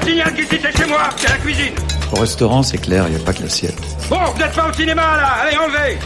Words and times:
te 0.00 0.06
signale 0.06 0.34
qu'ici 0.34 0.58
c'est 0.60 0.76
chez 0.76 0.86
moi, 0.86 1.08
c'est 1.16 1.28
la 1.28 1.36
cuisine. 1.38 1.74
Au 2.12 2.20
restaurant, 2.20 2.62
c'est 2.62 2.78
clair, 2.78 3.04
il 3.08 3.16
n'y 3.16 3.20
a 3.20 3.24
pas 3.24 3.32
que 3.32 3.42
l'assiette. 3.42 3.78
Bon, 4.08 4.18
vous 4.32 4.38
n'êtes 4.38 4.52
pas 4.52 4.68
au 4.68 4.72
cinéma 4.72 5.02
là, 5.16 5.28
allez 5.42 5.56
enlevez 5.56 5.98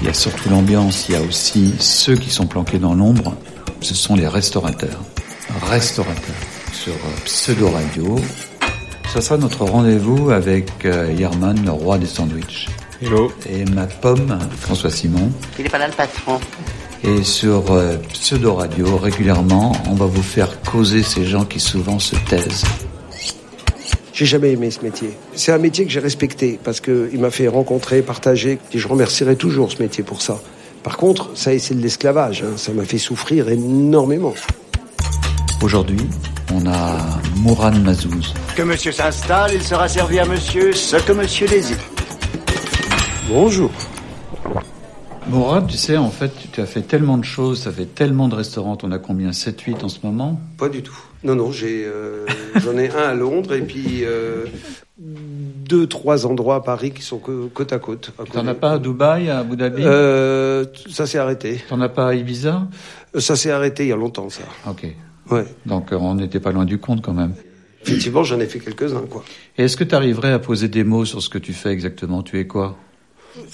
Il 0.00 0.06
y 0.06 0.10
a 0.10 0.14
surtout 0.14 0.48
l'ambiance, 0.48 1.06
il 1.08 1.14
y 1.14 1.18
a 1.18 1.20
aussi 1.22 1.74
ceux 1.78 2.16
qui 2.16 2.30
sont 2.30 2.46
planqués 2.46 2.78
dans 2.78 2.94
l'ombre, 2.94 3.34
ce 3.80 3.94
sont 3.94 4.14
les 4.14 4.28
restaurateurs. 4.28 5.00
Restaurateurs 5.68 6.34
sur 6.72 6.92
euh, 6.92 7.24
Pseudo 7.24 7.70
Radio. 7.70 8.16
Ça 9.12 9.20
sera 9.20 9.38
notre 9.38 9.64
rendez-vous 9.64 10.30
avec 10.30 10.84
euh, 10.84 11.12
Yerman, 11.16 11.64
le 11.64 11.70
roi 11.70 11.98
des 11.98 12.06
sandwichs. 12.06 12.66
Hello. 13.02 13.32
Et 13.48 13.64
ma 13.64 13.86
pomme, 13.86 14.38
François 14.60 14.90
Simon. 14.90 15.30
Il 15.58 15.64
n'est 15.64 15.70
pas 15.70 15.78
là 15.78 15.88
le 15.88 15.92
patron. 15.92 16.40
Et 17.04 17.22
sur 17.22 17.72
euh, 17.72 17.96
Pseudo 18.12 18.54
Radio, 18.54 18.96
régulièrement, 18.96 19.72
on 19.88 19.94
va 19.94 20.06
vous 20.06 20.22
faire 20.22 20.60
causer 20.62 21.02
ces 21.02 21.24
gens 21.24 21.44
qui 21.44 21.60
souvent 21.60 21.98
se 21.98 22.16
taisent. 22.16 22.64
J'ai 24.12 24.24
jamais 24.24 24.52
aimé 24.52 24.70
ce 24.70 24.82
métier. 24.82 25.10
C'est 25.34 25.52
un 25.52 25.58
métier 25.58 25.84
que 25.84 25.90
j'ai 25.90 26.00
respecté 26.00 26.58
parce 26.64 26.80
qu'il 26.80 27.20
m'a 27.20 27.30
fait 27.30 27.48
rencontrer, 27.48 28.00
partager, 28.00 28.58
et 28.72 28.78
je 28.78 28.88
remercierai 28.88 29.36
toujours 29.36 29.70
ce 29.70 29.82
métier 29.82 30.02
pour 30.02 30.22
ça. 30.22 30.40
Par 30.82 30.96
contre, 30.96 31.30
ça 31.34 31.50
c'est 31.58 31.74
de 31.74 31.82
l'esclavage, 31.82 32.42
hein. 32.42 32.56
ça 32.56 32.72
m'a 32.72 32.84
fait 32.84 32.98
souffrir 32.98 33.48
énormément. 33.50 34.34
Aujourd'hui, 35.62 36.08
on 36.54 36.66
a 36.66 36.98
Mourad 37.36 37.82
Mazouz. 37.82 38.32
Que 38.56 38.62
monsieur 38.62 38.92
s'installe, 38.92 39.50
il 39.54 39.62
sera 39.62 39.88
servi 39.88 40.18
à 40.18 40.24
monsieur 40.24 40.72
ce 40.72 40.96
que 40.96 41.12
monsieur 41.12 41.46
désire. 41.46 41.78
Bonjour. 43.28 43.70
Mourad, 45.28 45.66
tu 45.66 45.76
sais, 45.76 45.96
en 45.96 46.10
fait, 46.10 46.30
tu 46.52 46.60
as 46.60 46.66
fait 46.66 46.82
tellement 46.82 47.18
de 47.18 47.24
choses, 47.24 47.62
ça 47.62 47.72
fait 47.72 47.86
tellement 47.86 48.28
de 48.28 48.36
restaurants, 48.36 48.78
on 48.84 48.92
a 48.92 48.98
combien? 48.98 49.32
7, 49.32 49.60
8 49.60 49.82
en 49.84 49.88
ce 49.88 49.98
moment? 50.04 50.40
Pas 50.56 50.68
du 50.68 50.82
tout. 50.82 50.96
Non, 51.24 51.34
non, 51.34 51.50
j'ai, 51.50 51.84
euh, 51.84 52.24
j'en 52.62 52.76
ai 52.78 52.88
un 52.90 53.08
à 53.08 53.14
Londres 53.14 53.52
et 53.54 53.62
puis 53.62 54.04
euh, 54.04 54.44
deux, 54.98 55.88
trois 55.88 56.26
endroits 56.26 56.56
à 56.56 56.60
Paris 56.60 56.92
qui 56.92 57.02
sont 57.02 57.18
côte 57.18 57.72
à 57.72 57.78
côte. 57.80 58.12
à 58.20 58.24
T'en 58.24 58.46
as 58.46 58.54
pas 58.54 58.72
à 58.72 58.78
Dubaï, 58.78 59.28
à 59.28 59.40
Abu 59.40 59.56
Dhabi? 59.56 59.82
Euh, 59.84 60.64
Ça 60.90 61.06
s'est 61.06 61.18
arrêté. 61.18 61.60
T'en 61.68 61.80
as 61.80 61.88
pas 61.88 62.08
à 62.08 62.14
Ibiza? 62.14 62.68
Euh, 63.16 63.20
Ça 63.20 63.34
s'est 63.34 63.50
arrêté 63.50 63.84
il 63.84 63.88
y 63.88 63.92
a 63.92 63.96
longtemps, 63.96 64.28
ça. 64.30 64.42
Ok. 64.68 64.86
Ouais. 65.30 65.44
Donc 65.66 65.92
euh, 65.92 65.96
on 65.96 66.14
n'était 66.14 66.38
pas 66.40 66.52
loin 66.52 66.64
du 66.64 66.78
compte 66.78 67.02
quand 67.02 67.14
même. 67.14 67.34
Effectivement, 67.82 68.22
j'en 68.22 68.38
ai 68.38 68.46
fait 68.46 68.60
quelques-uns, 68.60 69.02
quoi. 69.10 69.24
Et 69.58 69.64
est-ce 69.64 69.76
que 69.76 69.84
tu 69.84 69.94
arriverais 69.94 70.32
à 70.32 70.38
poser 70.38 70.68
des 70.68 70.84
mots 70.84 71.04
sur 71.04 71.20
ce 71.20 71.28
que 71.28 71.38
tu 71.38 71.52
fais 71.52 71.70
exactement? 71.70 72.22
Tu 72.22 72.38
es 72.38 72.46
quoi? 72.46 72.76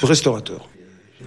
Restaurateur. 0.02 0.68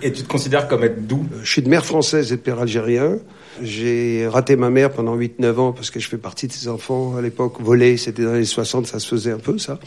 Et 0.01 0.11
tu 0.11 0.23
te 0.23 0.27
considères 0.27 0.67
comme 0.67 0.83
être 0.83 1.07
d'où? 1.07 1.25
Je 1.43 1.49
suis 1.51 1.61
de 1.61 1.69
mère 1.69 1.85
française 1.85 2.31
et 2.31 2.35
de 2.35 2.41
père 2.41 2.59
algérien. 2.59 3.17
J'ai 3.61 4.27
raté 4.27 4.55
ma 4.55 4.69
mère 4.69 4.91
pendant 4.91 5.15
8-9 5.17 5.55
ans 5.57 5.71
parce 5.71 5.89
que 5.89 5.99
je 5.99 6.07
fais 6.09 6.17
partie 6.17 6.47
de 6.47 6.52
ses 6.53 6.67
enfants 6.67 7.15
à 7.17 7.21
l'époque. 7.21 7.55
Volé, 7.61 7.97
c'était 7.97 8.23
dans 8.23 8.33
les 8.33 8.45
60, 8.45 8.85
ça 8.87 8.99
se 8.99 9.07
faisait 9.07 9.31
un 9.31 9.37
peu, 9.39 9.57
ça. 9.57 9.79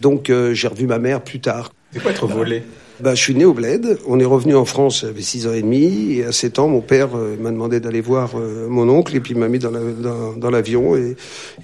Donc 0.00 0.30
euh, 0.30 0.54
j'ai 0.54 0.68
revu 0.68 0.86
ma 0.86 0.98
mère 0.98 1.20
plus 1.22 1.40
tard. 1.40 1.72
C'est 1.92 2.00
quoi 2.00 2.12
être 2.12 2.26
volé? 2.26 2.62
Bah, 3.00 3.14
je 3.16 3.20
suis 3.22 3.34
né 3.34 3.44
au 3.44 3.52
Bled. 3.52 3.98
On 4.06 4.20
est 4.20 4.24
revenu 4.24 4.54
en 4.54 4.64
France, 4.64 5.00
j'avais 5.00 5.22
6 5.22 5.48
ans 5.48 5.52
et 5.52 5.62
demi. 5.62 6.12
Et 6.18 6.24
à 6.24 6.32
7 6.32 6.60
ans, 6.60 6.68
mon 6.68 6.80
père 6.80 7.16
euh, 7.16 7.36
m'a 7.40 7.50
demandé 7.50 7.80
d'aller 7.80 8.00
voir 8.00 8.30
euh, 8.36 8.68
mon 8.68 8.88
oncle. 8.88 9.16
Et 9.16 9.20
puis 9.20 9.32
il 9.34 9.38
m'a 9.38 9.48
mis 9.48 9.58
dans 9.58 9.70
la- 9.72 9.80
dans- 9.80 10.32
dans 10.34 10.50
l'avion 10.50 10.94
et 10.96 11.16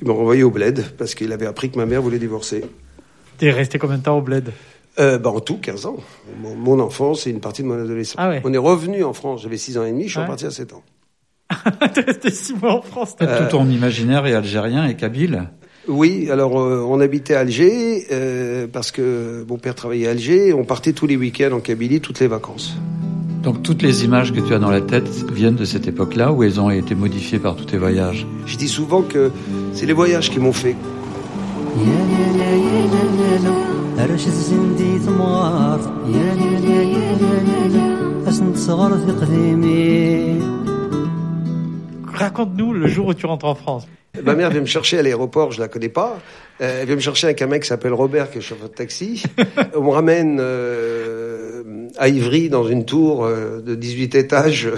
il 0.03 0.09
m'a 0.09 0.15
renvoyé 0.15 0.43
au 0.43 0.51
Bled 0.51 0.85
parce 0.99 1.15
qu'il 1.15 1.31
avait 1.33 1.47
appris 1.47 1.71
que 1.71 1.77
ma 1.77 1.87
mère 1.87 2.03
voulait 2.03 2.19
divorcer. 2.19 2.65
T'es 3.39 3.53
resté 3.53 3.79
combien 3.79 3.99
de 3.99 4.03
temps 4.03 4.19
au 4.19 4.23
bled? 4.23 4.51
Euh, 5.01 5.19
bah, 5.19 5.31
en 5.31 5.41
tout, 5.41 5.59
15 5.59 5.87
ans. 5.87 5.97
Mon, 6.43 6.55
mon 6.57 6.81
enfance 6.81 7.27
et 7.27 7.31
une 7.31 7.41
partie 7.41 7.63
de 7.63 7.69
mon 7.69 7.81
adolescence. 7.81 8.17
Ah 8.19 8.29
ouais. 8.31 8.41
On 8.45 8.53
est 8.53 8.59
revenu 8.59 9.05
en 9.05 9.13
France, 9.13 9.43
j'avais 9.43 9.57
6 9.59 9.79
ans 9.79 9.85
et 9.85 9.91
demi, 9.93 10.05
je 10.05 10.11
suis 10.11 10.19
Ouais. 10.19 10.25
reparti 10.25 10.47
à 10.47 10.51
7 10.51 10.73
ans. 10.73 10.83
T'es 11.95 12.01
resté 12.03 12.31
six 12.31 12.55
mois 12.61 12.75
en 12.75 12.83
France. 12.83 13.17
t'as- 13.17 13.25
Euh, 13.27 13.45
Tout 13.45 13.57
ton 13.57 13.69
imaginaire 13.71 14.27
est 14.27 14.35
algérien 14.35 14.87
et 14.87 14.97
kabyle 14.97 15.45
Oui, 15.89 16.29
alors 16.31 16.61
euh, 16.61 16.85
on 16.87 17.01
habitait 17.01 17.35
à 17.35 17.41
Alger 17.41 18.07
euh, 18.13 18.67
parce 18.71 18.91
que 18.91 19.47
mon 19.49 19.57
père 19.57 19.75
travaillait 19.75 20.09
à 20.09 20.11
Alger. 20.11 20.49
et 20.49 20.53
On 20.53 20.65
partait 20.65 20.93
tous 20.93 21.07
les 21.07 21.17
week-ends 21.17 21.53
en 21.57 21.61
Kabylie, 21.61 22.01
toutes 22.03 22.21
les 22.21 22.27
vacances. 22.29 22.75
Donc 23.43 23.63
toutes 23.63 23.81
les 23.83 24.05
images 24.05 24.33
que 24.35 24.41
tu 24.41 24.53
as 24.53 24.59
dans 24.59 24.69
la 24.71 24.81
tête 24.83 25.09
viennent 25.33 25.55
de 25.55 25.65
cette 25.65 25.87
époque-là 25.87 26.33
ou 26.33 26.43
elles 26.43 26.61
ont 26.61 26.69
été 26.71 26.95
modifiées 26.95 27.39
par 27.39 27.57
tous 27.57 27.65
tes 27.67 27.79
voyages? 27.79 28.27
Je 28.45 28.57
dis 28.57 28.69
souvent 28.69 29.01
que 29.03 29.31
c'est 29.73 29.87
les 29.87 29.93
voyages 29.95 30.29
qui 30.31 30.41
m'ont 30.41 30.53
fait. 30.53 30.75
راش 34.07 34.27
الزندي 34.27 34.99
ثمار. 34.99 35.81
يا 36.07 36.35
لا 36.35 36.45
يا 36.45 36.61
لا 36.61 36.83
يا 36.83 37.43
لا 37.43 37.69
لا 37.69 38.29
أسنت 38.29 38.57
صغر 38.57 38.99
في 38.99 39.11
قديمي. 39.13 40.68
Raconte-nous 42.19 42.73
le 42.73 42.87
jour 42.87 43.07
où 43.09 43.15
tu 43.15 43.27
rentres 43.27 43.47
en 43.47 43.55
France. 43.55 43.89
Ma 44.23 44.35
mère 44.35 44.51
vient 44.51 44.61
me 44.61 44.67
chercher 44.67 44.99
à 44.99 45.03
l'aéroport, 45.03 45.53
je 45.53 45.61
la 45.61 45.69
connais 45.69 45.89
pas. 45.89 46.19
Euh, 46.61 46.81
elle 46.81 46.87
vient 46.87 46.97
me 46.97 47.01
chercher 47.01 47.27
avec 47.29 47.41
un 47.43 47.47
mec 47.47 47.63
qui 47.63 47.69
s'appelle 47.69 47.93
Robert, 47.93 48.31
qui 48.31 48.39
est 48.39 48.41
chauffeur 48.41 48.69
de 48.69 48.75
taxi. 48.75 49.23
On 49.77 49.83
me 49.83 49.91
ramène 49.91 50.39
euh, 50.41 51.89
à 51.97 52.09
Ivry, 52.09 52.49
dans 52.49 52.67
une 52.67 52.85
tour 52.85 53.25
euh, 53.25 53.61
de 53.61 53.75
18 53.75 54.15
étages. 54.15 54.69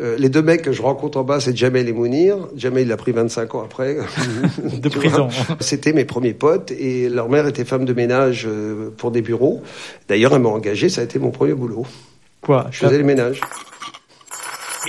Euh, 0.00 0.16
les 0.18 0.28
deux 0.28 0.42
mecs 0.42 0.62
que 0.62 0.72
je 0.72 0.82
rencontre 0.82 1.18
en 1.18 1.24
bas, 1.24 1.40
c'est 1.40 1.56
Jamel 1.56 1.88
et 1.88 1.92
Mounir. 1.92 2.36
Jamel, 2.56 2.86
il 2.86 2.92
a 2.92 2.96
pris 2.96 3.12
25 3.12 3.54
ans 3.54 3.62
après. 3.64 3.96
De 4.78 4.88
prison. 4.88 5.28
C'était 5.60 5.92
mes 5.92 6.04
premiers 6.04 6.34
potes 6.34 6.72
et 6.72 7.08
leur 7.08 7.28
mère 7.28 7.46
était 7.46 7.64
femme 7.64 7.84
de 7.84 7.92
ménage 7.92 8.46
euh, 8.48 8.90
pour 8.96 9.10
des 9.10 9.22
bureaux. 9.22 9.62
D'ailleurs, 10.08 10.34
elle 10.34 10.42
m'a 10.42 10.48
engagé, 10.48 10.88
ça 10.88 11.00
a 11.00 11.04
été 11.04 11.18
mon 11.18 11.30
premier 11.30 11.54
boulot. 11.54 11.86
Quoi? 12.40 12.66
Je 12.70 12.78
faisais 12.78 12.98
le 12.98 13.04
ménage. 13.04 13.40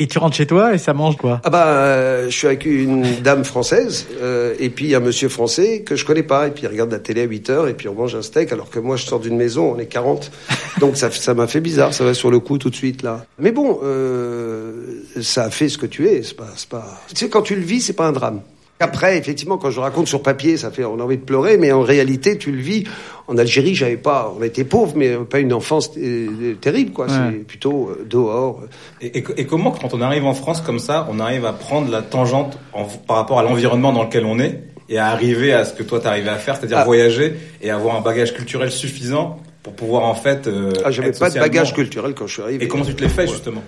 Et 0.02 0.08
tu 0.08 0.18
rentres 0.18 0.38
chez 0.38 0.48
toi 0.48 0.74
et 0.74 0.78
ça 0.78 0.94
mange 0.94 1.18
quoi 1.18 1.42
Ah 1.44 1.50
bah, 1.50 1.68
euh, 1.68 2.30
je 2.30 2.36
suis 2.36 2.48
avec 2.48 2.66
une 2.66 3.20
dame 3.22 3.44
française 3.44 4.08
euh, 4.22 4.56
et 4.58 4.70
puis 4.70 4.96
un 4.96 5.02
monsieur 5.02 5.28
français 5.28 5.82
que 5.82 5.98
je 5.98 6.06
connais 6.06 6.24
pas 6.24 6.48
et 6.48 6.52
puis 6.52 6.64
il 6.64 6.68
regarde 6.68 6.90
la 6.90 7.00
télé 7.00 7.24
à 7.24 7.26
8 7.26 7.50
heures 7.50 7.68
et 7.68 7.74
puis 7.74 7.90
on 7.90 7.96
mange 7.96 8.16
un 8.16 8.22
steak 8.22 8.54
alors 8.54 8.70
que 8.70 8.80
moi 8.80 8.96
je 8.96 9.06
sors 9.06 9.20
d'une 9.20 9.36
maison, 9.36 9.74
on 9.76 9.78
est 9.78 9.88
40. 9.88 10.32
Donc 10.80 10.96
ça 10.96 11.12
ça 11.12 11.34
m'a 11.34 11.48
fait 11.48 11.60
bizarre, 11.60 11.94
ça 11.94 12.06
va 12.06 12.14
sur 12.14 12.32
le 12.32 12.40
coup 12.40 12.58
tout 12.58 12.70
de 12.70 12.76
suite 12.76 13.04
là. 13.04 13.26
Mais 13.40 13.52
bon, 13.52 13.80
euh, 13.84 15.02
ça 15.22 15.44
a 15.44 15.50
fait 15.50 15.68
ce 15.68 15.78
que 15.78 15.86
tu 15.86 16.08
es, 16.08 16.24
c'est 16.24 16.38
pas 16.38 16.48
c'est 16.56 16.70
pas 16.70 17.02
tu 17.10 17.18
sais 17.18 17.28
quand 17.28 17.42
tu 17.42 17.56
le 17.56 17.62
vis, 17.62 17.82
c'est 17.82 17.92
pas 17.92 18.08
un 18.08 18.14
drame. 18.14 18.40
Après, 18.82 19.18
effectivement, 19.18 19.58
quand 19.58 19.72
je 19.72 19.80
raconte 19.82 20.08
sur 20.08 20.22
papier, 20.24 20.56
ça 20.56 20.72
fait, 20.72 20.86
on 20.86 21.00
a 21.00 21.04
envie 21.04 21.18
de 21.18 21.24
pleurer, 21.24 21.58
mais 21.58 21.72
en 21.74 21.82
réalité, 21.82 22.38
tu 22.38 22.52
le 22.52 22.62
vis. 22.62 22.86
En 23.28 23.38
Algérie, 23.38 23.76
j'avais 23.76 23.98
pas, 23.98 24.34
on 24.40 24.42
était 24.42 24.64
pauvres, 24.64 24.94
mais 24.96 25.18
pas 25.18 25.40
une 25.40 25.52
enfance 25.52 25.92
euh, 25.98 26.54
terrible, 26.62 26.92
quoi. 26.92 27.08
Ouais. 27.08 27.12
C'est 27.32 27.46
plutôt 27.46 27.90
euh, 27.90 28.06
dehors. 28.10 28.62
et, 29.02 29.18
et- 29.20 29.24
et 29.38 29.46
comment, 29.46 29.72
quand 29.72 29.94
on 29.94 30.02
arrive 30.02 30.26
en 30.26 30.34
France 30.34 30.62
comme 30.62 30.80
ça, 30.80 31.08
on 31.12 31.20
arrive 31.20 31.46
à 31.46 31.52
prendre 31.52 31.92
la 31.92 32.02
tangente 32.02 32.58
en- 32.74 32.86
par 32.86 33.18
rapport 33.18 33.38
à 33.40 33.44
l'environnement 33.44 33.92
dans 33.92 34.04
lequel 34.04 34.24
on 34.26 34.40
est 34.40 34.64
et 34.88 34.98
à 34.98 35.08
arriver 35.08 35.52
à 35.54 35.66
ce 35.66 35.74
que 35.74 35.84
toi 35.84 36.00
t'arrivais 36.00 36.30
à 36.30 36.38
faire, 36.38 36.56
c'est-à-dire 36.56 36.78
Ah. 36.80 36.86
voyager 36.86 37.36
et 37.62 37.70
avoir 37.72 37.98
un 37.98 38.02
bagage 38.02 38.34
culturel 38.34 38.72
suffisant 38.72 39.38
pour 39.62 39.74
pouvoir 39.74 40.06
en 40.06 40.16
fait. 40.16 40.48
Euh, 40.48 40.72
Ah, 40.86 40.90
j'avais 40.90 41.12
pas 41.12 41.30
de 41.30 41.38
bagage 41.38 41.74
culturel 41.74 42.14
quand 42.16 42.28
je 42.28 42.34
suis 42.34 42.42
arrivé. 42.42 42.64
Et 42.64 42.68
comment 42.70 42.86
tu 42.86 42.96
te 42.96 43.02
l'es 43.04 43.10
fait 43.10 43.24
Ouais. 43.24 43.28
justement? 43.28 43.62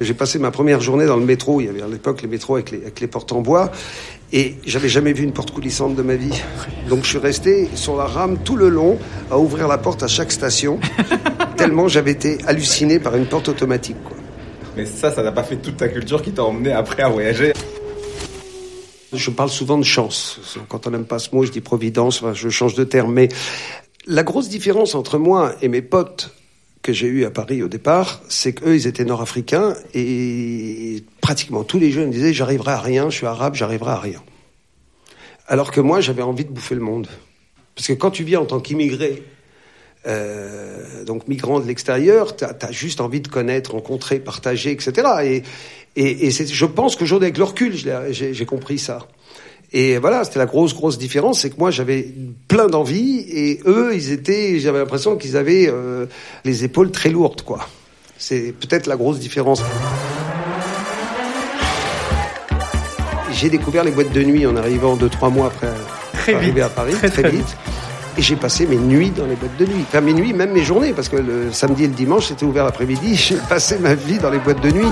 J'ai 0.00 0.14
passé 0.14 0.38
ma 0.40 0.50
première 0.50 0.80
journée 0.80 1.06
dans 1.06 1.16
le 1.16 1.24
métro. 1.24 1.60
Il 1.60 1.66
y 1.66 1.68
avait 1.68 1.82
à 1.82 1.86
l'époque 1.86 2.22
les 2.22 2.28
métros 2.28 2.54
avec 2.56 2.70
les, 2.72 2.78
avec 2.78 3.00
les 3.00 3.06
portes 3.06 3.30
en 3.32 3.40
bois. 3.40 3.70
Et 4.34 4.54
j'avais 4.64 4.88
jamais 4.88 5.12
vu 5.12 5.24
une 5.24 5.32
porte 5.32 5.50
coulissante 5.50 5.94
de 5.94 6.02
ma 6.02 6.16
vie. 6.16 6.42
Donc 6.88 7.04
je 7.04 7.08
suis 7.08 7.18
resté 7.18 7.68
sur 7.74 7.96
la 7.96 8.04
rame 8.04 8.38
tout 8.42 8.56
le 8.56 8.70
long 8.70 8.98
à 9.30 9.38
ouvrir 9.38 9.68
la 9.68 9.76
porte 9.76 10.02
à 10.02 10.08
chaque 10.08 10.32
station. 10.32 10.80
tellement 11.56 11.86
j'avais 11.86 12.12
été 12.12 12.38
halluciné 12.46 12.98
par 12.98 13.14
une 13.16 13.26
porte 13.26 13.48
automatique. 13.48 14.02
Quoi. 14.02 14.16
Mais 14.76 14.86
ça, 14.86 15.10
ça 15.10 15.22
n'a 15.22 15.32
pas 15.32 15.42
fait 15.42 15.56
toute 15.56 15.76
ta 15.76 15.88
culture 15.88 16.22
qui 16.22 16.32
t'a 16.32 16.44
emmené 16.44 16.72
après 16.72 17.02
à 17.02 17.10
voyager. 17.10 17.52
Je 19.12 19.30
parle 19.30 19.50
souvent 19.50 19.76
de 19.76 19.84
chance. 19.84 20.40
Quand 20.68 20.86
on 20.86 20.90
n'aime 20.90 21.04
pas 21.04 21.18
ce 21.18 21.34
mot, 21.34 21.44
je 21.44 21.52
dis 21.52 21.60
providence. 21.60 22.22
Enfin, 22.22 22.32
je 22.32 22.48
change 22.48 22.74
de 22.74 22.84
terme. 22.84 23.12
Mais 23.12 23.28
la 24.06 24.22
grosse 24.22 24.48
différence 24.48 24.94
entre 24.94 25.18
moi 25.18 25.54
et 25.60 25.68
mes 25.68 25.82
potes 25.82 26.34
que 26.82 26.92
j'ai 26.92 27.06
eus 27.06 27.24
à 27.24 27.30
Paris 27.30 27.62
au 27.62 27.68
départ, 27.68 28.22
c'est 28.28 28.52
qu'eux, 28.52 28.74
ils 28.74 28.86
étaient 28.86 29.04
nord-africains 29.04 29.74
et 29.94 31.04
pratiquement 31.20 31.62
tous 31.62 31.78
les 31.78 31.92
jeunes 31.92 32.10
disaient 32.10 32.34
j'arriverai 32.34 32.72
à 32.72 32.80
rien, 32.80 33.08
je 33.08 33.16
suis 33.16 33.26
arabe, 33.26 33.54
j'arriverai 33.54 33.90
à 33.92 34.00
rien. 34.00 34.22
Alors 35.46 35.70
que 35.70 35.80
moi, 35.80 36.00
j'avais 36.00 36.22
envie 36.22 36.44
de 36.44 36.50
bouffer 36.50 36.74
le 36.74 36.80
monde. 36.80 37.06
Parce 37.74 37.86
que 37.86 37.92
quand 37.92 38.10
tu 38.10 38.24
viens 38.24 38.40
en 38.40 38.44
tant 38.44 38.60
qu'immigré, 38.60 39.22
euh, 40.06 41.04
donc 41.04 41.28
migrant 41.28 41.60
de 41.60 41.66
l'extérieur, 41.66 42.36
tu 42.36 42.44
as, 42.44 42.72
juste 42.72 43.00
envie 43.00 43.20
de 43.20 43.28
connaître, 43.28 43.72
rencontrer, 43.72 44.18
partager, 44.18 44.72
etc. 44.72 45.42
Et, 45.94 46.26
et, 46.26 46.30
je 46.30 46.66
pense 46.66 46.96
qu'aujourd'hui, 46.96 47.26
avec 47.26 47.38
le 47.38 47.44
recul, 47.44 47.74
j'ai 48.10 48.46
compris 48.46 48.78
ça. 48.78 49.06
Et 49.74 49.96
voilà, 49.98 50.24
c'était 50.24 50.38
la 50.38 50.46
grosse, 50.46 50.74
grosse 50.74 50.98
différence, 50.98 51.40
c'est 51.40 51.50
que 51.50 51.58
moi, 51.58 51.70
j'avais 51.70 52.06
plein 52.46 52.66
d'envie, 52.66 53.20
et 53.20 53.60
eux, 53.66 53.92
ils 53.94 54.12
étaient, 54.12 54.58
j'avais 54.58 54.78
l'impression 54.78 55.16
qu'ils 55.16 55.36
avaient 55.36 55.66
euh, 55.68 56.04
les 56.44 56.64
épaules 56.64 56.90
très 56.90 57.08
lourdes, 57.08 57.42
quoi. 57.42 57.66
C'est 58.18 58.52
peut-être 58.52 58.86
la 58.86 58.96
grosse 58.96 59.18
différence. 59.18 59.62
J'ai 63.32 63.48
découvert 63.48 63.82
les 63.82 63.90
boîtes 63.90 64.12
de 64.12 64.22
nuit 64.22 64.46
en 64.46 64.56
arrivant 64.56 64.94
deux, 64.96 65.08
trois 65.08 65.30
mois 65.30 65.46
après 65.46 65.68
Très 66.12 66.34
arriver 66.34 66.52
vite. 66.52 66.62
à 66.62 66.68
Paris, 66.68 66.92
Très, 66.92 67.08
très, 67.08 67.22
très 67.22 67.30
vite. 67.30 67.56
Et 68.18 68.22
j'ai 68.22 68.36
passé 68.36 68.66
mes 68.66 68.76
nuits 68.76 69.10
dans 69.10 69.26
les 69.26 69.34
boîtes 69.36 69.56
de 69.56 69.64
nuit. 69.64 69.84
Enfin, 69.88 70.02
mes 70.02 70.12
nuits, 70.12 70.34
même 70.34 70.52
mes 70.52 70.62
journées, 70.62 70.92
parce 70.92 71.08
que 71.08 71.16
le 71.16 71.50
samedi 71.50 71.84
et 71.84 71.88
le 71.88 71.94
dimanche, 71.94 72.26
c'était 72.26 72.44
ouvert 72.44 72.64
l'après-midi. 72.64 73.16
J'ai 73.16 73.36
passé 73.48 73.78
ma 73.78 73.94
vie 73.94 74.18
dans 74.18 74.30
les 74.30 74.38
boîtes 74.38 74.60
de 74.60 74.70
nuit. 74.70 74.86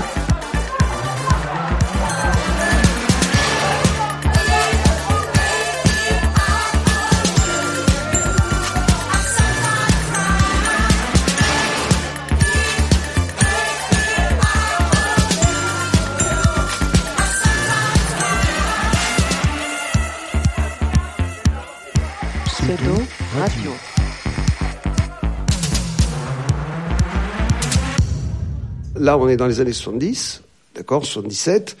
On 29.17 29.27
est 29.27 29.37
dans 29.37 29.47
les 29.47 29.59
années 29.59 29.73
70, 29.73 30.43
d'accord, 30.75 31.05
77. 31.05 31.75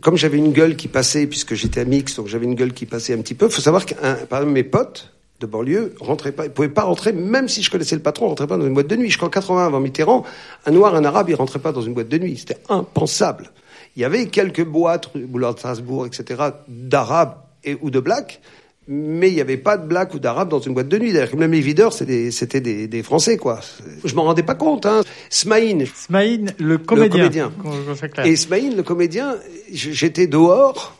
Comme 0.00 0.16
j'avais 0.16 0.38
une 0.38 0.52
gueule 0.52 0.76
qui 0.76 0.88
passait, 0.88 1.26
puisque 1.26 1.54
j'étais 1.54 1.80
à 1.80 1.84
mix, 1.84 2.16
donc 2.16 2.26
j'avais 2.26 2.44
une 2.44 2.54
gueule 2.54 2.72
qui 2.72 2.86
passait 2.86 3.14
un 3.14 3.18
petit 3.18 3.34
peu. 3.34 3.46
Il 3.46 3.52
faut 3.52 3.62
savoir 3.62 3.86
que, 3.86 3.94
par 3.94 4.40
exemple, 4.40 4.52
mes 4.52 4.64
potes 4.64 5.12
de 5.40 5.46
banlieue 5.46 5.94
rentraient 6.00 6.32
pas, 6.32 6.46
ils 6.46 6.50
pouvaient 6.50 6.68
pas 6.68 6.84
rentrer, 6.84 7.12
même 7.12 7.48
si 7.48 7.62
je 7.62 7.70
connaissais 7.70 7.94
le 7.94 8.02
patron, 8.02 8.28
rentraient 8.28 8.46
pas 8.46 8.56
dans 8.56 8.66
une 8.66 8.74
boîte 8.74 8.86
de 8.86 8.96
nuit. 8.96 9.10
Crois 9.10 9.30
80 9.30 9.66
avant 9.66 9.80
Mitterrand, 9.80 10.24
un 10.64 10.70
noir, 10.70 10.94
un 10.94 11.04
arabe, 11.04 11.28
ils 11.30 11.34
rentraient 11.34 11.58
pas 11.58 11.72
dans 11.72 11.82
une 11.82 11.94
boîte 11.94 12.08
de 12.08 12.18
nuit. 12.18 12.36
C'était 12.38 12.58
impensable. 12.68 13.52
Il 13.96 14.02
y 14.02 14.04
avait 14.04 14.26
quelques 14.26 14.64
boîtes, 14.64 15.16
boulevard 15.16 15.54
de 15.54 15.58
Strasbourg, 15.58 16.06
etc., 16.06 16.50
d'arabes 16.68 17.36
ou 17.80 17.90
de 17.90 18.00
blacks, 18.00 18.40
mais 18.88 19.30
il 19.30 19.34
n'y 19.34 19.40
avait 19.40 19.56
pas 19.56 19.76
de 19.76 19.86
black 19.86 20.14
ou 20.14 20.18
d'arabe 20.18 20.48
dans 20.48 20.60
une 20.60 20.74
boîte 20.74 20.88
de 20.88 20.98
nuit. 20.98 21.12
D'ailleurs, 21.12 21.34
même 21.36 21.52
les 21.52 21.60
videurs, 21.60 21.92
c'était 21.92 22.60
des, 22.60 22.86
des, 22.86 23.02
Français, 23.02 23.36
quoi. 23.36 23.60
Je 24.04 24.14
m'en 24.14 24.24
rendais 24.24 24.44
pas 24.44 24.54
compte. 24.54 24.86
Hein. 24.86 25.02
Smaïn. 25.28 25.84
Smaïn, 25.86 26.52
le 26.58 26.78
comédien. 26.78 27.16
Le 27.16 27.62
comédien. 27.62 28.24
Et 28.24 28.36
Smaïn, 28.36 28.76
le 28.76 28.82
comédien, 28.82 29.36
j'étais 29.72 30.26
dehors, 30.26 30.96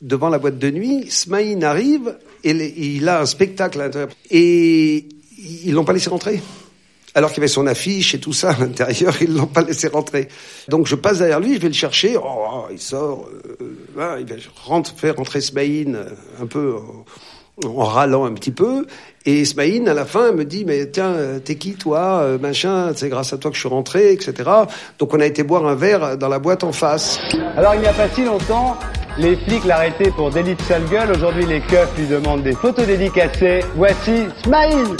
devant 0.00 0.28
la 0.28 0.38
boîte 0.38 0.58
de 0.58 0.70
nuit. 0.70 1.06
Smaïn 1.10 1.62
arrive, 1.62 2.16
et 2.42 2.50
il 2.50 3.08
a 3.08 3.20
un 3.20 3.26
spectacle 3.26 3.80
à 3.80 3.84
l'intérieur. 3.84 4.10
Et 4.30 5.08
ils 5.38 5.72
l'ont 5.72 5.84
pas 5.84 5.92
laissé 5.92 6.10
rentrer. 6.10 6.40
Alors 7.18 7.30
qu'il 7.30 7.38
y 7.38 7.40
avait 7.40 7.48
son 7.48 7.66
affiche 7.66 8.14
et 8.14 8.20
tout 8.20 8.32
ça 8.32 8.50
à 8.50 8.60
l'intérieur, 8.60 9.12
ils 9.20 9.34
l'ont 9.34 9.46
pas 9.46 9.62
laissé 9.62 9.88
rentrer. 9.88 10.28
Donc 10.68 10.86
je 10.86 10.94
passe 10.94 11.18
derrière 11.18 11.40
lui, 11.40 11.56
je 11.56 11.60
vais 11.60 11.66
le 11.66 11.74
chercher. 11.74 12.16
Oh, 12.16 12.66
il 12.70 12.78
sort, 12.78 13.28
euh, 13.60 14.20
il 14.20 14.24
va 14.24 14.36
rentre, 14.64 14.94
faire 14.96 15.16
rentrer 15.16 15.40
Smaïn 15.40 15.96
euh, 15.96 16.10
un 16.40 16.46
peu 16.46 16.76
en 17.66 17.84
râlant 17.84 18.24
un 18.24 18.34
petit 18.34 18.52
peu. 18.52 18.86
Et 19.26 19.40
Ismaïn, 19.40 19.88
à 19.88 19.94
la 19.94 20.04
fin, 20.04 20.30
me 20.30 20.44
dit, 20.44 20.64
mais 20.64 20.88
tiens, 20.92 21.16
t'es 21.44 21.56
qui 21.56 21.74
toi, 21.74 22.20
euh, 22.22 22.38
machin, 22.38 22.92
c'est 22.94 23.08
grâce 23.08 23.32
à 23.32 23.36
toi 23.38 23.50
que 23.50 23.56
je 23.56 23.62
suis 23.62 23.68
rentré, 23.68 24.12
etc. 24.12 24.48
Donc 25.00 25.12
on 25.12 25.18
a 25.18 25.26
été 25.26 25.42
boire 25.42 25.66
un 25.66 25.74
verre 25.74 26.16
dans 26.18 26.28
la 26.28 26.38
boîte 26.38 26.62
en 26.62 26.70
face. 26.70 27.18
Alors 27.56 27.74
il 27.74 27.80
n'y 27.80 27.88
a 27.88 27.92
pas 27.94 28.08
si 28.10 28.24
longtemps, 28.24 28.76
les 29.18 29.34
flics 29.38 29.64
l'arrêtaient 29.64 30.12
pour 30.12 30.30
délit 30.30 30.54
de 30.54 30.62
sale 30.62 30.84
gueule. 30.88 31.10
Aujourd'hui, 31.10 31.46
les 31.46 31.62
keufs 31.62 31.98
lui 31.98 32.06
demandent 32.06 32.44
des 32.44 32.54
photos 32.54 32.86
dédicacées. 32.86 33.64
Voici 33.74 34.26
Smaïn 34.44 34.96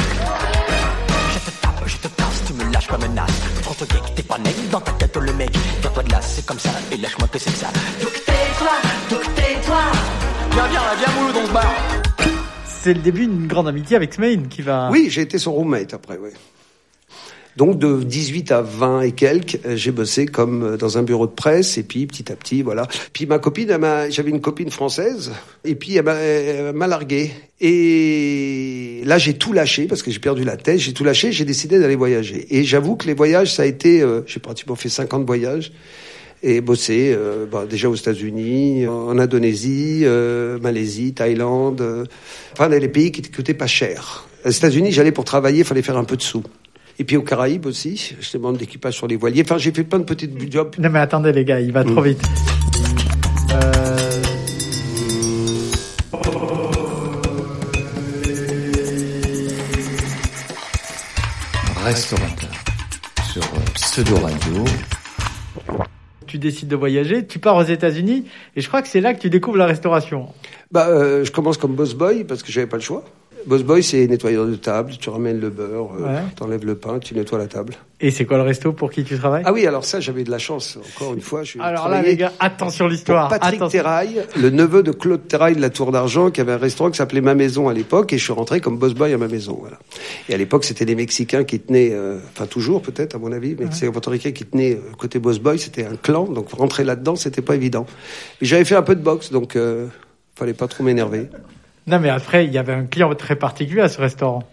comme 2.89 3.03
un 3.05 3.19
as. 3.19 3.63
Trop 3.63 3.75
que 3.75 4.15
t'es 4.17 4.23
pas 4.23 4.39
nec 4.39 4.71
dans 4.71 4.81
ta 4.81 4.93
tête, 4.93 5.17
le 5.17 5.33
mec. 5.35 5.51
Viens-toi 5.81 6.03
de 6.03 6.11
là, 6.11 6.21
c'est 6.23 6.45
comme 6.45 6.59
ça, 6.59 6.71
et 6.91 6.97
lâche-moi 6.97 7.29
que 7.29 7.39
c'est 7.39 7.51
ça. 7.51 7.69
Donc 8.03 8.13
tais-toi, 8.25 8.73
donc 9.11 9.35
tais-toi. 9.35 9.83
Viens, 10.53 10.67
viens, 10.69 10.81
viens, 10.99 11.21
moulou, 11.21 11.33
donc 11.33 11.53
bar 11.53 11.75
c'est 12.81 12.95
le 12.95 13.01
début 13.01 13.27
d'une 13.27 13.49
grande 13.49 13.69
amitié 13.69 13.97
avec 13.97 14.15
Smain 14.15 14.45
qui 14.49 14.63
va. 14.63 14.89
Oui, 14.91 15.09
j'ai 15.11 15.23
été 15.23 15.39
son 15.39 15.53
roommate 15.53 15.93
après, 15.95 16.17
oui. 16.17 16.31
Donc 17.59 17.77
de 17.77 18.05
18 18.05 18.53
à 18.53 18.63
20 18.63 19.01
et 19.01 19.11
quelques, 19.11 19.59
euh, 19.67 19.75
j'ai 19.75 19.91
bossé 19.91 20.27
comme 20.27 20.63
euh, 20.63 20.77
dans 20.77 20.97
un 20.97 21.03
bureau 21.03 21.27
de 21.27 21.33
presse 21.33 21.77
et 21.77 21.83
puis 21.83 22.07
petit 22.07 22.31
à 22.31 22.37
petit, 22.37 22.63
voilà. 22.63 22.87
Puis 23.13 23.27
ma 23.27 23.41
copine, 23.41 23.77
j'avais 24.11 24.31
une 24.31 24.41
copine 24.41 24.71
française 24.71 25.33
et 25.65 25.75
puis 25.75 25.97
elle 25.97 26.73
m'a 26.73 26.87
largué. 26.87 27.33
Et 27.61 29.03
là 29.05 29.19
j'ai 29.19 29.35
tout 29.35 29.53
lâché 29.53 29.87
parce 29.87 30.05
que 30.05 30.13
j'ai 30.13 30.21
perdu 30.21 30.45
la 30.45 30.57
tête, 30.57 30.79
j'ai 30.79 30.93
tout 30.93 31.03
lâché, 31.03 31.33
j'ai 31.33 31.45
décidé 31.45 31.81
d'aller 31.81 31.97
voyager. 31.97 32.47
Et 32.57 32.63
j'avoue 32.63 32.95
que 32.95 33.09
les 33.09 33.15
voyages, 33.15 33.53
ça 33.53 33.65
a 33.65 33.67
été, 33.67 34.03
euh, 34.03 34.21
j'ai 34.29 34.39
pratiquement 34.39 34.77
fait 34.77 34.89
50 34.89 35.27
voyages 35.27 35.73
et 36.43 36.61
bossé 36.61 37.13
euh, 37.17 37.47
bah, 37.51 37.67
déjà 37.69 37.89
aux 37.89 37.95
États-Unis, 37.95 38.87
en 38.87 39.19
Indonésie, 39.19 40.03
euh, 40.05 40.59
Malaisie, 40.61 41.13
Thaïlande, 41.13 41.81
euh, 41.81 42.05
enfin 42.53 42.69
les 42.69 42.89
pays 42.89 43.11
qui 43.13 43.23
coûtaient 43.23 43.55
pas 43.55 43.67
cher. 43.67 44.27
Aux 44.45 44.51
États-Unis, 44.51 44.93
j'allais 44.93 45.13
pour 45.13 45.25
travailler, 45.25 45.61
il 45.61 45.65
fallait 45.65 45.83
faire 45.83 45.97
un 45.97 46.05
peu 46.05 46.17
de 46.17 46.23
sous. 46.23 46.45
Et 47.01 47.05
puis 47.05 47.17
aux 47.17 47.23
Caraïbes 47.23 47.67
aussi, 47.67 48.17
je 48.21 48.33
demande 48.37 48.57
d'équipage 48.57 48.95
sur 48.95 49.07
les 49.07 49.17
voiliers. 49.17 49.43
Enfin, 49.43 49.57
j'ai 49.59 49.73
fait 49.73 49.85
plein 49.85 50.01
de 50.01 50.05
petites 50.05 50.53
jobs. 50.53 50.75
Non 50.79 50.91
mais 50.91 50.99
attendez 50.99 51.33
les 51.33 51.45
gars, 51.45 51.61
il 51.61 51.73
va 51.73 51.85
trop 51.85 52.01
mm. 52.01 52.05
vite. 52.05 52.23
Euh... 53.53 54.23
Restaurateur 61.85 62.51
sur 63.33 63.43
Pseudo 63.75 64.17
Radio 64.17 64.65
tu 66.29 66.39
décides 66.39 66.69
de 66.69 66.77
voyager, 66.77 67.27
tu 67.27 67.39
pars 67.39 67.57
aux 67.57 67.65
États-Unis, 67.65 68.27
et 68.55 68.61
je 68.61 68.69
crois 68.69 68.83
que 68.83 68.89
c'est 68.89 69.01
là 69.01 69.15
que 69.15 69.19
tu 69.19 69.31
découvres 69.31 69.57
la 69.57 69.67
restauration. 69.67 70.29
Bah, 70.71 70.89
euh, 70.89 71.25
je 71.25 71.33
commence 71.33 71.57
comme 71.57 71.75
boss 71.75 71.95
boy 71.95 72.25
parce 72.25 72.43
que 72.43 72.53
j'avais 72.53 72.67
pas 72.67 72.77
le 72.77 72.83
choix. 72.83 73.03
Boss 73.47 73.63
boy, 73.63 73.83
c'est 73.83 74.07
nettoyeur 74.07 74.47
de 74.47 74.57
table. 74.57 74.93
Tu 75.01 75.11
ramènes 75.11 75.41
le 75.41 75.51
beurre, 75.51 75.91
euh, 76.01 76.21
tu 76.37 76.43
enlèves 76.43 76.65
le 76.65 76.75
pain, 76.75 76.99
tu 76.99 77.15
nettoies 77.15 77.39
la 77.39 77.47
table. 77.47 77.75
Et 78.01 78.13
c'est 78.13 78.25
quoi 78.25 78.37
le 78.37 78.45
resto 78.45 78.73
pour 78.73 78.93
qui 78.93 79.03
tu 79.03 79.19
travailles? 79.19 79.43
Ah 79.45 79.53
oui, 79.53 79.67
alors 79.67 79.85
ça, 79.85 79.99
j'avais 79.99 80.23
de 80.23 80.31
la 80.31 80.39
chance. 80.39 80.79
Encore 80.95 81.15
une 81.15 81.21
fois, 81.21 81.43
je 81.43 81.51
suis 81.51 81.61
Alors 81.61 81.89
là, 81.89 82.01
les 82.01 82.17
gars, 82.17 82.33
attention 82.39 82.87
l'histoire. 82.87 83.29
Patrick 83.29 83.61
Terrail, 83.69 84.23
le 84.37 84.51
neveu 84.51 84.85
de 84.85 84.93
Claude 84.93 85.27
Terrail 85.27 85.57
de 85.57 85.61
la 85.61 85.71
Tour 85.71 85.91
d'Argent, 85.91 86.31
qui 86.31 86.41
avait 86.41 86.53
un 86.53 86.59
restaurant 86.59 86.91
qui 86.91 86.99
s'appelait 86.99 87.21
Ma 87.21 87.35
Maison 87.35 87.69
à 87.69 87.75
l'époque, 87.75 88.13
et 88.13 88.19
je 88.19 88.23
suis 88.23 88.33
rentré 88.33 88.61
comme 88.61 88.79
boss 88.79 88.95
boy 88.95 89.13
à 89.13 89.19
Ma 89.19 89.27
Maison. 89.27 89.59
Voilà. 89.61 89.79
Et 90.29 90.35
à 90.35 90.37
l'époque, 90.37 90.65
c'était 90.65 90.85
des 90.85 90.95
Mexicains 90.95 91.43
qui 91.43 91.59
tenaient, 91.59 91.91
euh, 91.93 92.19
enfin 92.31 92.47
toujours 92.47 92.83
peut-être 92.83 93.17
à 93.17 93.19
mon 93.19 93.33
avis, 93.33 93.57
mais 93.59 93.67
c'est 93.73 93.91
portoricains 93.91 94.31
qui 94.31 94.45
tenaient 94.45 94.75
euh, 94.75 94.95
côté 94.97 95.19
boss 95.19 95.41
boy. 95.41 95.59
C'était 95.59 95.85
un 95.85 95.97
clan, 95.97 96.25
donc 96.25 96.51
rentrer 96.51 96.85
là-dedans, 96.85 97.17
c'était 97.17 97.43
pas 97.43 97.57
évident. 97.57 97.85
Mais 98.41 98.47
j'avais 98.47 98.65
fait 98.65 98.77
un 98.77 98.83
peu 98.83 98.95
de 98.95 99.03
boxe, 99.03 99.33
donc 99.33 99.57
euh, 99.57 99.89
fallait 100.37 100.55
pas 100.55 100.69
trop 100.69 100.85
m'énerver. 100.85 101.29
Non, 101.89 101.99
mais 101.99 102.11
après, 102.11 102.45
il 102.45 102.53
y 102.53 102.59
avait 102.59 102.73
un 102.73 102.85
client 102.85 103.15
très 103.15 103.37
particulier 103.37 103.81
à 103.81 103.89
ce 103.89 104.01
restaurant. 104.01 104.49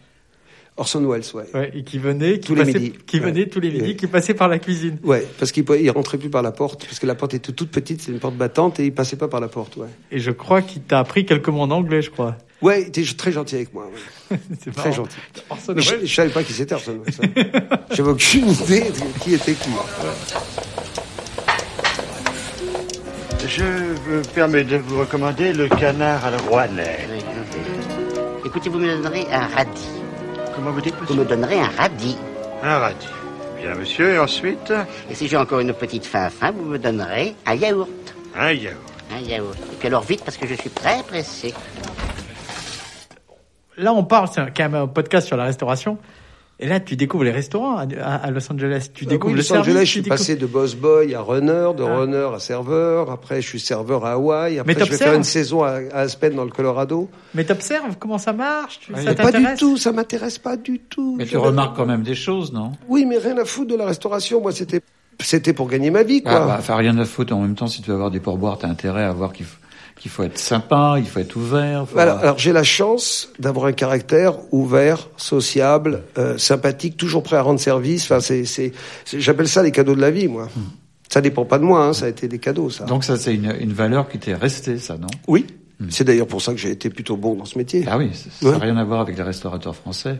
Orson 0.77 1.05
Welles, 1.09 1.23
ouais. 1.33 1.45
ouais 1.53 1.71
et 1.73 1.83
qui 1.83 1.97
venait, 1.97 2.39
qui 2.39 2.47
tous 2.47 2.55
passait, 2.55 2.73
les 2.73 2.79
midis. 2.79 2.97
qui 3.05 3.19
venait 3.19 3.45
tous 3.47 3.61
les 3.61 3.71
midis, 3.71 3.95
qui 3.95 4.07
passait 4.07 4.33
par 4.33 4.49
la 4.49 4.59
cuisine. 4.59 4.97
Ouais, 5.03 5.25
parce 5.39 5.53
qu'il 5.53 5.63
il 5.79 5.89
rentrait 5.89 6.17
plus 6.17 6.29
par 6.29 6.41
la 6.41 6.51
porte, 6.51 6.85
parce 6.85 6.99
que 6.99 7.07
la 7.07 7.15
porte 7.15 7.33
était 7.33 7.53
toute 7.53 7.71
petite, 7.71 8.01
c'est 8.01 8.11
une 8.11 8.19
porte 8.19 8.35
battante, 8.35 8.79
et 8.81 8.85
il 8.85 8.93
passait 8.93 9.15
pas 9.15 9.29
par 9.29 9.39
la 9.39 9.47
porte, 9.47 9.77
ouais. 9.77 9.87
Et 10.11 10.19
je 10.19 10.31
crois 10.31 10.61
qu'il 10.61 10.81
t'a 10.81 10.99
appris 10.99 11.25
quelques 11.25 11.47
mots 11.47 11.61
en 11.61 11.71
anglais, 11.71 12.01
je 12.01 12.09
crois. 12.09 12.35
Ouais, 12.61 12.81
il 12.81 12.87
était 12.89 13.03
très 13.15 13.31
gentil 13.31 13.55
avec 13.55 13.73
moi. 13.73 13.89
Ouais. 14.31 14.37
c'est 14.61 14.75
très 14.75 14.91
gentil. 14.91 15.15
Orson 15.49 15.73
Mais 15.75 15.81
je, 15.81 15.95
je, 16.03 16.13
savais 16.13 16.29
pas 16.29 16.43
qui 16.43 16.51
c'était 16.51 16.75
Orson 16.75 16.99
Welles. 17.05 17.63
J'avais 17.91 18.09
aucune 18.09 18.49
idée 18.49 18.81
de 18.81 19.23
qui 19.23 19.33
était 19.33 19.53
qui. 19.53 19.69
Je 23.47 23.63
me 23.63 24.21
permets 24.33 24.63
de 24.63 24.77
vous 24.77 24.99
recommander 24.99 25.53
le 25.53 25.67
canard 25.67 26.25
à 26.25 26.31
la 26.31 26.37
rouennaise. 26.37 27.23
Écoutez, 28.43 28.69
vous 28.69 28.79
me 28.79 28.87
donnerez 28.87 29.27
un 29.31 29.47
radis. 29.47 29.89
Comment 30.55 30.71
vous 30.71 30.81
dites, 30.81 30.95
Vous 31.07 31.13
me 31.13 31.25
donnerez 31.25 31.59
un 31.59 31.69
radis. 31.77 32.17
Un 32.63 32.79
radis. 32.79 33.07
Bien, 33.61 33.75
monsieur, 33.75 34.13
et 34.13 34.19
ensuite 34.19 34.73
Et 35.11 35.15
si 35.15 35.27
j'ai 35.27 35.37
encore 35.37 35.59
une 35.59 35.73
petite 35.73 36.05
faim 36.05 36.29
faim, 36.29 36.53
vous 36.57 36.65
me 36.65 36.79
donnerez 36.79 37.35
un 37.45 37.53
yaourt. 37.53 37.89
Un 38.35 38.51
yaourt. 38.51 38.77
Un 39.11 39.19
yaourt. 39.19 39.57
Et 39.73 39.75
puis 39.77 39.87
alors 39.87 40.03
vite, 40.03 40.23
parce 40.25 40.37
que 40.37 40.47
je 40.47 40.55
suis 40.55 40.71
très 40.71 41.03
pressé. 41.03 41.53
Là, 43.77 43.93
on 43.93 44.03
parle, 44.03 44.27
c'est 44.33 44.41
quand 44.55 44.63
même 44.63 44.75
un 44.75 44.87
podcast 44.87 45.27
sur 45.27 45.37
la 45.37 45.43
restauration. 45.43 45.99
Et 46.57 46.67
là, 46.67 46.79
tu 46.79 46.95
découvres 46.95 47.25
les 47.25 47.31
restaurants 47.31 47.75
à, 47.77 48.31
Los 48.31 48.49
Angeles. 48.49 48.87
Tu 48.93 49.05
découvres 49.05 49.33
oui, 49.33 49.39
le 49.39 49.43
Los 49.43 49.51
Angeles, 49.51 49.65
service, 49.65 49.81
je 49.87 49.91
suis 49.91 50.01
découvres... 50.01 50.19
passé 50.19 50.35
de 50.37 50.45
boss 50.45 50.75
boy 50.75 51.13
à 51.13 51.19
runner, 51.19 51.71
de 51.77 51.83
Ah. 51.83 51.97
runner 51.99 52.29
à 52.33 52.39
serveur. 52.39 53.11
Après, 53.11 53.41
je 53.41 53.47
suis 53.47 53.59
serveur 53.59 54.05
à 54.05 54.13
Hawaï. 54.13 54.57
Après, 54.59 54.73
Mais 54.73 54.85
je 54.85 54.89
vais 54.89 54.97
faire 54.97 55.13
une 55.13 55.25
saison 55.25 55.63
à, 55.63 55.79
Aspen 55.93 56.33
dans 56.33 56.45
le 56.45 56.51
Colorado. 56.51 57.09
Mais 57.33 57.43
t'observes 57.43 57.97
comment 57.99 58.17
ça 58.17 58.31
marche 58.31 58.79
tu, 58.79 58.93
ça 58.93 59.01
Mais 59.03 59.15
pas 59.15 59.33
du 59.33 59.45
tout, 59.59 59.75
ça 59.75 59.91
m'intéresse 59.91 60.37
pas 60.37 60.55
du 60.55 60.79
tout. 60.79 61.15
Mais 61.17 61.25
tu 61.25 61.35
remarques 61.35 61.75
quand 61.75 61.85
même 61.85 62.03
des 62.03 62.15
choses, 62.15 62.53
non? 62.53 62.71
Oui, 62.87 63.05
mais 63.05 63.17
rien 63.17 63.37
à 63.37 63.43
foutre 63.43 63.71
de 63.71 63.75
la 63.77 63.85
restauration. 63.85 64.39
Moi, 64.41 64.53
c'était, 64.53 64.79
c'était 65.19 65.51
pour 65.51 65.67
gagner 65.67 65.89
ma 65.91 66.03
vie, 66.03 66.23
quoi. 66.23 66.31
ah, 66.35 66.47
bah, 66.47 66.55
Enfin, 66.57 66.77
rien 66.77 66.97
à 66.97 67.03
foutre. 67.05 67.33
En 67.35 67.41
même 67.41 67.55
temps, 67.55 67.67
si 67.67 67.81
tu 67.81 67.89
veux 67.89 67.95
avoir 67.95 68.11
des 68.11 68.21
pourboires, 68.21 68.57
t'as 68.57 68.69
intérêt 68.69 69.03
à 69.03 69.11
voir 69.11 69.33
qu'il 69.33 69.45
faut, 69.45 69.57
qu'il 70.05 70.11
faut 70.11 70.21
être 70.21 70.37
sympa, 70.37 70.97
il 70.99 71.07
faut 71.07 71.19
être 71.19 71.35
ouvert. 71.35 71.87
faut-. 71.87 71.97
Alors, 71.97 72.37
j'ai 72.37 72.53
la 72.53 72.61
chance 72.61 73.29
d'avoir 73.39 73.65
un 73.65 73.71
caractère 73.71 74.35
ouvert, 74.51 75.09
sociable, 75.17 76.03
euh, 76.19 76.37
sympathique, 76.37 76.95
toujours 76.95 77.23
prêt 77.23 77.37
à 77.37 77.41
rendre 77.41 77.59
service. 77.59 78.03
Enfin, 78.03 78.19
c'est, 78.19 78.71
j'appelle 79.11 79.47
ça 79.47 79.63
les 79.63 79.71
cadeaux 79.71 79.95
de 79.95 80.01
la 80.01 80.11
vie, 80.11 80.27
moi. 80.27 80.47
Ça 81.09 81.21
dépend 81.21 81.43
pas 81.43 81.57
de 81.57 81.63
moi, 81.63 81.83
hein, 81.85 81.93
ça 81.93 82.05
a 82.05 82.09
été 82.09 82.27
des 82.27 82.37
cadeaux, 82.37 82.69
ça. 82.69 82.83
Hmm. 82.83 82.87
Donc 82.87 83.03
ça, 83.03 83.17
c'est 83.17 83.33
une, 83.33 83.51
une 83.59 83.73
valeur 83.73 84.07
qui 84.07 84.19
t'est 84.19 84.35
restée, 84.35 84.77
ça, 84.77 84.95
non? 84.99 85.07
Oui. 85.27 85.47
C'est 85.89 86.03
d'ailleurs 86.03 86.27
pour 86.27 86.43
ça 86.43 86.51
que 86.53 86.59
j'ai 86.59 86.69
été 86.69 86.91
plutôt 86.91 87.17
bon 87.17 87.33
dans 87.33 87.45
ce 87.45 87.57
métier. 87.57 87.83
Ah 87.89 87.97
oui, 87.97 88.11
ça 88.13 88.29
n'a 88.45 88.51
Ouais. 88.51 88.57
rien 88.63 88.77
à 88.77 88.83
voir 88.83 89.01
avec 89.01 89.17
les 89.17 89.23
restaurateurs 89.23 89.75
français. 89.75 90.17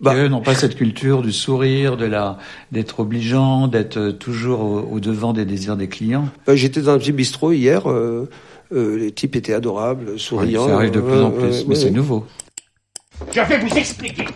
Bah. 0.00 0.14
Qui, 0.14 0.18
eux, 0.22 0.28
n'ont 0.28 0.40
pas 0.40 0.56
cette 0.56 0.74
culture 0.74 1.22
du 1.22 1.30
sourire, 1.30 1.96
de 1.96 2.06
la, 2.06 2.38
d'être 2.72 2.98
obligeant, 2.98 3.68
d'être 3.68 3.98
euh, 3.98 4.12
toujours 4.12 4.62
au, 4.62 4.80
au 4.80 4.98
devant 4.98 5.32
des 5.32 5.44
désirs 5.44 5.76
des 5.76 5.86
clients. 5.88 6.28
Euh, 6.48 6.56
J'étais 6.56 6.80
dans 6.82 6.90
un 6.90 6.98
petit 6.98 7.12
bistrot 7.12 7.52
hier. 7.52 7.88
euh, 7.88 8.28
les 8.72 9.12
types 9.12 9.36
étaient 9.36 9.54
adorables, 9.54 10.18
souriants. 10.18 10.66
ça 10.68 10.74
arrive 10.76 10.90
de 10.92 11.00
plus 11.00 11.20
en 11.20 11.30
Euh, 11.32 11.38
plus, 11.40 11.60
euh, 11.60 11.64
mais 11.68 11.74
c'est 11.74 11.90
nouveau. 11.90 12.26
Je 13.32 13.40
vais 13.40 13.58
vous 13.58 13.76
expliquer. 13.76 14.26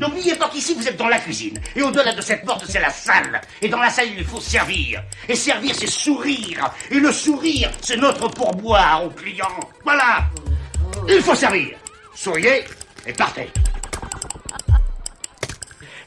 N'oubliez 0.00 0.34
pas 0.34 0.48
qu'ici 0.48 0.74
vous 0.74 0.86
êtes 0.86 0.96
dans 0.96 1.08
la 1.08 1.18
cuisine. 1.18 1.58
Et 1.74 1.82
au-delà 1.82 2.12
de 2.12 2.20
cette 2.20 2.44
porte, 2.44 2.64
c'est 2.68 2.80
la 2.80 2.90
salle. 2.90 3.40
Et 3.62 3.68
dans 3.68 3.78
la 3.80 3.88
salle, 3.88 4.08
il 4.16 4.24
faut 4.24 4.40
servir. 4.40 5.02
Et 5.28 5.34
servir, 5.36 5.74
c'est 5.74 5.88
sourire. 5.88 6.70
Et 6.90 6.98
le 6.98 7.12
sourire, 7.12 7.70
c'est 7.80 7.96
notre 7.96 8.28
pourboire 8.28 9.04
aux 9.06 9.10
clients. 9.10 9.60
Voilà. 9.84 10.24
Il 11.08 11.20
faut 11.22 11.34
servir. 11.34 11.76
Souriez. 12.14 12.64
et 13.06 13.12
partez. 13.12 13.48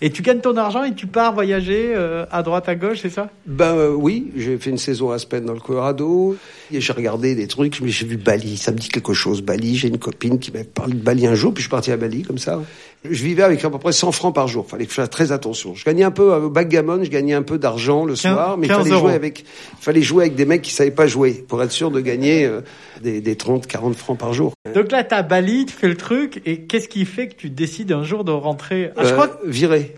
Et 0.02 0.12
tu 0.12 0.22
gagnes 0.22 0.40
ton 0.40 0.56
argent 0.56 0.84
et 0.86 0.94
tu 0.94 1.08
pars 1.08 1.34
voyager 1.34 1.92
euh, 1.94 2.26
à 2.32 2.42
droite, 2.42 2.70
à 2.70 2.76
gauche, 2.76 3.00
c'est 3.02 3.10
ça? 3.10 3.30
Ben 3.46 3.76
euh, 3.76 3.92
oui, 3.92 4.32
j'ai 4.38 4.58
fait 4.58 4.70
une 4.70 4.78
saison 4.78 5.12
à 5.12 5.16
Aspen 5.16 5.44
dans 5.44 5.54
le 5.54 5.60
Colorado. 5.60 6.38
Et 6.72 6.80
j'ai 6.80 6.94
regardé 6.94 7.36
des 7.36 7.48
trucs, 7.48 7.82
mais 7.82 7.90
j'ai 7.90 8.06
vu 8.06 8.16
Bali. 8.16 8.56
Ça 8.56 8.72
me 8.72 8.78
dit 8.78 8.88
quelque 8.88 9.14
chose, 9.14 9.42
Bali. 9.42 9.76
J'ai 9.76 9.90
une 9.90 9.98
copine 9.98 10.40
qui 10.40 10.52
m'a 10.52 10.64
parlé 10.64 10.94
de 10.94 11.02
Bali 11.02 11.28
un 11.28 11.36
jour, 11.36 11.54
puis 11.54 11.62
je 11.62 11.68
suis 11.68 11.72
parti 11.72 11.92
à 11.92 11.98
Bali 11.98 12.24
comme 12.24 12.38
ça. 12.38 12.62
Je 13.06 13.24
vivais 13.24 13.44
avec 13.44 13.64
à 13.64 13.70
peu 13.70 13.78
près 13.78 13.94
100 13.94 14.12
francs 14.12 14.36
par 14.36 14.50
jour. 14.50 14.68
Fallait 14.68 14.84
que 14.86 14.92
je 14.92 14.96
fasse 14.96 15.10
très 15.10 15.32
attention. 15.32 15.74
Je 15.74 15.86
gagnais 15.86 16.04
un 16.04 16.12
peu 16.12 16.34
au 16.36 16.50
backgammon, 16.50 17.02
je 17.04 17.10
gagnais 17.10 17.34
un 17.34 17.44
peu 17.44 17.58
d'argent 17.58 18.04
le 18.04 18.16
soir, 18.18 18.58
mais 18.58 18.68
il 18.68 18.70
15 18.70 18.80
fallait 18.80 18.90
euros. 18.92 19.00
jouer 19.08 19.14
avec, 19.14 19.46
fallait 19.80 20.02
jouer 20.02 20.24
avec 20.26 20.36
des 20.36 20.46
mecs 20.46 20.62
qui 20.62 20.74
savaient 20.74 20.92
pas 20.92 21.08
jouer 21.08 21.46
pour 21.48 21.64
être 21.64 21.72
sûr 21.72 21.92
de 21.92 22.02
gagner 22.02 22.44
euh, 22.46 22.60
des, 23.02 23.22
des 23.22 23.36
30, 23.38 23.68
40 23.68 23.96
francs 23.96 24.18
par 24.18 24.34
jour. 24.34 24.52
Donc 24.76 24.92
là, 24.92 25.06
t'as 25.06 25.22
Bali, 25.22 25.66
tu 25.66 25.74
fais 25.74 25.88
le 25.88 25.96
truc, 25.96 26.42
et 26.46 26.62
qu'est-ce 26.64 26.90
qui 26.90 27.06
fait 27.06 27.30
que 27.30 27.36
tu 27.36 27.50
décides 27.50 27.94
un 27.94 28.04
jour 28.04 28.26
de 28.26 28.32
rentrer 28.32 28.92
ah, 28.98 29.04
je 29.06 29.10
Euh, 29.10 29.14
crois 29.14 29.28
que- 29.30 29.48
viré. 29.48 29.96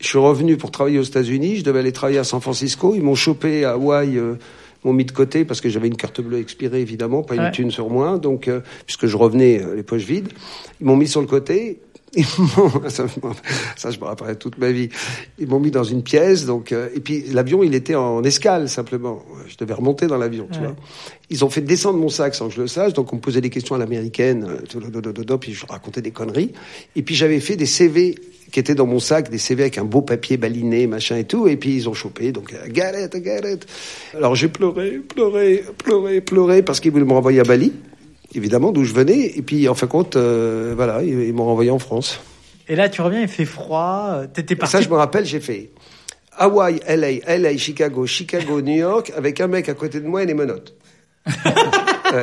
Je 0.00 0.06
suis 0.06 0.18
revenu 0.18 0.56
pour 0.56 0.70
travailler 0.70 0.98
aux 1.00 1.02
États-Unis. 1.02 1.56
Je 1.56 1.64
devais 1.64 1.80
aller 1.80 1.92
travailler 1.92 2.18
à 2.20 2.24
San 2.24 2.40
Francisco. 2.40 2.94
Ils 2.94 3.02
m'ont 3.02 3.16
chopé 3.16 3.64
à 3.66 3.72
Hawaï. 3.72 4.16
euh, 4.16 4.34
m'ont 4.84 4.92
mis 4.92 5.04
de 5.04 5.10
côté 5.10 5.44
parce 5.44 5.60
que 5.60 5.68
j'avais 5.68 5.88
une 5.88 5.96
carte 5.96 6.20
bleue 6.20 6.38
expirée 6.38 6.80
évidemment, 6.80 7.22
pas 7.24 7.34
une 7.34 7.40
Ouais. 7.40 7.50
thune 7.50 7.72
sur 7.72 7.90
moi. 7.90 8.16
Donc 8.16 8.46
euh, 8.46 8.60
puisque 8.86 9.06
je 9.08 9.16
revenais 9.16 9.60
euh, 9.60 9.74
les 9.74 9.82
poches 9.82 10.04
vides, 10.04 10.28
ils 10.80 10.86
m'ont 10.86 10.94
mis 10.96 11.08
sur 11.08 11.20
le 11.20 11.26
côté. 11.26 11.80
Ils 12.14 12.24
ça, 12.88 13.06
je 13.90 13.98
me 13.98 14.04
rappellerai 14.04 14.36
toute 14.36 14.58
ma 14.58 14.70
vie. 14.70 14.88
Ils 15.38 15.46
m'ont 15.46 15.60
mis 15.60 15.70
dans 15.70 15.84
une 15.84 16.02
pièce, 16.02 16.46
donc 16.46 16.72
euh, 16.72 16.88
et 16.94 17.00
puis 17.00 17.24
l'avion, 17.32 17.62
il 17.62 17.74
était 17.74 17.94
en 17.94 18.22
escale 18.24 18.68
simplement. 18.68 19.22
Je 19.46 19.56
devais 19.56 19.74
remonter 19.74 20.06
dans 20.06 20.18
l'avion, 20.18 20.48
tu 20.50 20.58
vois. 20.60 20.74
Ils 21.30 21.44
ont 21.44 21.50
fait 21.50 21.60
descendre 21.60 21.98
mon 21.98 22.08
sac 22.08 22.34
sans 22.34 22.48
que 22.48 22.54
je 22.54 22.60
le 22.60 22.68
sache, 22.68 22.94
donc 22.94 23.12
on 23.12 23.16
me 23.16 23.20
posait 23.20 23.40
des 23.40 23.50
questions 23.50 23.74
à 23.74 23.78
l'américaine, 23.78 24.46
euh, 24.48 25.36
puis 25.36 25.52
je 25.52 25.66
racontais 25.66 26.02
des 26.02 26.10
conneries. 26.10 26.52
Et 26.96 27.02
puis 27.02 27.14
j'avais 27.14 27.40
fait 27.40 27.56
des 27.56 27.66
CV 27.66 28.16
qui 28.50 28.60
étaient 28.60 28.74
dans 28.74 28.86
mon 28.86 28.98
sac, 28.98 29.30
des 29.30 29.38
CV 29.38 29.64
avec 29.64 29.78
un 29.78 29.84
beau 29.84 30.00
papier 30.00 30.36
baliné, 30.36 30.86
machin 30.86 31.16
et 31.16 31.24
tout, 31.24 31.48
et 31.48 31.56
puis 31.56 31.74
ils 31.74 31.88
ont 31.88 31.94
chopé, 31.94 32.32
donc 32.32 32.54
euh, 32.54 32.68
galette, 32.68 33.16
galette. 33.16 33.66
Alors 34.14 34.34
j'ai 34.34 34.48
pleuré, 34.48 35.00
pleuré, 35.06 35.64
pleuré, 35.84 36.20
pleuré, 36.20 36.62
parce 36.62 36.80
qu'ils 36.80 36.92
voulaient 36.92 37.04
me 37.04 37.12
renvoyer 37.12 37.40
à 37.40 37.44
Bali, 37.44 37.72
évidemment, 38.34 38.72
d'où 38.72 38.84
je 38.84 38.94
venais, 38.94 39.32
et 39.36 39.42
puis 39.42 39.68
en 39.68 39.74
fin 39.74 39.86
de 39.86 39.90
compte, 39.90 40.16
euh, 40.16 40.74
voilà, 40.76 41.02
ils, 41.02 41.20
ils 41.20 41.32
m'ont 41.34 41.46
renvoyé 41.46 41.70
en 41.70 41.78
France. 41.78 42.20
Et 42.68 42.76
là, 42.76 42.88
tu 42.88 43.00
reviens, 43.00 43.22
il 43.22 43.28
fait 43.28 43.46
froid, 43.46 44.10
euh, 44.12 44.26
t'étais 44.26 44.56
parti. 44.56 44.72
ça, 44.72 44.80
je 44.80 44.88
me 44.88 44.94
rappelle, 44.94 45.24
j'ai 45.24 45.40
fait 45.40 45.70
Hawaï, 46.36 46.80
LA, 46.86 47.36
LA, 47.38 47.56
Chicago, 47.56 48.06
Chicago, 48.06 48.60
New 48.60 48.76
York, 48.76 49.12
avec 49.16 49.40
un 49.40 49.48
mec 49.48 49.68
à 49.68 49.74
côté 49.74 50.00
de 50.00 50.06
moi 50.06 50.22
et 50.22 50.26
les 50.26 50.34
menottes. 50.34 50.74
Ouais. 52.10 52.22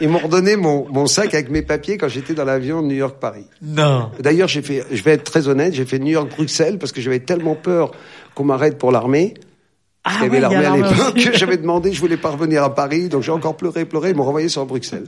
Ils 0.00 0.08
m'ont 0.08 0.18
redonné 0.18 0.56
mon, 0.56 0.88
mon 0.88 1.06
sac 1.06 1.34
avec 1.34 1.50
mes 1.50 1.62
papiers 1.62 1.98
quand 1.98 2.08
j'étais 2.08 2.34
dans 2.34 2.44
l'avion 2.44 2.82
New 2.82 2.96
York-Paris. 2.96 3.46
Non. 3.62 4.10
D'ailleurs, 4.18 4.48
j'ai 4.48 4.60
fait, 4.60 4.84
je 4.90 5.02
vais 5.04 5.12
être 5.12 5.22
très 5.22 5.46
honnête, 5.46 5.72
j'ai 5.72 5.84
fait 5.84 6.00
New 6.00 6.10
York-Bruxelles 6.10 6.78
parce 6.78 6.90
que 6.90 7.00
j'avais 7.00 7.20
tellement 7.20 7.54
peur 7.54 7.92
qu'on 8.34 8.42
m'arrête 8.42 8.76
pour 8.76 8.90
l'armée. 8.90 9.34
Ah 10.04 10.14
Il 10.18 10.22
y 10.22 10.26
avait 10.26 10.30
ouais, 10.30 10.36
il 10.38 10.52
y 10.52 10.56
a 10.56 10.62
l'armée 10.62 10.84
à 10.84 10.88
l'époque 10.88 11.30
j'avais 11.34 11.56
demandé, 11.56 11.92
je 11.92 12.00
voulais 12.00 12.16
pas 12.16 12.30
revenir 12.30 12.62
à 12.64 12.74
Paris, 12.74 13.08
donc 13.08 13.22
j'ai 13.22 13.30
encore 13.32 13.56
pleuré, 13.56 13.84
pleuré, 13.84 14.10
ils 14.10 14.16
m'ont 14.16 14.24
renvoyé 14.24 14.48
sur 14.48 14.66
Bruxelles. 14.66 15.04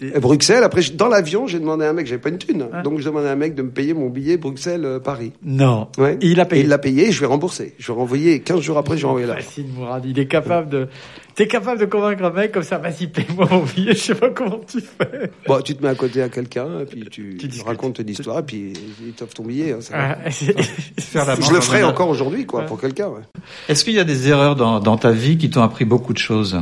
Et 0.00 0.20
Bruxelles, 0.20 0.62
après, 0.62 0.82
dans 0.94 1.08
l'avion, 1.08 1.46
j'ai 1.46 1.58
demandé 1.58 1.84
à 1.84 1.90
un 1.90 1.92
mec, 1.92 2.06
j'avais 2.06 2.20
pas 2.20 2.28
une 2.28 2.38
thune, 2.38 2.68
donc 2.84 2.98
je 3.00 3.04
demandais 3.04 3.28
à 3.28 3.32
un 3.32 3.36
mec 3.36 3.54
de 3.54 3.62
me 3.62 3.70
payer 3.70 3.94
mon 3.94 4.10
billet 4.10 4.36
Bruxelles-Paris. 4.36 5.32
Non. 5.42 5.88
Ouais. 5.96 6.18
Il 6.20 6.40
a 6.40 6.44
payé. 6.44 6.60
Et 6.60 6.64
il 6.64 6.68
l'a 6.68 6.78
payé, 6.78 7.12
je 7.12 7.20
vais 7.20 7.26
rembourser. 7.26 7.74
Je 7.78 7.86
vais 7.86 7.96
renvoyer 7.98 8.40
15 8.40 8.60
jours 8.60 8.78
après, 8.78 8.96
je 8.96 9.02
vais 9.02 9.08
renvoyer 9.08 9.26
là. 9.26 9.36
Mourad. 9.74 10.04
Il 10.04 10.18
est 10.18 10.26
capable 10.26 10.68
de. 10.68 10.88
T'es 11.36 11.46
capable 11.46 11.78
de 11.78 11.84
convaincre 11.84 12.24
un 12.24 12.30
mec 12.30 12.50
comme 12.52 12.62
ça. 12.62 12.78
Vas-y, 12.78 13.08
paye-moi 13.08 13.46
mon 13.50 13.62
billet. 13.62 13.92
Je 13.94 13.98
sais 13.98 14.14
pas 14.14 14.30
comment 14.30 14.58
tu 14.66 14.80
fais. 14.80 15.30
Bon, 15.46 15.60
tu 15.60 15.74
te 15.76 15.82
mets 15.82 15.90
à 15.90 15.94
côté 15.94 16.22
à 16.22 16.30
quelqu'un, 16.30 16.80
et 16.80 16.84
puis 16.86 17.04
tu, 17.10 17.36
tu 17.36 17.60
racontes 17.60 17.98
une 17.98 18.08
histoire, 18.08 18.38
et 18.38 18.42
puis 18.42 18.72
il 19.06 19.12
t'offre 19.12 19.34
ton 19.34 19.44
billet. 19.44 19.72
hein, 19.72 19.80
ça. 19.82 19.92
Ah, 20.24 20.30
c'est- 20.30 20.58
Faire 21.00 21.26
la 21.26 21.34
je 21.38 21.52
le 21.52 21.60
ferai 21.60 21.84
en 21.84 21.90
encore 21.90 22.08
aujourd'hui, 22.08 22.46
quoi, 22.46 22.62
pour 22.62 22.80
quelqu'un. 22.80 23.08
Ouais. 23.08 23.20
Est-ce 23.68 23.84
qu'il 23.84 23.92
y 23.94 23.98
a 24.00 24.04
des 24.04 24.28
erreurs 24.28 24.56
dans, 24.56 24.80
dans 24.80 24.96
ta 24.96 25.10
vie 25.12 25.36
qui 25.36 25.50
t'ont 25.50 25.62
appris 25.62 25.84
beaucoup 25.84 26.14
de 26.14 26.18
choses? 26.18 26.58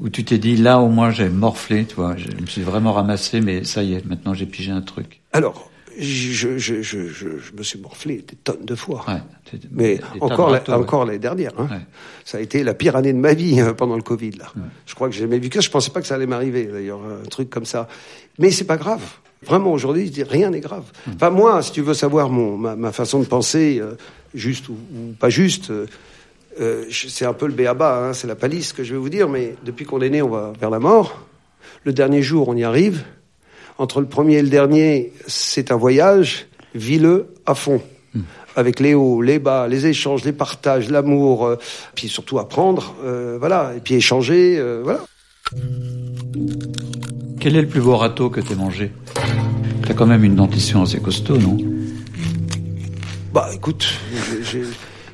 Où 0.00 0.08
tu 0.08 0.24
t'es 0.24 0.38
dit, 0.38 0.56
là 0.56 0.80
au 0.80 0.88
moins 0.88 1.10
j'ai 1.10 1.28
morflé, 1.28 1.84
tu 1.84 1.94
vois, 1.94 2.16
je 2.16 2.26
me 2.40 2.46
suis 2.46 2.62
vraiment 2.62 2.92
ramassé, 2.94 3.40
mais 3.40 3.64
ça 3.64 3.82
y 3.84 3.92
est, 3.94 4.04
maintenant 4.06 4.32
j'ai 4.34 4.46
pigé 4.46 4.72
un 4.72 4.80
truc. 4.80 5.20
Alors, 5.32 5.69
je, 5.98 6.58
je, 6.58 6.58
je, 6.58 6.82
je, 6.82 7.08
je 7.38 7.52
me 7.56 7.62
suis 7.62 7.78
morflé 7.78 8.24
des 8.26 8.36
tonnes 8.36 8.64
de 8.64 8.74
fois. 8.74 9.04
Ouais, 9.08 9.58
Mais 9.70 9.96
des 9.96 10.02
encore, 10.20 10.50
la- 10.50 10.78
encore 10.78 11.04
l'année 11.04 11.18
dernière. 11.18 11.52
Hein. 11.58 11.68
Ouais. 11.70 11.80
Ça 12.24 12.38
a 12.38 12.40
été 12.40 12.62
la 12.62 12.74
pire 12.74 12.96
année 12.96 13.12
de 13.12 13.18
ma 13.18 13.34
vie 13.34 13.60
euh, 13.60 13.72
pendant 13.74 13.96
le 13.96 14.02
Covid. 14.02 14.32
Là. 14.32 14.52
Je 14.86 14.94
crois 14.94 15.08
que 15.08 15.14
j'ai 15.14 15.20
jamais 15.22 15.38
vu 15.38 15.48
que. 15.48 15.60
Je 15.60 15.70
pensais 15.70 15.90
pas 15.90 16.00
que 16.00 16.06
ça 16.06 16.14
allait 16.14 16.26
m'arriver, 16.26 16.64
d'ailleurs, 16.66 17.00
un 17.02 17.26
truc 17.28 17.50
comme 17.50 17.64
ça. 17.66 17.88
Mais 18.38 18.50
c'est 18.50 18.64
pas 18.64 18.76
grave. 18.76 19.02
Vraiment, 19.42 19.72
aujourd'hui, 19.72 20.12
rien 20.28 20.50
n'est 20.50 20.60
grave. 20.60 20.84
Enfin, 21.14 21.30
moi, 21.30 21.62
si 21.62 21.72
tu 21.72 21.80
veux 21.80 21.94
savoir 21.94 22.28
mon, 22.28 22.56
ma, 22.58 22.76
ma 22.76 22.92
façon 22.92 23.20
de 23.20 23.24
penser, 23.26 23.78
euh, 23.80 23.94
juste 24.34 24.68
ou, 24.68 24.72
ou 24.74 25.12
pas 25.18 25.30
juste, 25.30 25.70
euh, 25.70 25.86
euh, 26.60 26.84
c'est 26.90 27.24
un 27.24 27.32
peu 27.32 27.46
le 27.46 27.54
béaba, 27.54 28.08
hein, 28.08 28.12
c'est 28.12 28.26
la 28.26 28.34
palisse 28.34 28.72
que 28.74 28.84
je 28.84 28.92
vais 28.92 28.98
vous 28.98 29.08
dire, 29.08 29.28
mais 29.30 29.54
depuis 29.64 29.86
qu'on 29.86 30.00
est 30.02 30.10
né, 30.10 30.20
on 30.20 30.28
va 30.28 30.52
vers 30.60 30.68
la 30.68 30.78
mort. 30.78 31.26
Le 31.84 31.92
dernier 31.94 32.20
jour, 32.22 32.48
on 32.48 32.54
y 32.56 32.64
arrive. 32.64 33.02
Entre 33.80 34.02
le 34.02 34.06
premier 34.06 34.34
et 34.36 34.42
le 34.42 34.50
dernier, 34.50 35.10
c'est 35.26 35.72
un 35.72 35.76
voyage. 35.76 36.46
Vis-le 36.74 37.28
à 37.46 37.54
fond. 37.54 37.80
Avec 38.54 38.78
les 38.78 38.92
hauts, 38.92 39.22
les 39.22 39.38
bas, 39.38 39.68
les 39.68 39.86
échanges, 39.86 40.22
les 40.24 40.32
partages, 40.32 40.90
l'amour, 40.90 41.46
euh, 41.46 41.56
puis 41.94 42.08
surtout 42.08 42.38
apprendre, 42.38 42.94
euh, 43.04 43.36
voilà, 43.38 43.72
et 43.76 43.80
puis 43.80 43.94
échanger, 43.94 44.56
euh, 44.58 44.82
voilà. 44.84 45.00
Quel 47.40 47.56
est 47.56 47.62
le 47.62 47.68
plus 47.68 47.80
beau 47.80 47.96
râteau 47.96 48.28
que 48.28 48.40
t'aies 48.40 48.54
mangé? 48.54 48.92
T'as 49.86 49.94
quand 49.94 50.06
même 50.06 50.24
une 50.24 50.34
dentition 50.34 50.82
assez 50.82 51.00
costaud, 51.00 51.38
non? 51.38 51.56
Bah, 53.32 53.48
écoute, 53.54 53.86
j'ai- 54.42 54.64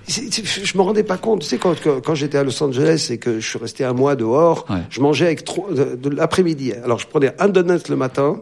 je 0.08 0.76
me 0.76 0.82
rendais 0.82 1.02
pas 1.02 1.18
compte. 1.18 1.42
Tu 1.42 1.46
sais, 1.48 1.58
quand, 1.58 1.74
quand, 1.82 2.00
quand 2.04 2.14
j'étais 2.14 2.38
à 2.38 2.42
Los 2.44 2.60
Angeles 2.62 3.08
et 3.10 3.18
que 3.18 3.38
je 3.38 3.46
suis 3.48 3.58
resté 3.58 3.84
un 3.84 3.92
mois 3.92 4.16
dehors, 4.16 4.66
je 4.90 5.00
mangeais 5.00 5.26
avec 5.26 5.44
trois, 5.44 5.70
de, 5.72 5.94
de 5.96 6.08
l'après-midi. 6.08 6.72
Alors, 6.84 6.98
je 6.98 7.06
prenais 7.06 7.32
un 7.38 7.48
donut 7.48 7.88
le 7.88 7.96
matin 7.96 8.40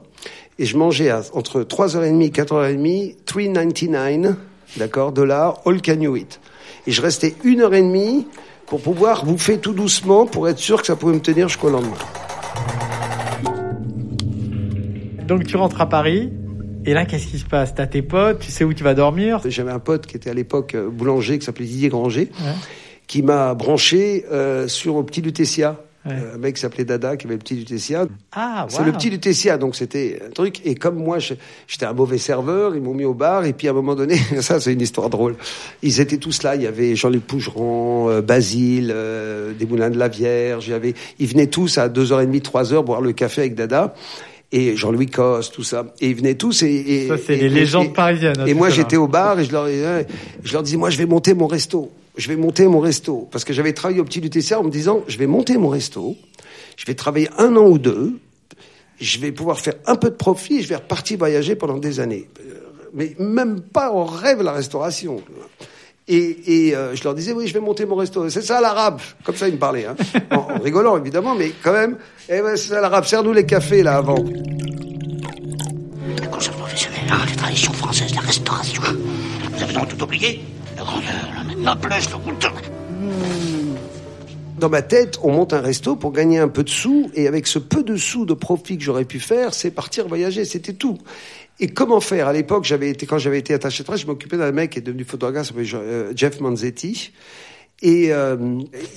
et 0.58 0.64
je 0.66 0.76
mangeais 0.76 1.10
à, 1.10 1.22
entre 1.32 1.62
3h30 1.62 2.20
et 2.22 2.28
4h30, 2.30 3.16
3,99, 3.26 4.34
d'accord, 4.76 5.12
dollars, 5.12 5.60
all 5.66 5.80
can 5.82 6.00
you 6.00 6.16
eat. 6.16 6.40
Et 6.86 6.92
je 6.92 7.00
restais 7.02 7.34
une 7.44 7.60
heure 7.62 7.74
et 7.74 7.82
demie 7.82 8.26
pour 8.66 8.80
pouvoir 8.80 9.24
bouffer 9.24 9.58
tout 9.58 9.72
doucement 9.72 10.26
pour 10.26 10.48
être 10.48 10.58
sûr 10.58 10.80
que 10.80 10.86
ça 10.86 10.96
pouvait 10.96 11.14
me 11.14 11.20
tenir 11.20 11.48
jusqu'au 11.48 11.70
lendemain. 11.70 11.96
Donc 15.26 15.44
tu 15.46 15.56
rentres 15.56 15.80
à 15.80 15.88
Paris. 15.88 16.32
Et 16.86 16.92
là, 16.92 17.06
qu'est-ce 17.06 17.26
qui 17.28 17.38
se 17.38 17.46
passe? 17.46 17.74
T'as 17.74 17.86
tes 17.86 18.02
potes, 18.02 18.40
tu 18.40 18.50
sais 18.50 18.62
où 18.62 18.74
tu 18.74 18.84
vas 18.84 18.92
dormir? 18.92 19.40
J'avais 19.46 19.70
un 19.72 19.78
pote 19.78 20.06
qui 20.06 20.16
était 20.16 20.28
à 20.28 20.34
l'époque 20.34 20.74
euh, 20.74 20.90
boulanger, 20.90 21.38
qui 21.38 21.46
s'appelait 21.46 21.64
Didier 21.64 21.88
Granger, 21.88 22.30
Ouais. 22.44 22.50
qui 23.06 23.22
m'a 23.22 23.54
branché 23.54 24.26
euh, 24.30 24.68
sur 24.68 24.98
le 24.98 25.02
petit 25.04 25.22
Lutetia. 25.22 25.78
Ouais. 26.06 26.12
Euh, 26.12 26.34
un 26.34 26.38
mec 26.38 26.56
qui 26.56 26.60
s'appelait 26.60 26.84
Dada, 26.84 27.16
qui 27.16 27.26
avait 27.26 27.34
le 27.36 27.38
petit 27.38 27.54
Lutetia. 27.54 28.06
Ah, 28.32 28.66
C'est 28.68 28.80
wow. 28.80 28.84
le 28.84 28.92
petit 28.92 29.08
Lutetia, 29.08 29.56
donc 29.56 29.74
c'était 29.74 30.20
un 30.26 30.30
truc. 30.30 30.60
Et 30.66 30.74
comme 30.74 30.96
moi, 30.96 31.16
j'étais 31.18 31.86
un 31.86 31.94
mauvais 31.94 32.18
serveur, 32.18 32.76
ils 32.76 32.82
m'ont 32.82 32.92
mis 32.92 33.04
au 33.06 33.14
bar. 33.14 33.44
Et 33.46 33.52
puis 33.54 33.68
à 33.68 33.70
un 33.70 33.74
moment 33.74 33.94
donné, 33.94 34.16
ça 34.40 34.60
c'est 34.60 34.72
une 34.74 34.82
histoire 34.82 35.08
drôle. 35.08 35.36
Ils 35.82 36.00
étaient 36.00 36.18
tous 36.18 36.42
là. 36.42 36.56
Il 36.56 36.62
y 36.62 36.66
avait 36.66 36.94
Jean-Luc 36.94 37.26
Pougeron, 37.26 38.10
euh, 38.10 38.20
Basile, 38.20 38.92
euh, 38.94 39.52
des 39.54 39.64
Moulins 39.66 39.88
de 39.90 39.98
la 39.98 40.08
Vierge. 40.08 40.66
Il 40.68 40.72
y 40.72 40.74
avait, 40.74 40.94
ils 41.18 41.26
venaient 41.26 41.46
tous 41.46 41.78
à 41.78 41.88
2h30, 41.88 42.40
3h 42.42 42.84
boire 42.84 43.00
le 43.00 43.12
café 43.12 43.40
avec 43.42 43.54
Dada. 43.54 43.94
Et 44.52 44.76
Jean-Louis 44.76 45.06
Coste, 45.06 45.54
tout 45.54 45.64
ça. 45.64 45.86
Et 46.00 46.10
ils 46.10 46.14
venaient 46.16 46.34
tous 46.36 46.62
et... 46.62 46.66
et 46.66 47.08
Ça, 47.08 47.16
c'est 47.16 47.34
les 47.36 47.48
légendes 47.48 47.86
et- 47.86 47.92
parisiennes, 47.92 48.38
hein, 48.38 48.44
Et 48.46 48.54
moi, 48.54 48.68
j'étais 48.68 48.96
au 48.96 49.08
bar 49.08 49.40
et 49.40 49.44
je 49.46 49.50
leur, 49.52 49.66
et 49.68 50.06
je 50.44 50.52
leur 50.52 50.62
disais, 50.62 50.76
moi, 50.76 50.90
je 50.90 50.98
vais 50.98 51.06
monter 51.06 51.34
mon 51.34 51.46
resto. 51.48 51.90
Je 52.16 52.28
vais 52.28 52.36
monter 52.36 52.66
mon 52.66 52.80
resto. 52.80 53.28
Parce 53.30 53.44
que 53.44 53.52
j'avais 53.52 53.72
travaillé 53.72 54.00
au 54.00 54.04
petit 54.04 54.20
Lutetia 54.20 54.60
en 54.60 54.64
me 54.64 54.70
disant, 54.70 55.02
je 55.08 55.18
vais 55.18 55.26
monter 55.26 55.58
mon 55.58 55.68
resto. 55.68 56.16
Je 56.76 56.86
vais 56.86 56.94
travailler 56.94 57.28
un 57.38 57.56
an 57.56 57.66
ou 57.66 57.78
deux. 57.78 58.18
Je 59.00 59.18
vais 59.18 59.32
pouvoir 59.32 59.58
faire 59.58 59.74
un 59.86 59.96
peu 59.96 60.10
de 60.10 60.14
profit 60.14 60.62
je 60.62 60.68
vais 60.68 60.76
repartir 60.76 61.18
voyager 61.18 61.56
pendant 61.56 61.78
des 61.78 61.98
années. 61.98 62.28
Euh, 62.40 62.60
Mais 62.92 63.16
même 63.18 63.60
pas 63.60 63.90
en 63.92 64.04
rêve 64.04 64.42
la 64.42 64.52
restauration. 64.52 65.20
Et, 66.06 66.72
euh, 66.74 66.94
je 66.94 67.02
leur 67.02 67.14
disais, 67.14 67.32
oui, 67.32 67.48
je 67.48 67.54
vais 67.54 67.60
monter 67.60 67.86
mon 67.86 67.96
resto. 67.96 68.28
C'est 68.28 68.42
ça 68.42 68.60
l'arabe. 68.60 69.00
Comme 69.24 69.36
ça, 69.36 69.48
ils 69.48 69.54
me 69.54 69.58
parlaient. 69.58 69.86
Hein. 69.86 69.96
En, 70.30 70.58
rigolant, 70.60 70.98
évidemment, 70.98 71.34
mais 71.34 71.52
quand 71.62 71.72
même. 71.72 71.96
Eh 72.28 72.42
ben, 72.42 72.56
c'est 72.56 72.68
ça 72.68 72.80
l'arabe. 72.80 73.06
Serre-nous 73.06 73.32
les 73.32 73.46
cafés, 73.46 73.82
là, 73.82 73.96
avant. 73.96 74.22
La 76.20 76.28
professionnelle, 76.28 77.04
les 77.28 77.36
traditions 77.36 77.72
françaises, 77.72 78.14
la 78.14 78.20
restauration. 78.20 78.82
Vous 79.54 79.62
avez 79.62 79.72
donc 79.72 79.88
tout 79.88 80.02
oublié 80.04 80.40
Dans 84.58 84.68
ma 84.68 84.82
tête, 84.82 85.18
on 85.22 85.32
monte 85.32 85.52
un 85.52 85.60
resto 85.60 85.96
pour 85.96 86.12
gagner 86.12 86.38
un 86.38 86.48
peu 86.48 86.62
de 86.62 86.70
sous, 86.70 87.10
et 87.14 87.26
avec 87.26 87.46
ce 87.46 87.58
peu 87.58 87.82
de 87.82 87.96
sous 87.96 88.24
de 88.24 88.34
profit 88.34 88.78
que 88.78 88.84
j'aurais 88.84 89.04
pu 89.04 89.20
faire, 89.20 89.52
c'est 89.52 89.70
partir 89.70 90.06
voyager, 90.08 90.44
c'était 90.44 90.72
tout. 90.72 90.98
Et 91.60 91.68
comment 91.68 92.00
faire? 92.00 92.28
À 92.28 92.32
l'époque, 92.32 92.64
j'avais 92.64 92.90
été 92.90 93.06
quand 93.06 93.18
j'avais 93.18 93.38
été 93.38 93.54
attaché 93.54 93.82
de 93.82 93.86
presse, 93.86 94.00
je 94.00 94.06
m'occupais 94.06 94.36
d'un 94.36 94.52
mec 94.52 94.70
qui 94.70 94.78
est 94.78 94.82
devenu 94.82 95.04
photographe, 95.04 95.52
euh, 95.56 96.12
Jeff 96.14 96.40
Manzetti. 96.40 97.12
Et 97.82 98.12
euh, 98.12 98.36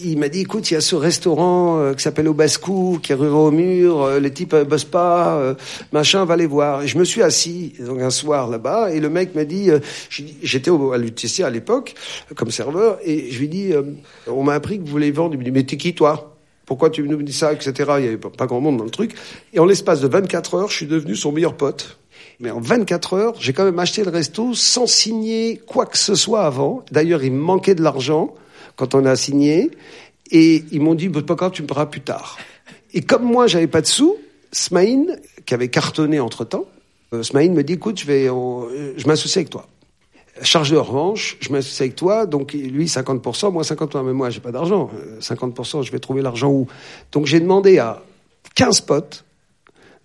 il 0.01 0.17
m'a 0.17 0.29
dit, 0.29 0.41
écoute, 0.41 0.69
il 0.72 0.75
y 0.75 0.77
a 0.77 0.81
ce 0.81 0.96
restaurant 0.96 1.79
euh, 1.79 1.93
qui 1.93 2.03
s'appelle 2.03 2.27
Obascou, 2.27 3.00
qui 3.01 3.12
est 3.12 3.15
rue 3.15 3.27
au 3.27 3.51
mur, 3.51 4.03
euh, 4.03 4.19
les 4.19 4.31
types 4.31 4.53
euh, 4.53 4.63
bossent 4.63 4.86
pas, 4.86 5.36
euh, 5.38 5.55
machin, 5.91 6.24
va 6.25 6.38
les 6.38 6.46
voir. 6.46 6.84
Et 6.84 6.88
je 6.88 6.98
me 6.98 7.03
suis 7.03 7.22
assis 7.22 7.74
donc 7.86 8.00
un 8.00 8.12
soir 8.12 8.48
là-bas, 8.48 8.91
et 8.93 9.00
le 9.00 9.10
mec 9.10 9.36
m'a 9.36 9.43
dit, 9.46 9.72
euh, 9.72 9.79
j'étais 10.10 10.69
au- 10.69 10.93
à 10.93 10.98
l'UTC 10.98 11.41
à 11.43 11.50
l'époque, 11.50 11.96
comme 12.36 12.51
serveur, 12.51 13.00
et 13.03 13.29
je 13.31 13.39
lui 13.39 13.50
dis, 13.50 13.74
on 14.27 14.43
m'a 14.43 14.53
appris 14.53 14.77
que 14.79 14.84
vous 14.86 14.91
voulez 14.91 15.12
vendre. 15.12 15.34
Il 15.34 15.39
me 15.39 15.43
dit, 15.43 15.51
mais 15.51 15.63
t'es 15.63 15.75
qui 15.77 15.93
toi? 15.93 16.36
Pourquoi 16.65 16.89
tu 16.89 17.01
nous 17.03 17.22
dis 17.24 17.34
ça, 17.34 17.53
etc. 17.53 17.74
Il 17.98 18.05
y 18.05 18.07
avait 18.07 18.17
pas, 18.17 18.29
pas 18.29 18.46
grand 18.46 18.62
monde 18.62 18.77
dans 18.77 18.84
le 18.84 18.89
truc. 18.89 19.15
Et 19.53 19.60
en 19.60 19.65
l'espace 19.65 20.01
de 20.01 20.07
24 20.07 20.53
heures, 20.55 20.69
je 20.69 20.75
suis 20.75 20.86
devenu 20.86 21.15
son 21.15 21.31
meilleur 21.31 21.55
pote. 21.55 21.98
Mais 22.39 22.51
en 22.51 22.60
24 22.62 23.13
heures, 23.13 23.34
j'ai 23.39 23.53
quand 23.53 23.63
même 23.65 23.79
acheté 23.79 24.03
le 24.03 24.12
resto 24.12 24.53
sans 24.53 24.86
signer 24.86 25.62
quoi 25.65 25.86
que 25.86 25.98
ce 25.98 26.13
soit 26.13 26.43
avant. 26.43 26.84
D'ailleurs, 26.91 27.24
il 27.24 27.31
me 27.31 27.39
manquait 27.39 27.74
de 27.75 27.81
l'argent 27.81 28.34
quand 28.77 28.96
on 28.96 29.03
a 29.05 29.15
signé. 29.17 29.72
Et 30.31 30.63
ils 30.72 30.79
m'ont 30.81 30.96
dit, 30.96 31.10
grave, 31.10 31.51
tu 31.51 31.62
me 31.63 31.67
paieras 31.67 31.86
plus 31.88 32.01
tard. 32.01 32.38
Et 32.93 33.01
comme 33.01 33.24
moi, 33.24 33.48
j'avais 33.48 33.67
pas 33.67 33.81
de 33.81 33.88
sous, 33.88 34.15
Smaïn, 34.53 35.05
qui 35.46 35.53
avait 35.53 35.67
cartonné 35.69 36.19
entre-temps, 36.22 36.65
euh, 37.13 37.24
Smaïn 37.24 37.53
me 37.53 37.63
dit, 37.63 37.74
écoute, 37.74 38.00
je 38.00 38.05
vais, 38.05 38.29
on- 38.29 38.67
euh, 38.69 38.93
je 38.98 39.07
m'associe 39.07 39.38
avec 39.38 39.50
toi. 39.50 39.67
Charge 40.41 40.69
de 40.72 40.77
revanche, 40.77 41.38
je 41.39 41.50
m'associe 41.51 41.81
avec 41.81 41.96
toi, 41.96 42.25
donc 42.27 42.53
lui 42.53 42.86
50%, 42.88 43.51
moi 43.51 43.63
50%, 43.63 44.03
mais 44.05 44.13
moi 44.13 44.29
j'ai 44.29 44.39
pas 44.39 44.51
d'argent. 44.51 44.91
Euh, 44.93 45.19
50%, 45.19 45.81
je 45.81 45.91
vais 45.91 45.98
trouver 46.00 46.22
l'argent 46.22 46.51
où? 46.51 46.67
Donc 47.12 47.25
j'ai 47.25 47.39
demandé 47.39 47.79
à 47.79 48.03
15 48.53 48.81
potes 48.81 49.25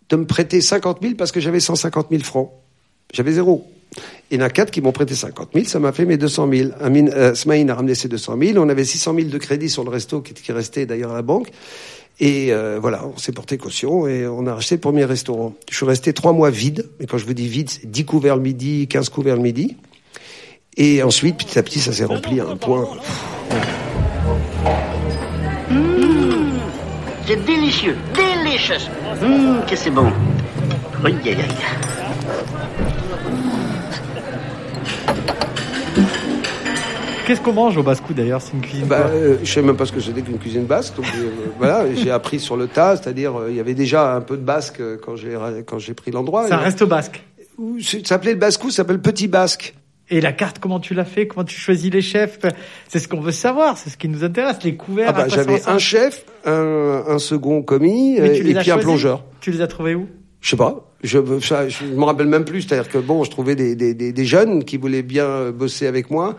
de 0.08 0.16
me 0.16 0.24
prêter 0.24 0.62
50 0.62 1.02
000 1.02 1.14
parce 1.16 1.32
que 1.32 1.40
j'avais 1.40 1.60
150 1.60 2.06
000 2.10 2.22
francs. 2.22 2.50
J'avais 3.12 3.32
zéro. 3.32 3.66
Il 4.30 4.38
y 4.38 4.42
en 4.42 4.44
a 4.44 4.50
quatre 4.50 4.70
qui 4.70 4.80
m'ont 4.80 4.92
prêté 4.92 5.14
50 5.14 5.50
000, 5.52 5.66
ça 5.66 5.78
m'a 5.78 5.92
fait 5.92 6.06
mes 6.06 6.16
200 6.16 6.48
000. 6.52 6.70
Amin, 6.80 7.08
euh, 7.08 7.34
a 7.34 7.74
ramené 7.74 7.94
ses 7.94 8.08
200 8.08 8.36
000, 8.40 8.58
on 8.64 8.68
avait 8.68 8.84
600 8.84 9.14
000 9.14 9.28
de 9.28 9.38
crédit 9.38 9.68
sur 9.68 9.84
le 9.84 9.90
resto 9.90 10.20
qui, 10.20 10.52
restait 10.52 10.86
d'ailleurs 10.86 11.12
à 11.12 11.14
la 11.14 11.22
banque. 11.22 11.50
Et 12.20 12.52
euh, 12.52 12.78
voilà, 12.80 13.06
on 13.06 13.18
s'est 13.18 13.32
porté 13.32 13.58
caution 13.58 14.06
et 14.06 14.26
on 14.26 14.46
a 14.46 14.54
acheté 14.54 14.76
le 14.76 14.80
premier 14.80 15.04
restaurant. 15.04 15.54
Je 15.70 15.76
suis 15.76 15.86
resté 15.86 16.12
trois 16.12 16.32
mois 16.32 16.50
vide, 16.50 16.88
mais 17.00 17.06
quand 17.06 17.18
je 17.18 17.26
vous 17.26 17.34
dis 17.34 17.48
vide, 17.48 17.68
c'est 17.70 17.90
10 17.90 18.04
couverts 18.04 18.36
le 18.36 18.42
midi, 18.42 18.86
15 18.88 19.08
couverts 19.08 19.36
le 19.36 19.42
midi. 19.42 19.76
Et 20.76 21.02
ensuite, 21.02 21.36
petit 21.36 21.58
à 21.58 21.62
petit, 21.62 21.80
ça 21.80 21.92
s'est 21.92 22.04
rempli 22.04 22.40
à 22.40 22.46
un 22.46 22.56
point. 22.56 22.88
Mmh, 25.68 26.58
c'est 27.26 27.44
délicieux, 27.44 27.96
délicieux. 28.14 28.76
Mmh, 29.20 29.68
que 29.68 29.76
c'est 29.76 29.90
bon. 29.90 30.10
Qu'est-ce 37.26 37.40
qu'on 37.40 37.52
mange 37.52 37.76
au 37.76 37.82
basse-cou 37.82 38.14
d'ailleurs 38.14 38.42
C'est 38.42 38.52
une 38.52 38.60
cuisine 38.60 38.86
Bah, 38.86 39.06
euh, 39.12 39.36
je 39.42 39.50
sais 39.52 39.62
même 39.62 39.76
pas 39.76 39.86
ce 39.86 39.92
que 39.92 40.00
c'était 40.00 40.22
qu'une 40.22 40.38
cuisine 40.38 40.64
basque. 40.64 40.96
Donc 40.96 41.06
euh, 41.16 41.30
voilà, 41.58 41.84
j'ai 41.94 42.10
appris 42.10 42.40
sur 42.40 42.56
le 42.56 42.66
tas, 42.66 42.96
c'est-à-dire 42.96 43.36
euh, 43.38 43.50
il 43.50 43.56
y 43.56 43.60
avait 43.60 43.74
déjà 43.74 44.14
un 44.14 44.20
peu 44.20 44.36
de 44.36 44.42
basque 44.42 44.80
euh, 44.80 44.96
quand 45.00 45.14
j'ai 45.16 45.36
quand 45.66 45.78
j'ai 45.78 45.94
pris 45.94 46.10
l'endroit. 46.10 46.46
Un 46.52 46.60
Et- 46.60 46.64
resto 46.64 46.86
basque. 46.86 47.22
Ça 47.80 47.98
s'appelait 48.04 48.32
le 48.32 48.38
basque, 48.38 48.62
ça 48.64 48.70
s'appelle 48.70 49.00
Petit 49.00 49.28
Basque. 49.28 49.74
Et 50.10 50.20
la 50.20 50.32
carte, 50.32 50.58
comment 50.58 50.80
tu 50.80 50.94
l'as 50.94 51.04
fait? 51.04 51.26
Comment 51.28 51.44
tu 51.44 51.58
choisis 51.58 51.90
les 51.92 52.00
chefs? 52.02 52.38
C'est 52.88 52.98
ce 52.98 53.06
qu'on 53.08 53.20
veut 53.20 53.30
savoir, 53.32 53.78
c'est 53.78 53.88
ce 53.88 53.96
qui 53.96 54.08
nous 54.08 54.24
intéresse, 54.24 54.56
les 54.64 54.74
couverts. 54.74 55.08
Ah 55.10 55.12
bah, 55.12 55.28
ça 55.28 55.36
j'avais 55.36 55.66
un 55.68 55.78
chef, 55.78 56.24
un, 56.44 57.04
un 57.06 57.18
second 57.18 57.62
commis 57.62 58.16
et 58.16 58.40
puis 58.40 58.70
un 58.70 58.78
plongeur. 58.78 59.22
Tu 59.40 59.52
les 59.52 59.60
as 59.60 59.68
trouvés 59.68 59.94
où? 59.94 60.08
Je 60.40 60.50
sais 60.50 60.56
pas. 60.56 60.90
Je, 61.04 61.18
ça, 61.40 61.68
je 61.68 61.84
me 61.84 62.04
rappelle 62.04 62.26
même 62.26 62.44
plus. 62.44 62.62
C'est-à-dire 62.62 62.90
que 62.90 62.98
bon, 62.98 63.22
je 63.22 63.30
trouvais 63.30 63.54
des, 63.54 63.76
des, 63.76 63.94
des, 63.94 64.12
des 64.12 64.24
jeunes 64.24 64.64
qui 64.64 64.76
voulaient 64.76 65.02
bien 65.02 65.50
bosser 65.50 65.86
avec 65.86 66.10
moi, 66.10 66.36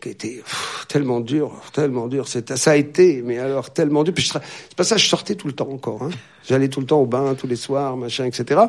qui 0.00 0.10
étaient 0.10 0.36
pff, 0.36 0.86
tellement 0.88 1.20
durs, 1.20 1.52
tellement. 1.72 2.08
C'est, 2.26 2.56
ça 2.56 2.72
a 2.72 2.76
été, 2.76 3.22
mais 3.22 3.38
alors 3.38 3.72
tellement 3.72 4.04
dur. 4.04 4.14
Puis 4.14 4.30
c'est 4.32 4.74
pas 4.76 4.84
ça. 4.84 4.96
Je 4.96 5.06
sortais 5.06 5.34
tout 5.34 5.46
le 5.46 5.54
temps 5.54 5.70
encore. 5.70 6.02
Hein. 6.02 6.10
J'allais 6.46 6.68
tout 6.68 6.80
le 6.80 6.86
temps 6.86 7.00
au 7.00 7.06
bain, 7.06 7.34
tous 7.34 7.46
les 7.46 7.56
soirs, 7.56 7.96
machin, 7.96 8.24
etc. 8.26 8.60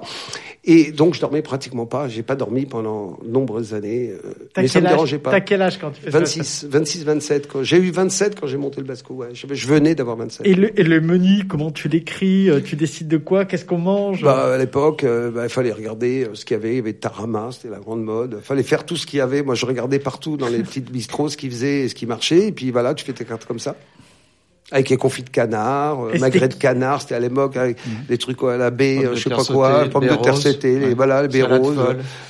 Et 0.63 0.91
donc 0.91 1.13
je 1.13 1.19
dormais 1.19 1.41
pratiquement 1.41 1.85
pas. 1.85 2.07
J'ai 2.07 2.23
pas 2.23 2.35
dormi 2.35 2.65
pendant 2.65 3.17
de 3.23 3.29
nombreuses 3.29 3.73
années. 3.73 4.11
euh, 4.11 4.31
T'as 4.53 4.61
mais 4.61 4.67
ça 4.67 4.79
me 4.79 4.85
âge 4.85 4.91
dérangeait 4.93 5.17
pas. 5.19 5.31
T'as 5.31 5.41
quel 5.41 5.61
âge 5.61 5.77
quand 5.79 5.91
tu 5.91 6.01
fais 6.01 6.09
ça 6.11 6.19
26, 6.19 6.67
26, 6.69 7.03
27. 7.03 7.47
Quand, 7.51 7.63
j'ai 7.63 7.77
eu 7.77 7.91
27 7.91 8.39
quand 8.39 8.47
j'ai 8.47 8.57
monté 8.57 8.77
le 8.81 8.87
basco. 8.87 9.13
Ouais. 9.13 9.27
Je, 9.33 9.45
je 9.51 9.67
venais 9.67 9.93
d'avoir 9.93 10.15
27. 10.17 10.47
Et 10.47 10.53
le, 10.55 10.79
et 10.79 10.83
le 10.83 11.01
menu, 11.01 11.43
comment 11.47 11.69
tu 11.71 11.89
l'écris 11.89 12.49
Euh, 12.49 12.61
Tu 12.63 12.75
décides 12.75 13.07
de 13.09 13.17
quoi 13.17 13.45
Qu'est-ce 13.45 13.65
qu'on 13.65 13.77
mange 13.77 14.23
Bah, 14.23 14.53
à 14.53 14.57
l'époque, 14.57 15.03
euh, 15.03 15.29
bah, 15.31 15.43
il 15.43 15.49
fallait 15.49 15.71
regarder 15.73 16.23
euh, 16.25 16.33
ce 16.33 16.45
qu'il 16.45 16.55
y 16.55 16.59
avait. 16.59 16.71
Il 16.71 16.77
y 16.77 16.79
avait 16.79 16.93
Tarama, 16.93 17.49
c'était 17.51 17.69
la 17.69 17.79
grande 17.79 18.03
mode. 18.03 18.37
Il 18.39 18.43
fallait 18.45 18.63
faire 18.63 18.85
tout 18.85 18.95
ce 18.95 19.05
qu'il 19.05 19.17
y 19.19 19.21
avait. 19.21 19.43
Moi, 19.43 19.55
je 19.55 19.65
regardais 19.65 19.99
partout 19.99 20.37
dans 20.37 20.47
les 20.47 20.59
petites 20.63 20.89
bistrots 20.91 21.29
ce 21.29 21.37
qui 21.37 21.49
faisait 21.49 21.81
et 21.81 21.89
ce 21.89 21.95
qui 21.95 22.05
marchait. 22.05 22.47
Et 22.47 22.51
puis 22.51 22.71
voilà, 22.71 22.93
tu 22.93 23.03
fais 23.05 23.13
tes 23.13 23.25
cartes 23.25 23.45
comme 23.45 23.59
ça. 23.59 23.75
Avec 24.71 24.89
les 24.89 24.97
confits 24.97 25.21
de 25.21 25.29
canard, 25.29 26.05
euh, 26.05 26.13
Et 26.13 26.17
magret 26.19 26.47
de 26.47 26.55
canard, 26.55 26.99
c'était 27.01 27.13
à 27.13 27.19
l'époque 27.19 27.55
avec 27.55 27.77
des 28.09 28.17
trucs 28.17 28.41
à 28.43 28.57
la 28.57 28.71
baie, 28.71 28.97
euh, 29.05 29.15
je 29.15 29.21
sais 29.21 29.29
pas 29.29 29.43
quoi, 29.43 29.85
pommes 29.91 30.07
de 30.07 30.15
terre 30.15 30.35
sautées, 30.37 30.79
les, 30.79 30.85
Ouais. 30.87 30.93
voilà, 30.95 31.21
les 31.21 31.27
baies 31.27 31.43
roses, 31.43 31.77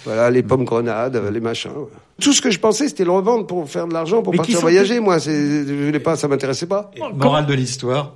voilà, 0.03 0.29
les 0.29 0.43
pommes 0.43 0.65
grenades, 0.65 1.15
euh, 1.15 1.31
les 1.31 1.39
machins. 1.39 1.71
ouais. 1.71 1.87
Tout 2.21 2.33
ce 2.33 2.41
que 2.41 2.51
je 2.51 2.59
pensais, 2.59 2.89
c'était 2.89 3.05
le 3.05 3.11
revendre 3.11 3.47
pour 3.47 3.69
faire 3.69 3.87
de 3.87 3.93
l'argent, 3.93 4.21
pour 4.21 4.33
Mais 4.33 4.37
partir 4.37 4.59
voyager. 4.59 4.99
Moi, 4.99 5.19
c'est, 5.19 5.65
je 5.65 5.85
voulais 5.85 5.99
pas, 5.99 6.17
ça 6.17 6.27
m'intéressait 6.27 6.65
pas. 6.65 6.91
Morale 7.15 7.45
de 7.45 7.53
l'histoire, 7.53 8.13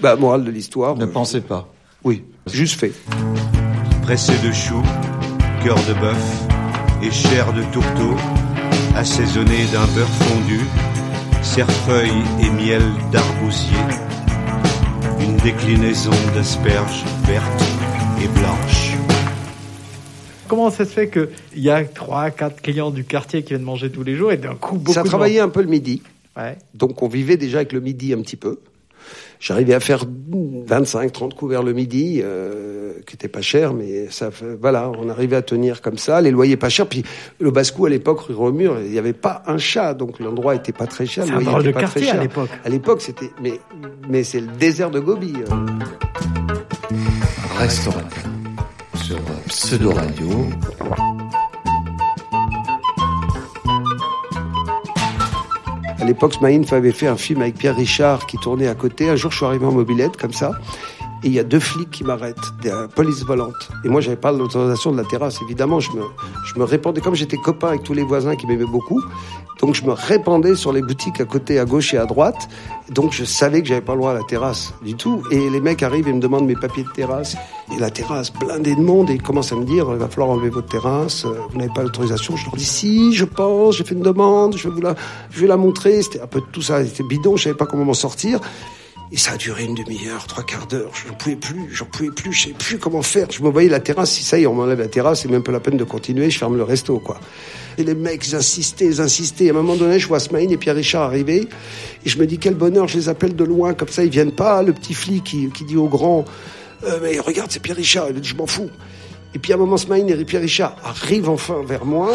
Bah, 0.00 0.14
morale 0.14 0.44
de 0.44 0.50
l'histoire. 0.52 0.96
ne 0.96 1.04
euh, 1.04 1.08
pensez 1.08 1.40
pas. 1.40 1.66
Oui, 2.04 2.22
juste 2.46 2.78
fait. 2.78 2.92
pressé 4.02 4.32
de 4.46 4.52
choux, 4.52 4.82
cœur 5.64 5.74
de 5.88 6.00
bœuf 6.00 6.42
et 7.02 7.10
chair 7.10 7.52
de 7.52 7.62
tourteau, 7.72 8.14
assaisonné 8.96 9.64
d'un 9.72 9.86
beurre 9.94 10.06
fondu, 10.08 10.60
cerfeuil 11.46 12.10
et 12.42 12.50
miel 12.50 12.82
d'arbousier, 13.12 13.78
une 15.20 15.36
déclinaison 15.36 16.10
d'asperges 16.34 17.04
vertes 17.24 17.64
et 18.20 18.26
blanches. 18.38 18.96
Comment 20.48 20.70
ça 20.70 20.84
se 20.84 20.90
fait 20.90 21.08
qu'il 21.08 21.28
y 21.54 21.70
a 21.70 21.84
trois, 21.84 22.30
quatre 22.30 22.60
clients 22.60 22.90
du 22.90 23.04
quartier 23.04 23.42
qui 23.42 23.50
viennent 23.50 23.62
manger 23.62 23.90
tous 23.90 24.02
les 24.02 24.16
jours 24.16 24.32
et 24.32 24.36
d'un 24.36 24.56
coup 24.56 24.76
beaucoup 24.76 24.92
Ça 24.92 25.04
travaillait 25.04 25.40
un 25.40 25.48
peu 25.48 25.62
le 25.62 25.68
midi. 25.68 26.02
Ouais. 26.36 26.58
Donc 26.74 27.02
on 27.02 27.08
vivait 27.08 27.36
déjà 27.36 27.58
avec 27.58 27.72
le 27.72 27.80
midi 27.80 28.12
un 28.12 28.20
petit 28.20 28.36
peu. 28.36 28.58
J'arrivais 29.40 29.74
à 29.74 29.80
faire 29.80 30.04
25, 30.66 31.12
30 31.12 31.34
couverts 31.34 31.62
le 31.62 31.72
midi, 31.72 32.20
euh, 32.22 32.94
qui 33.06 33.14
était 33.14 33.28
pas 33.28 33.42
cher, 33.42 33.74
mais 33.74 34.08
ça, 34.10 34.30
voilà, 34.60 34.90
on 34.98 35.08
arrivait 35.08 35.36
à 35.36 35.42
tenir 35.42 35.82
comme 35.82 35.98
ça. 35.98 36.20
Les 36.20 36.30
loyers 36.30 36.56
pas 36.56 36.68
chers. 36.68 36.86
Puis 36.86 37.04
le 37.38 37.50
Bascou 37.50 37.86
à 37.86 37.90
l'époque, 37.90 38.20
rue 38.20 38.34
Remur, 38.34 38.78
il 38.80 38.90
n'y 38.90 38.98
avait 38.98 39.12
pas 39.12 39.42
un 39.46 39.58
chat, 39.58 39.94
donc 39.94 40.18
l'endroit 40.20 40.54
était 40.54 40.72
pas 40.72 40.86
très 40.86 41.06
cher. 41.06 41.24
C'est 41.26 41.32
un 41.32 41.40
était 41.40 41.68
de 41.68 41.72
pas 41.72 41.80
quartier 41.80 42.06
très 42.06 42.18
à 42.18 42.20
l'époque. 42.22 42.50
À 42.64 42.68
l'époque, 42.68 43.02
c'était, 43.02 43.30
mais, 43.42 43.60
mais 44.08 44.24
c'est 44.24 44.40
le 44.40 44.48
désert 44.48 44.90
de 44.90 45.00
Gobi. 45.00 45.34
euh. 45.36 45.54
Restaurateur 47.58 48.24
sur 48.94 49.18
Pseudo 49.48 49.92
Radio. 49.92 50.28
L'époque, 56.06 56.34
Smaïn 56.34 56.62
avait 56.70 56.92
fait 56.92 57.08
un 57.08 57.16
film 57.16 57.42
avec 57.42 57.56
Pierre 57.56 57.76
Richard 57.76 58.26
qui 58.26 58.38
tournait 58.38 58.68
à 58.68 58.74
côté. 58.74 59.08
Un 59.08 59.16
jour, 59.16 59.30
je 59.30 59.36
suis 59.36 59.46
arrivé 59.46 59.66
en 59.66 59.72
mobilette 59.72 60.16
comme 60.16 60.32
ça. 60.32 60.52
Et 61.24 61.28
il 61.28 61.32
y 61.32 61.38
a 61.38 61.44
deux 61.44 61.60
flics 61.60 61.90
qui 61.90 62.04
m'arrêtent, 62.04 62.36
des 62.62 62.72
polices 62.94 63.24
volantes. 63.24 63.70
Et 63.84 63.88
moi, 63.88 64.00
j'avais 64.00 64.16
pas 64.16 64.32
l'autorisation 64.32 64.92
de 64.92 64.96
la 64.98 65.04
terrasse. 65.04 65.40
Évidemment, 65.42 65.80
je 65.80 65.90
me, 65.92 66.02
je 66.44 66.58
me 66.58 66.64
répandais, 66.64 67.00
comme 67.00 67.14
j'étais 67.14 67.38
copain 67.38 67.68
avec 67.68 67.82
tous 67.82 67.94
les 67.94 68.04
voisins 68.04 68.36
qui 68.36 68.46
m'aimaient 68.46 68.64
beaucoup. 68.64 69.02
Donc, 69.60 69.74
je 69.74 69.84
me 69.84 69.92
répandais 69.92 70.54
sur 70.54 70.70
les 70.72 70.82
boutiques 70.82 71.20
à 71.20 71.24
côté, 71.24 71.58
à 71.58 71.64
gauche 71.64 71.94
et 71.94 71.98
à 71.98 72.04
droite. 72.04 72.48
Donc, 72.90 73.12
je 73.12 73.24
savais 73.24 73.62
que 73.62 73.68
j'avais 73.68 73.80
pas 73.80 73.92
le 73.94 73.98
droit 73.98 74.10
à 74.10 74.14
la 74.14 74.22
terrasse 74.22 74.74
du 74.82 74.94
tout. 74.94 75.22
Et 75.30 75.48
les 75.50 75.60
mecs 75.60 75.82
arrivent 75.82 76.08
et 76.08 76.12
me 76.12 76.20
demandent 76.20 76.46
mes 76.46 76.54
papiers 76.54 76.84
de 76.84 76.90
terrasse. 76.90 77.36
Et 77.74 77.80
la 77.80 77.90
terrasse, 77.90 78.30
blindée 78.32 78.74
de 78.74 78.80
monde. 78.82 79.08
Et 79.10 79.14
ils 79.14 79.22
commencent 79.22 79.52
à 79.52 79.56
me 79.56 79.64
dire, 79.64 79.86
il 79.92 79.96
va 79.96 80.08
falloir 80.08 80.28
enlever 80.30 80.50
votre 80.50 80.68
terrasse. 80.68 81.24
euh, 81.24 81.34
Vous 81.50 81.56
n'avez 81.58 81.72
pas 81.72 81.82
l'autorisation. 81.82 82.36
Je 82.36 82.44
leur 82.44 82.54
dis, 82.56 82.64
si, 82.66 83.14
je 83.14 83.24
pense, 83.24 83.76
j'ai 83.76 83.84
fait 83.84 83.94
une 83.94 84.02
demande. 84.02 84.56
Je 84.56 84.68
vais 84.68 84.74
vous 84.74 84.80
la, 84.82 84.94
je 85.30 85.40
vais 85.40 85.46
la 85.46 85.56
montrer. 85.56 86.02
C'était 86.02 86.20
un 86.20 86.26
peu 86.26 86.42
tout 86.52 86.62
ça. 86.62 86.84
C'était 86.84 87.04
bidon. 87.04 87.36
Je 87.36 87.44
savais 87.44 87.56
pas 87.56 87.66
comment 87.66 87.84
m'en 87.86 87.94
sortir. 87.94 88.40
Et 89.12 89.16
ça 89.16 89.32
a 89.32 89.36
duré 89.36 89.64
une 89.64 89.74
demi-heure, 89.74 90.26
trois 90.26 90.42
quarts 90.42 90.66
d'heure. 90.66 90.90
Je 90.94 91.08
n'en 91.08 91.14
pouvais 91.14 91.36
plus, 91.36 91.68
j'en 91.72 91.84
pouvais 91.84 92.10
plus, 92.10 92.32
je 92.32 92.42
savais 92.44 92.54
plus 92.54 92.78
comment 92.78 93.02
faire. 93.02 93.28
Je 93.30 93.42
me 93.42 93.48
voyais 93.48 93.68
la 93.68 93.78
terrasse, 93.78 94.12
si 94.12 94.24
ça 94.24 94.38
y 94.38 94.42
est, 94.42 94.46
on 94.46 94.54
m'enlève 94.54 94.80
la 94.80 94.88
terrasse, 94.88 95.22
c'est 95.22 95.30
même 95.30 95.44
pas 95.44 95.52
la 95.52 95.60
peine 95.60 95.76
de 95.76 95.84
continuer, 95.84 96.28
je 96.28 96.38
ferme 96.38 96.56
le 96.56 96.64
resto, 96.64 96.98
quoi. 96.98 97.20
Et 97.78 97.84
les 97.84 97.94
mecs, 97.94 98.26
ils 98.26 98.34
insistaient, 98.34 98.86
ils 98.86 99.00
insistaient. 99.00 99.48
À 99.48 99.50
un 99.50 99.56
moment 99.56 99.76
donné, 99.76 99.98
je 99.98 100.08
vois 100.08 100.18
Smaïn 100.18 100.50
et 100.50 100.56
Pierre 100.56 100.74
Richard 100.74 101.02
arriver. 101.02 101.48
Et 102.04 102.08
je 102.08 102.18
me 102.18 102.26
dis, 102.26 102.38
quel 102.38 102.54
bonheur, 102.54 102.88
je 102.88 102.96
les 102.96 103.08
appelle 103.08 103.36
de 103.36 103.44
loin, 103.44 103.74
comme 103.74 103.88
ça, 103.88 104.02
ils 104.02 104.10
viennent 104.10 104.34
pas. 104.34 104.62
Le 104.62 104.72
petit 104.72 104.94
flic 104.94 105.22
qui, 105.22 105.50
qui 105.50 105.64
dit 105.64 105.76
au 105.76 105.88
grand, 105.88 106.24
euh, 106.84 106.98
mais 107.02 107.18
regarde, 107.18 107.50
c'est 107.50 107.60
Pierre 107.60 107.76
Richard. 107.76 108.08
Je 108.20 108.34
m'en 108.34 108.46
fous. 108.46 108.70
Et 109.34 109.38
puis 109.38 109.52
à 109.52 109.56
un 109.56 109.58
moment, 109.58 109.76
Smaïn 109.76 110.08
et 110.08 110.24
Pierre 110.24 110.42
Richard 110.42 110.76
arrivent 110.84 111.28
enfin 111.28 111.62
vers 111.66 111.84
moi, 111.84 112.10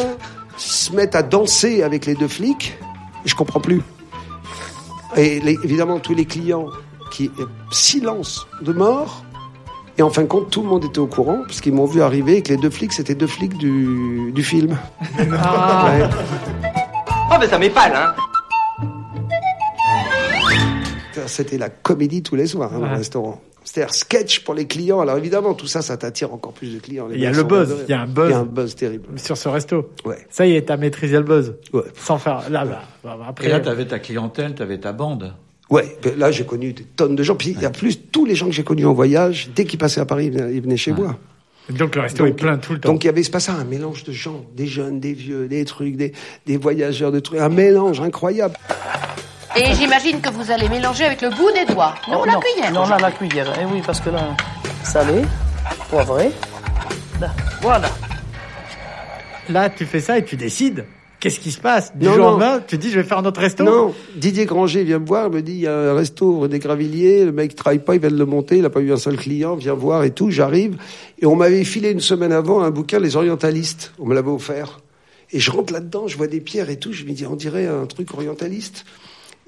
se 0.58 0.92
mettent 0.94 1.16
à 1.16 1.24
danser 1.24 1.84
avec 1.84 2.06
les 2.06 2.16
deux 2.16 2.28
flics. 2.28 2.78
Et 3.26 3.30
je 3.30 3.36
comprends 3.36 3.62
plus. 3.62 3.82
Et 5.18 5.40
les- 5.40 5.58
évidemment, 5.64 6.00
tous 6.00 6.14
les 6.14 6.26
clients 6.26 6.68
qui 7.12 7.32
silence 7.72 8.48
de 8.62 8.72
mort. 8.74 9.24
Et 9.98 10.02
en 10.04 10.10
fin 10.10 10.22
de 10.22 10.28
compte, 10.28 10.50
tout 10.50 10.62
le 10.62 10.70
monde 10.70 10.86
était 10.86 11.00
au 11.00 11.08
courant 11.08 11.40
parce 11.46 11.60
qu'ils 11.62 11.74
m'ont 11.74 11.86
vu 11.86 12.02
arriver 12.02 12.38
et 12.38 12.42
que 12.42 12.50
les 12.50 12.58
deux 12.58 12.70
flics, 12.70 12.94
c'était 12.94 13.14
deux 13.16 13.28
flics 13.28 13.58
du, 13.58 14.32
du 14.34 14.44
film. 14.44 14.78
Ah. 15.34 15.92
Ouais. 16.00 16.10
Oh, 17.34 17.36
mais 17.40 17.48
ça 17.48 17.58
m'épale, 17.60 17.94
hein 17.96 18.14
C'était 21.28 21.58
la 21.58 21.70
comédie 21.70 22.24
tous 22.24 22.36
les 22.36 22.48
soirs, 22.48 22.72
hein, 22.74 22.78
dans 22.80 22.84
Ouais. 22.84 22.90
le 22.92 22.98
restaurant. 22.98 23.42
C'est-à-dire 23.74 23.94
sketch 23.94 24.42
pour 24.42 24.54
les 24.54 24.68
clients. 24.68 25.00
Alors 25.00 25.16
évidemment, 25.18 25.54
tout 25.54 25.68
ça, 25.68 25.82
ça 25.82 25.96
t'attire 25.96 26.34
encore 26.34 26.52
plus 26.52 26.76
de 26.76 26.80
clients. 26.80 27.08
Les 27.08 27.16
Il 27.16 27.22
y 27.22 27.26
a 27.26 27.32
le 27.32 27.44
buzz, 27.44 27.70
adorés. 27.72 27.84
il 27.88 27.92
y 27.92 27.94
a 27.94 28.02
un 28.02 28.06
buzz. 28.06 28.28
Il 28.28 28.32
y 28.32 28.34
a 28.34 28.40
un 28.40 28.44
buzz 28.44 28.76
terrible. 28.76 29.06
Sur 29.18 29.38
ce 29.38 29.48
resto. 29.48 29.90
Ouais. 30.04 30.18
Ça 30.30 30.46
y 30.46 30.58
est, 30.58 30.64
t'as 30.64 30.76
maîtrisé 30.76 31.16
le 31.16 31.24
buzz. 31.24 31.56
Ouais. 31.72 31.84
Sans 31.96 32.18
faire. 32.18 32.50
Là, 32.50 32.66
là. 32.66 32.82
bah, 33.02 33.16
bah, 33.18 33.26
Après. 33.30 33.46
Et 33.48 33.50
là, 33.50 33.62
tu 33.62 33.70
avais 33.70 33.86
ta 33.88 34.00
clientèle, 34.00 34.56
tu 34.56 34.62
avais 34.62 34.78
ta 34.78 34.92
bande. 34.92 35.34
Ouais, 35.70 35.98
ben 36.04 36.20
là 36.20 36.32
j'ai 36.32 36.46
connu 36.46 36.74
des 36.74 36.84
tonnes 36.84 37.16
de 37.16 37.24
gens. 37.24 37.36
Puis 37.36 37.52
il 37.52 37.62
y 37.62 37.66
a 37.66 37.70
plus 37.70 37.98
tous 38.12 38.26
les 38.26 38.36
gens 38.36 38.48
que 38.48 38.52
j'ai 38.52 38.64
connus 38.66 38.86
en 38.86 38.92
voyage, 38.94 39.52
dès 39.56 39.64
qu'ils 39.64 39.80
passaient 39.80 40.02
à 40.02 40.06
Paris, 40.06 40.26
ils 40.26 40.34
venaient, 40.34 40.54
ils 40.54 40.62
venaient 40.62 40.76
chez 40.76 40.92
moi. 40.92 41.18
Donc 41.70 41.96
le 41.96 42.02
resto 42.02 42.26
est 42.26 42.34
plein 42.34 42.58
tout 42.58 42.74
le 42.74 42.80
temps. 42.82 42.90
Donc 42.92 43.06
il 43.06 43.08
y 43.08 43.10
avait 43.10 43.24
c'est 43.24 43.32
pas 43.32 43.40
ça, 43.40 43.54
un 43.54 43.64
mélange 43.64 44.04
de 44.04 44.12
gens, 44.12 44.44
des 44.54 44.68
jeunes, 44.68 45.00
des 45.00 45.14
vieux, 45.14 45.48
des 45.48 45.64
trucs, 45.64 45.96
des, 45.96 46.12
des 46.46 46.58
voyageurs, 46.58 47.14
des 47.14 47.22
trucs, 47.22 47.40
un 47.40 47.48
mélange 47.48 48.02
incroyable. 48.02 48.56
Et 49.56 49.74
j'imagine 49.74 50.22
que 50.22 50.30
vous 50.30 50.50
allez 50.52 50.70
mélanger 50.70 51.04
avec 51.06 51.22
le 51.22 51.30
bout 51.30 51.52
des 51.52 51.66
doigts. 51.74 51.94
Non, 52.08 52.20
Oh, 52.22 52.26
la 52.26 52.36
cuillère. 52.36 52.72
Non, 52.72 52.88
là, 52.88 52.98
la 53.00 53.12
cuillère. 53.12 53.48
Eh 53.62 53.66
oui, 53.66 53.82
parce 53.86 54.00
que 54.00 54.10
là, 54.10 54.36
salé, 54.84 55.22
poivré. 55.90 56.32
Là, 57.20 57.32
voilà. 57.62 57.90
Là, 59.50 59.70
tu 59.70 59.86
fais 59.86 60.00
ça 60.00 60.18
et 60.18 60.24
tu 60.24 60.38
décides. 60.38 60.86
Qu'est-ce 61.20 61.40
qui 61.40 61.52
se 61.52 61.60
passe 61.60 61.96
Du 61.96 62.06
Non, 62.08 62.14
jour 62.14 62.26
au 62.26 62.30
non. 62.32 62.38
lendemain, 62.40 62.64
tu 62.66 62.78
dis 62.80 62.90
je 62.90 63.00
vais 63.00 63.06
faire 63.06 63.22
notre 63.22 63.42
resto. 63.42 63.64
Non, 63.64 63.94
Didier 64.16 64.46
Granger 64.46 64.84
vient 64.84 64.98
me 64.98 65.06
voir, 65.06 65.30
me 65.30 65.42
dit 65.42 65.52
il 65.52 65.60
y 65.60 65.68
a 65.68 65.76
un 65.78 65.94
resto 65.94 66.48
des 66.48 66.58
Gravilliers, 66.58 67.26
le 67.26 67.32
mec 67.32 67.54
travaille 67.56 67.78
pas, 67.80 67.94
il 67.94 68.02
vient 68.02 68.10
de 68.10 68.18
le 68.18 68.26
monter, 68.26 68.58
il 68.58 68.66
a 68.66 68.72
pas 68.72 68.80
eu 68.80 68.92
un 68.92 68.98
seul 68.98 69.18
client, 69.18 69.56
viens 69.56 69.74
voir 69.76 70.04
et 70.04 70.10
tout, 70.12 70.32
j'arrive. 70.32 70.78
Et 71.22 71.28
on 71.28 71.36
m'avait 71.36 71.64
filé 71.64 71.92
une 71.92 72.00
semaine 72.00 72.32
avant 72.32 72.62
un 72.64 72.72
bouquin 72.72 73.00
Les 73.00 73.16
Orientalistes, 73.18 73.92
on 74.00 74.08
me 74.08 74.16
l'avait 74.16 74.32
offert. 74.32 74.80
Et 75.32 75.40
je 75.40 75.52
rentre 75.52 75.72
là-dedans, 75.74 76.08
je 76.08 76.18
vois 76.18 76.26
des 76.28 76.42
pierres 76.42 76.72
et 76.72 76.78
tout, 76.80 76.92
je 76.92 77.04
me 77.06 77.12
dis 77.12 77.26
on 77.28 77.36
dirait 77.36 77.68
un 77.68 77.86
truc 77.86 78.14
orientaliste. 78.16 78.86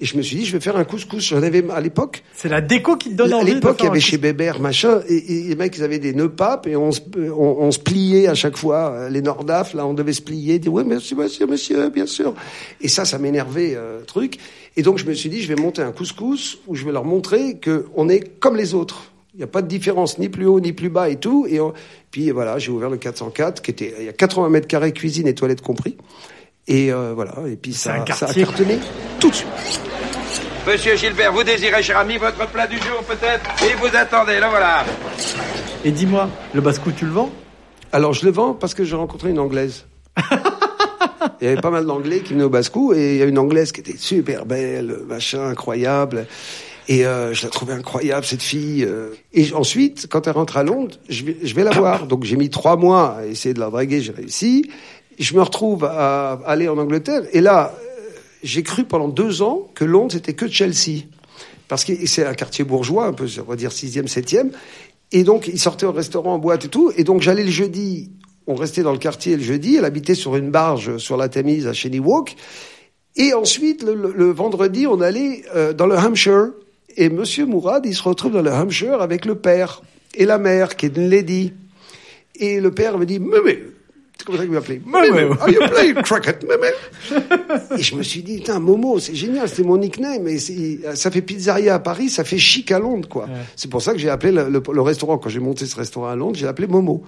Et 0.04 0.06
je 0.06 0.18
me 0.18 0.22
suis 0.22 0.36
dit, 0.36 0.44
je 0.46 0.52
vais 0.52 0.60
faire 0.60 0.76
un 0.76 0.84
couscous. 0.84 1.24
J'en 1.30 1.42
avais 1.42 1.63
à 1.72 1.80
l'époque. 1.80 2.24
C'est 2.34 2.50
la 2.50 2.60
déco 2.60 2.98
qui 2.98 3.12
te 3.12 3.16
donne 3.16 3.32
À 3.32 3.38
envie. 3.38 3.52
de 3.52 3.56
l'époque, 3.56 3.78
il 3.80 3.86
y 3.86 3.88
avait 3.88 4.02
chez 4.02 4.18
Bébert, 4.18 4.60
machin, 4.60 5.00
et, 5.08 5.16
et 5.16 5.44
les 5.44 5.56
mecs, 5.56 5.78
ils 5.78 5.84
avaient 5.84 5.98
des 5.98 6.12
nœuds 6.13 6.28
papes, 6.28 6.68
et 6.68 6.76
on 6.76 6.92
se, 6.92 7.00
on, 7.18 7.56
on 7.62 7.72
se 7.72 7.80
pliait 7.80 8.28
à 8.28 8.34
chaque 8.36 8.58
fois. 8.58 8.92
Euh, 8.92 9.10
Les 9.10 9.22
Nordaf, 9.22 9.74
là, 9.74 9.88
on 9.88 9.94
devait 9.94 10.12
se 10.12 10.22
plier, 10.22 10.60
dire, 10.60 10.74
ouais, 10.74 10.84
merci, 10.84 11.16
monsieur, 11.16 11.48
monsieur, 11.48 11.88
bien 11.88 12.06
sûr. 12.06 12.34
Et 12.82 12.89
ça, 12.89 13.06
ça 13.06 13.18
m'énervait, 13.18 13.76
euh, 13.78 14.02
truc. 14.02 14.39
Et 14.76 14.82
donc, 14.82 14.98
je 14.98 15.06
me 15.06 15.13
suis 15.13 15.30
dit, 15.30 15.42
je 15.42 15.48
vais 15.48 15.62
monter 15.62 15.82
un 15.82 15.94
couscous 15.94 16.58
où 16.68 16.76
je 16.76 16.84
vais 16.84 16.92
leur 16.92 17.06
montrer 17.06 17.54
que 17.60 17.86
on 17.96 18.10
est 18.10 18.20
comme 18.42 18.58
les 18.58 18.74
autres. 18.74 19.06
Il 19.36 19.38
n'y 19.38 19.44
a 19.44 19.48
pas 19.48 19.62
de 19.62 19.68
différence, 19.70 20.20
ni 20.20 20.28
plus 20.28 20.48
haut, 20.48 20.60
ni 20.60 20.74
plus 20.74 20.89
bas 20.89 21.10
et 21.10 21.16
tout. 21.16 21.48
Et 21.50 21.62
on- 21.62 21.72
puis 22.12 22.30
voilà, 22.32 22.60
j'ai 22.60 22.72
ouvert 22.72 22.89
le 22.89 22.98
404, 22.98 23.62
qui 23.62 23.72
était, 23.72 23.94
il 24.00 24.06
y 24.06 24.10
a 24.10 24.13
80 24.13 24.50
mètres 24.50 24.68
carrés, 24.68 24.92
cuisine 24.92 25.28
et 25.28 25.34
toilettes 25.34 25.62
compris. 25.62 25.96
Et 26.68 26.92
euh, 26.94 27.13
voilà, 27.13 27.36
et 27.50 27.56
puis 27.56 27.74
ça, 27.74 28.06
ça 28.13 28.26
a 28.28 28.34
cartonné 28.34 28.78
tout 29.20 29.30
de 29.30 29.36
suite. 29.36 29.48
Monsieur 30.65 30.95
Gilbert, 30.95 31.34
vous 31.34 31.43
désirez, 31.43 31.84
cher 31.84 31.97
ami, 31.97 32.17
votre 32.17 32.47
plat 32.47 32.65
du 32.67 32.78
jour, 32.78 33.04
peut-être 33.06 33.43
Et 33.65 33.76
vous 33.76 33.93
attendez, 33.95 34.39
là 34.39 34.47
voilà. 34.49 34.86
Et 35.84 35.91
dis-moi, 35.91 36.30
le 36.54 36.62
basse-cou, 36.62 36.91
tu 36.93 37.06
le 37.06 37.12
vends 37.12 37.30
Alors 37.91 38.13
je 38.13 38.26
le 38.26 38.32
vends 38.32 38.54
parce 38.54 38.73
que 38.73 38.86
j'ai 38.86 38.95
rencontré 38.95 39.30
une 39.32 39.39
anglaise. 39.39 39.86
il 41.41 41.45
y 41.45 41.47
avait 41.47 41.62
pas 41.62 41.69
mal 41.69 41.86
d'anglais 41.86 42.21
qui 42.21 42.34
venaient 42.34 42.45
au 42.45 42.49
basse-cou 42.49 42.93
et 42.93 43.15
il 43.15 43.17
y 43.17 43.21
a 43.21 43.26
une 43.26 43.39
anglaise 43.39 43.73
qui 43.73 43.82
était 43.82 43.97
super 43.97 44.45
belle, 44.45 44.99
machin 45.06 45.45
incroyable. 45.49 46.28
Et 46.88 47.06
euh, 47.06 47.34
je 47.34 47.43
la 47.43 47.49
trouvais 47.49 47.73
incroyable 47.73 48.26
cette 48.26 48.41
fille. 48.41 48.86
euh. 48.86 49.10
Et 49.34 49.54
ensuite, 49.54 50.08
quand 50.10 50.28
elle 50.28 50.34
rentre 50.34 50.56
à 50.56 50.63
Londres, 50.63 50.95
je 51.10 51.26
vais, 51.26 51.38
je 51.43 51.54
vais 51.56 51.63
la 51.63 51.71
voir. 51.71 52.08
Donc 52.08 52.23
j'ai 52.23 52.38
mis 52.38 52.49
trois 52.49 52.78
mois 52.78 53.17
à 53.19 53.26
essayer 53.26 53.54
de 53.54 53.60
la 53.60 53.69
draguer, 53.69 53.99
j'ai 54.02 54.13
réussi. 54.13 54.69
Je 55.19 55.34
me 55.36 55.41
retrouve 55.41 55.84
à 55.84 56.39
aller 56.45 56.69
en 56.69 56.78
Angleterre 56.78 57.21
et 57.34 57.41
là, 57.41 57.73
j'ai 58.44 58.64
cru 58.64 58.84
pendant 58.84 59.08
deux 59.08 59.42
ans 59.42 59.70
que 59.76 59.86
Londres 59.86 60.12
c'était 60.14 60.34
que 60.34 60.48
Chelsea 60.48 61.04
parce 61.68 61.86
que 61.86 61.94
c'est 62.06 62.26
un 62.26 62.34
quartier 62.36 62.64
bourgeois, 62.66 63.08
un 63.08 63.14
peu, 63.14 63.26
on 63.40 63.50
va 63.50 63.56
dire 63.56 63.72
sixième, 63.72 64.08
septième. 64.08 64.52
Et 65.12 65.24
donc, 65.24 65.48
il 65.48 65.60
sortait 65.60 65.86
au 65.86 65.92
restaurant, 65.92 66.34
en 66.36 66.40
boîte 66.40 66.66
et 66.66 66.68
tout. 66.68 66.92
Et 66.98 67.04
donc, 67.04 67.22
j'allais 67.22 67.44
le 67.44 67.50
jeudi. 67.50 68.12
On 68.46 68.54
restait 68.56 68.84
dans 68.84 68.92
le 68.92 68.98
quartier 69.00 69.38
le 69.38 69.42
jeudi. 69.44 69.76
Elle 69.78 69.86
habitait 69.86 70.14
sur 70.14 70.36
une 70.36 70.52
barge 70.52 70.98
sur 70.98 71.18
la 71.18 71.30
Tamise 71.30 71.66
à 71.66 71.74
Shenny 71.74 72.00
Walk. 72.00 72.36
Et 73.16 73.34
ensuite, 73.34 73.82
le, 73.82 73.94
le- 73.96 74.14
le 74.16 74.32
vendredi, 74.32 74.86
on 74.86 75.02
allait 75.02 75.44
euh, 75.56 75.74
dans 75.74 75.88
le 75.88 75.96
Hampshire. 75.98 76.52
Et 76.98 77.10
Monsieur 77.10 77.46
Mourad, 77.46 77.86
il 77.86 77.96
se 77.96 78.04
retrouve 78.04 78.34
dans 78.34 78.42
le 78.42 78.52
Hampshire 78.52 79.02
avec 79.02 79.26
le 79.26 79.36
père 79.36 79.82
et 80.14 80.26
la 80.26 80.38
mère, 80.38 80.76
qui 80.76 80.88
est 80.88 80.98
une 80.98 81.10
lady. 81.10 81.54
Et 82.36 82.60
le 82.60 82.72
père 82.72 82.98
me 83.00 83.06
dit, 83.06 83.20
Mémé, 83.20 83.64
c'est 84.24 84.26
comme 84.28 84.38
ça 84.38 84.44
qu'il 84.44 84.52
m'appelait. 84.54 84.82
Mémé, 84.86 85.28
are 85.40 85.50
you 85.50 85.60
playing 85.70 85.96
cricket, 85.96 86.44
Mémé 86.48 86.68
Et 87.78 87.82
je 87.84 87.96
me 87.96 88.04
suis 88.04 88.24
dit, 88.24 88.38
putain, 88.38 88.60
Momo, 88.60 89.00
c'est 89.00 89.16
génial, 89.16 89.50
c'était 89.50 89.64
mon 89.64 89.78
nickname. 89.78 90.28
C'est- 90.40 90.96
ça 90.96 91.12
fait 91.12 91.22
pizzeria 91.22 91.76
à 91.76 91.80
Paris, 91.80 92.10
ça 92.10 92.24
fait 92.24 92.38
chic 92.38 92.72
à 92.72 92.80
Londres, 92.80 93.08
quoi. 93.10 93.28
C'est 93.56 93.70
pour 93.70 93.82
ça 93.82 93.92
que 93.94 94.00
j'ai 94.00 94.10
appelé 94.10 94.32
le, 94.32 94.50
le- 94.50 94.64
le 94.72 94.82
restaurant, 94.82 95.18
quand 95.18 95.30
j'ai 95.30 95.40
monté 95.40 95.66
ce 95.66 95.76
restaurant 95.76 96.08
à 96.08 96.16
Londres, 96.16 96.38
j'ai 96.38 96.48
appelé 96.48 96.68
Momo. 96.68 97.04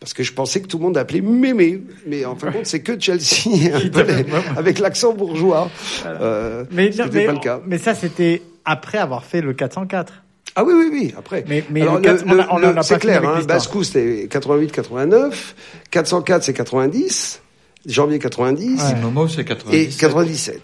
Parce 0.00 0.12
que 0.12 0.22
je 0.22 0.32
pensais 0.32 0.60
que 0.60 0.66
tout 0.66 0.78
le 0.78 0.82
monde 0.84 0.98
appelait 0.98 1.20
Mémé. 1.20 1.82
Mais 2.06 2.24
en 2.24 2.34
fin 2.36 2.48
de 2.48 2.52
compte, 2.54 2.66
c'est 2.66 2.80
que 2.80 2.98
Chelsea, 2.98 3.46
les- 3.46 4.24
avec 4.56 4.78
l'accent 4.78 5.12
bourgeois. 5.12 5.70
Euh, 6.06 6.64
Mais, 6.70 6.92
ce 6.92 6.98
non, 6.98 7.04
qui 7.04 7.10
n'était 7.10 7.18
mais, 7.20 7.26
pas 7.26 7.32
le 7.32 7.38
cas. 7.38 7.60
mais 7.66 7.78
ça, 7.78 7.94
c'était 7.94 8.42
après 8.64 8.98
avoir 8.98 9.24
fait 9.24 9.40
le 9.40 9.52
404. 9.54 10.12
Ah 10.56 10.62
oui, 10.64 10.72
oui, 10.76 10.88
oui, 10.92 11.14
après. 11.18 11.44
Mais, 11.48 11.64
mais 11.70 11.82
Alors, 11.82 11.96
le 11.96 12.00
4, 12.02 12.24
le- 12.24 12.32
on 12.32 12.38
a- 12.40 12.46
on 12.50 12.54
en 12.54 12.58
le- 12.58 12.66
a 12.68 12.72
pas 12.74 12.82
c'est 12.84 12.98
clair, 12.98 13.22
hein. 13.28 13.40
Bascou, 13.46 13.82
c'était 13.82 14.28
88, 14.30 14.70
89. 14.72 15.54
404, 15.90 16.44
c'est 16.44 16.52
90. 16.52 17.40
Janvier 17.86 18.18
90. 18.18 18.80
Ouais. 18.80 19.00
Momo, 19.00 19.26
c'est 19.28 19.40
Et 19.40 19.44
97. 19.44 19.98
97. 19.98 20.60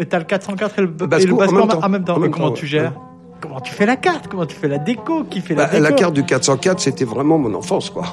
Et 0.00 0.06
t'as 0.06 0.18
le 0.18 0.24
404 0.24 0.78
et 0.78 0.82
le, 0.82 0.88
Bascou, 0.88 1.22
et 1.24 1.26
le 1.26 1.34
en 1.34 1.38
même 1.52 1.60
en, 1.62 1.66
temps. 1.68 1.80
en 1.84 1.88
même 1.88 2.04
temps. 2.04 2.14
En 2.14 2.16
Et 2.18 2.20
même 2.22 2.30
comment 2.32 2.48
temps, 2.48 2.54
tu 2.54 2.64
ouais. 2.64 2.70
gères? 2.70 2.92
Comment 3.40 3.60
tu 3.60 3.72
fais 3.72 3.86
la 3.86 3.96
carte? 3.96 4.26
Comment 4.28 4.46
tu 4.46 4.56
fais 4.56 4.66
la 4.68 4.78
déco? 4.78 5.22
Qui 5.24 5.40
fait 5.40 5.54
la 5.54 5.64
Bah, 5.66 5.70
déco? 5.70 5.82
la 5.84 5.92
carte 5.92 6.14
du 6.14 6.24
404, 6.24 6.80
c'était 6.80 7.04
vraiment 7.04 7.38
mon 7.38 7.54
enfance, 7.54 7.90
quoi. 7.90 8.04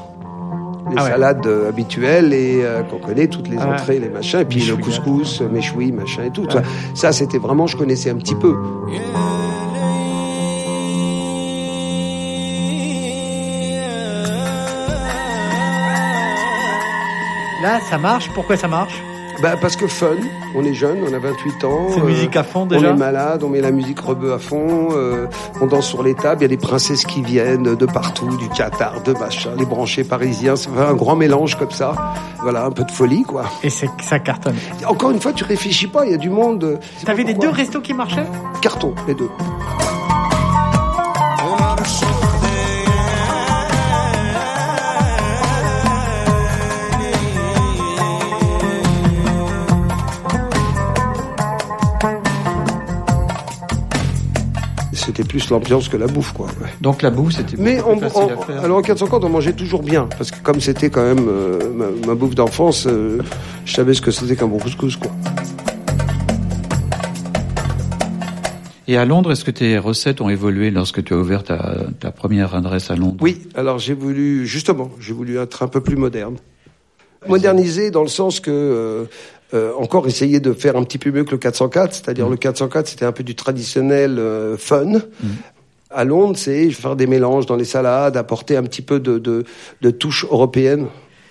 Les 0.92 0.96
Ah 0.98 1.04
ouais. 1.04 1.10
salades 1.10 1.48
euh, 1.48 1.68
habituelles 1.70 2.32
et 2.32 2.62
euh, 2.64 2.84
qu'on 2.84 3.00
connaît, 3.00 3.26
toutes 3.28 3.48
les 3.48 3.58
Ah 3.60 3.66
ouais. 3.68 3.74
entrées, 3.74 3.98
les 4.00 4.10
machins, 4.10 4.42
et 4.42 4.46
puis 4.46 4.62
le 4.62 4.78
couscous, 4.78 5.42
euh, 5.42 5.50
méchoui, 5.50 5.92
machin 5.92 6.26
et 6.26 6.32
tout. 6.32 6.48
Ça, 6.52 6.62
ça, 6.94 7.12
c'était 7.12 7.40
vraiment, 7.40 7.66
je 7.66 7.76
connaissais 7.76 8.12
un 8.12 8.18
petit 8.18 8.36
peu. 8.36 8.56
Là, 17.66 17.80
ça 17.90 17.98
marche. 17.98 18.30
Pourquoi 18.36 18.58
ça 18.58 18.68
marche 18.68 18.94
Bah, 19.42 19.56
parce 19.60 19.76
que 19.76 19.88
fun, 19.88 20.10
on 20.54 20.64
est 20.64 20.76
jeune, 20.76 21.00
on 21.04 21.12
a 21.12 21.18
28 21.18 21.64
ans. 21.64 21.88
C'est 21.96 22.02
musique 22.02 22.36
à 22.36 22.44
fond, 22.44 22.68
déjà 22.68 22.92
On 22.92 22.94
est 22.94 22.98
malade, 22.98 23.42
on 23.44 23.50
met 23.50 23.60
la 23.60 23.72
musique 23.72 24.00
rebeu 24.00 24.34
à 24.34 24.38
fond, 24.38 24.90
euh, 24.92 25.26
on 25.62 25.66
danse 25.66 25.88
sur 25.88 26.04
les 26.04 26.14
tables, 26.14 26.42
il 26.42 26.44
y 26.44 26.46
a 26.46 26.50
des 26.50 26.58
princesses 26.58 27.06
qui 27.06 27.24
viennent 27.24 27.76
de 27.76 27.86
partout, 27.88 28.38
du 28.38 28.48
Qatar, 28.50 29.02
de 29.02 29.14
machin, 29.14 29.50
les 29.58 29.66
branchés 29.66 30.04
parisiens, 30.04 30.56
c'est 30.56 30.70
un 30.78 30.94
grand 30.94 31.16
mélange 31.16 31.56
comme 31.58 31.72
ça. 31.72 31.96
Voilà, 32.44 32.66
un 32.66 32.72
peu 32.72 32.84
de 32.84 32.92
folie, 32.92 33.24
quoi. 33.24 33.46
Et 33.64 33.72
c'est 33.72 33.90
ça 34.04 34.20
cartonne. 34.20 34.58
Encore 34.86 35.10
une 35.10 35.20
fois, 35.20 35.34
tu 35.34 35.44
réfléchis 35.44 35.88
pas, 35.88 36.06
il 36.06 36.12
y 36.12 36.14
a 36.14 36.18
du 36.18 36.30
monde. 36.30 36.64
euh, 36.64 36.78
T'avais 37.04 37.24
les 37.24 37.34
deux 37.34 37.50
restos 37.50 37.82
qui 37.82 37.96
marchaient? 37.96 38.28
Carton, 38.62 38.94
les 39.08 39.16
deux. 39.16 39.30
C'était 55.16 55.30
plus 55.30 55.50
l'ambiance 55.50 55.88
que 55.88 55.96
la 55.96 56.08
bouffe, 56.08 56.34
quoi. 56.34 56.48
ouais. 56.48 56.68
Donc 56.82 57.02
la 57.02 57.10
bouffe, 57.10 57.36
c'était 57.36 57.56
Mais 57.58 57.80
on, 57.88 57.98
plus 57.98 58.10
on- 58.16 58.28
à 58.28 58.36
faire. 58.36 58.62
alors 58.66 58.80
en 58.80 58.82
450, 58.82 59.24
on 59.24 59.30
mangeait 59.30 59.54
toujours 59.54 59.82
bien, 59.82 60.10
parce 60.18 60.30
que 60.30 60.42
comme 60.44 60.60
c'était 60.60 60.90
quand 60.90 61.04
même 61.04 61.26
euh, 61.30 61.72
ma, 61.74 61.86
ma 62.06 62.16
bouffe 62.16 62.36
d'enfance, 62.36 62.86
euh, 62.86 63.20
je 63.64 63.74
savais 63.74 63.94
ce 63.94 64.02
que 64.02 64.12
c'était 64.12 64.36
qu'un 64.36 64.48
bon 64.48 64.58
couscous, 64.60 64.98
quoi. 64.98 65.12
Et 68.90 68.98
à 68.98 69.06
Londres, 69.06 69.32
est-ce 69.32 69.46
que 69.46 69.52
tes 69.52 69.78
recettes 69.78 70.20
ont 70.20 70.28
évolué 70.28 70.70
lorsque 70.70 71.02
tu 71.02 71.14
as 71.14 71.18
ouvert 71.18 71.44
ta, 71.46 71.78
ta 72.00 72.12
première 72.12 72.54
adresse 72.54 72.92
à 72.92 72.98
Londres? 72.98 73.16
Oui, 73.22 73.42
alors 73.56 73.80
j'ai 73.80 73.94
voulu, 73.94 74.46
justement, 74.46 74.92
j'ai 75.00 75.14
voulu 75.14 75.38
être 75.40 75.64
un 75.64 75.68
peu 75.70 75.80
plus 75.80 75.96
moderne. 75.96 76.36
Modernisé 77.28 77.90
dans 77.90 78.04
le 78.04 78.08
sens 78.10 78.40
que, 78.42 78.52
euh, 78.52 79.06
euh, 79.54 79.72
encore 79.78 80.08
essayer 80.08 80.40
de 80.40 80.54
faire 80.54 80.76
un 80.76 80.84
petit 80.84 80.98
peu 80.98 81.12
mieux 81.12 81.24
que 81.24 81.32
le 81.32 81.38
404, 81.38 81.94
c'est-à-dire 81.94 82.28
le 82.30 82.36
404 82.38 82.88
c'était 82.88 83.06
un 83.06 83.12
peu 83.12 83.24
du 83.24 83.36
traditionnel 83.36 84.18
euh, 84.20 84.58
fun. 84.58 84.94
À 85.92 86.04
Londres, 86.04 86.36
c'est 86.38 86.70
faire 86.72 86.96
des 86.96 87.08
mélanges 87.08 87.46
dans 87.46 87.56
les 87.56 87.64
salades, 87.66 88.18
apporter 88.18 88.58
un 88.58 88.64
petit 88.64 88.82
peu 88.82 89.00
de, 89.00 89.18
de, 89.18 89.46
de 89.82 89.90
touche 89.92 90.26
européenne. 90.26 90.88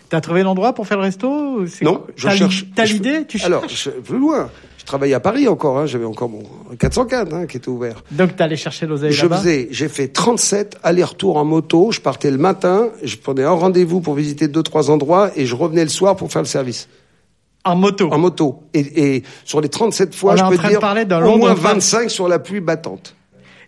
T'as 0.08 0.20
trouvé 0.20 0.42
l'endroit 0.42 0.72
pour 0.74 0.86
faire 0.86 0.98
le 0.98 1.02
resto 1.04 1.64
Non, 1.82 2.02
je 2.16 2.28
cherche. 2.28 2.66
T'as 2.74 2.84
je- 2.84 2.94
l'idée 2.94 3.24
Tu 3.26 3.38
cherches 3.38 3.46
Alors, 3.50 3.68
je, 3.68 3.90
plus 3.90 4.18
loin. 4.18 4.48
Je 4.78 4.84
travaillais 4.86 5.14
à 5.14 5.20
Paris 5.20 5.48
encore, 5.48 5.78
hein, 5.78 5.86
j'avais 5.86 6.04
encore 6.04 6.28
mon 6.28 6.42
404 6.78 7.32
hein, 7.32 7.46
qui 7.46 7.56
était 7.56 7.68
ouvert. 7.70 8.04
Donc 8.10 8.36
t'es 8.36 8.42
allé 8.44 8.54
chercher 8.56 8.86
l'oseille 8.86 9.12
Je 9.12 9.26
faisais, 9.26 9.68
j'ai 9.70 9.88
fait 9.88 10.08
37 10.08 10.76
allers-retours 10.82 11.38
en 11.38 11.44
moto. 11.46 11.90
Je 11.90 12.00
partais 12.02 12.30
le 12.30 12.36
matin, 12.36 12.90
je 13.02 13.16
prenais 13.16 13.44
un 13.44 13.50
rendez-vous 13.52 14.00
pour 14.02 14.12
visiter 14.14 14.46
deux 14.46 14.62
trois 14.62 14.90
endroits 14.90 15.30
et 15.36 15.46
je 15.46 15.54
revenais 15.56 15.82
le 15.84 15.88
soir 15.88 16.16
pour 16.16 16.30
faire 16.30 16.42
le 16.42 16.48
service. 16.48 16.88
En 17.64 17.76
moto. 17.76 18.10
En 18.12 18.18
moto. 18.18 18.62
Et, 18.74 19.16
et 19.16 19.22
sur 19.44 19.60
les 19.60 19.68
37 19.68 20.14
fois, 20.14 20.34
On 20.34 20.36
je 20.36 20.42
en 20.44 20.48
peux 20.50 20.58
de 20.58 20.68
dire 20.68 20.80
parler 20.80 21.04
d'un 21.06 21.18
au 21.18 21.22
long 21.22 21.38
moins 21.38 21.54
de 21.54 21.58
phase. 21.58 21.72
25 21.74 22.10
sur 22.10 22.28
la 22.28 22.38
pluie 22.38 22.60
battante. 22.60 23.14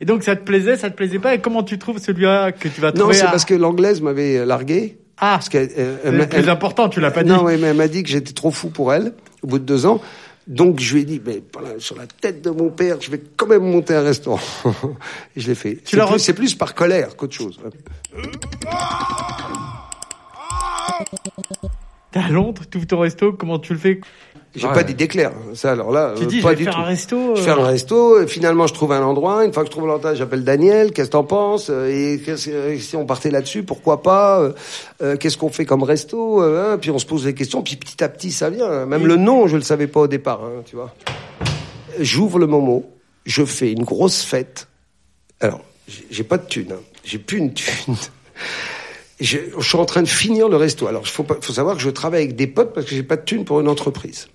Et 0.01 0.05
donc 0.05 0.23
ça 0.23 0.37
te 0.37 0.43
plaisait, 0.45 0.77
ça 0.77 0.91
te 0.91 0.95
plaisait 0.97 1.19
pas? 1.19 1.35
Et 1.35 1.41
comment 1.41 1.63
tu 1.63 1.79
trouves 1.79 1.99
celui-là 1.99 2.53
que 2.53 2.69
tu 2.69 2.81
vas 2.83 2.89
Non, 2.93 3.01
trouver 3.01 3.15
c'est 3.15 3.23
à- 3.27 3.31
parce 3.31 3.47
que 3.47 3.55
l'anglaise 3.55 4.03
m'avait 4.03 4.45
largué. 4.45 4.99
Ah, 5.19 5.37
parce 5.37 5.49
qu'elle, 5.49 5.71
euh, 5.79 5.97
c'est 6.03 6.09
elle 6.11 6.29
plus 6.29 6.39
elle- 6.41 6.51
important, 6.51 6.91
tu 6.91 7.01
l'as 7.01 7.11
pas 7.11 7.23
dit. 7.25 7.31
Non, 7.31 7.45
mais 7.45 7.59
elle 7.59 7.75
m'a 7.77 7.89
dit 7.89 8.03
que 8.03 8.11
j'étais 8.11 8.35
trop 8.35 8.51
fou 8.51 8.69
pour 8.69 8.93
elle, 8.93 9.15
au 9.43 9.47
bout 9.47 9.59
de 9.59 9.65
deux 9.65 9.87
ans. 9.87 10.03
Donc 10.47 10.79
je 10.79 10.95
lui 10.95 11.01
ai 11.01 11.05
dit, 11.07 11.23
mais 11.25 11.43
voilà, 11.55 11.71
sur 11.79 11.97
la 11.97 12.07
tête 12.07 12.43
de 12.45 12.51
mon 12.51 12.69
père, 12.69 12.99
je 13.01 13.11
vais 13.11 13.21
quand 13.37 13.47
même 13.47 13.63
monter 13.65 13.95
un 13.95 14.03
restaurant. 14.03 14.39
Et 15.37 15.41
je 15.41 15.49
l'ai 15.49 15.55
fait. 15.55 15.79
C'est 15.85 15.97
l'as 15.97 16.07
plus, 16.07 16.19
c'est 16.19 16.35
plus 16.35 16.55
par 16.55 16.75
colère 16.75 17.17
qu'autre 17.17 17.35
chose. 17.35 17.59
T'es 22.19 22.25
à 22.25 22.29
Londres, 22.29 22.63
tu 22.71 22.79
ouvres 22.79 22.87
ton 22.87 22.99
resto, 23.01 23.33
comment 23.33 23.59
tu 23.59 23.73
le 23.75 23.79
fais 23.79 24.01
J'ai 24.55 24.67
Ouais. 24.67 24.73
pas 24.73 24.83
d'idée 24.85 25.07
claire. 25.07 25.33
Ça, 25.55 25.73
alors 25.73 25.91
là, 25.93 26.15
Tu 26.17 26.23
euh, 26.23 26.27
dis, 26.27 26.41
je 26.41 26.49
vais 26.49 26.55
du 26.57 26.65
faire 26.65 26.75
tout. 26.75 26.81
un 26.81 26.85
resto, 26.85 27.37
Je 27.37 27.41
euh. 27.41 27.45
fais 27.45 27.51
un 27.51 27.65
resto. 27.65 28.23
Et 28.23 28.27
finalement, 28.27 28.67
je 28.67 28.73
trouve 28.73 28.93
un 28.93 29.03
endroit. 29.03 29.45
Une 29.45 29.53
fois 29.53 29.63
que 29.65 29.67
je 29.67 29.73
trouve 29.73 29.87
l'endroit, 29.87 30.15
j'appelle 30.15 30.45
Daniel. 30.45 30.93
Qu'est-ce 30.93 31.09
que 31.09 31.13
t'en 31.13 31.25
penses 31.25 31.69
Euh, 31.69 31.89
Et 31.89 32.21
euh, 32.29 32.79
si 32.79 32.97
on 32.97 33.05
partait 33.05 33.31
là-dessus, 33.31 33.65
pourquoi 33.65 34.03
pas 34.03 34.41
Euh, 34.41 34.53
euh, 35.03 35.17
Qu'est-ce 35.17 35.37
qu'on 35.37 35.51
fait 35.51 35.67
comme 35.67 35.83
resto 35.83 36.43
Euh, 36.43 36.73
hein 36.75 36.79
Puis 36.79 36.91
on 36.91 36.99
se 36.99 37.05
pose 37.07 37.25
des 37.25 37.35
questions. 37.35 37.63
Puis 37.63 37.77
petit 37.77 38.03
à 38.03 38.09
petit, 38.09 38.33
ça 38.33 38.49
vient. 38.49 38.87
Même 38.87 39.07
le 39.07 39.17
nom, 39.17 39.47
je 39.47 39.57
le 39.57 39.63
savais 39.63 39.89
pas 39.89 40.01
au 40.01 40.07
départ. 40.09 40.41
hein, 40.43 40.63
tu 40.65 40.77
vois. 40.77 40.95
J'ouvre 42.01 42.39
le 42.39 42.47
Momo. 42.47 42.91
Je 43.27 43.45
fais 43.45 43.73
une 43.73 43.85
grosse 43.85 44.23
fête. 44.23 44.69
Alors, 45.41 45.61
j'ai- 45.89 46.07
j'ai 46.11 46.25
pas 46.25 46.39
de 46.39 46.47
thune. 46.47 46.73
Hein. 46.73 46.81
J'ai 47.05 47.19
plus 47.19 47.39
une 47.39 47.53
thune. 47.53 47.95
Je, 49.21 49.39
je 49.59 49.67
suis 49.67 49.79
en 49.79 49.87
train 49.87 50.03
de 50.03 50.09
finir 50.09 50.49
le 50.49 50.57
resto. 50.57 50.87
Alors, 50.87 51.03
il 51.05 51.11
faut, 51.11 51.25
faut 51.41 51.53
savoir 51.53 51.77
que 51.77 51.83
je 51.83 51.91
travaille 51.91 52.25
avec 52.25 52.37
des 52.37 52.47
potes 52.47 52.75
parce 52.75 52.87
que 52.87 52.95
j'ai 52.95 53.03
pas 53.03 53.17
de 53.17 53.23
thune 53.23 53.45
pour 53.45 53.61
une 53.61 53.69
entreprise. 53.69 54.29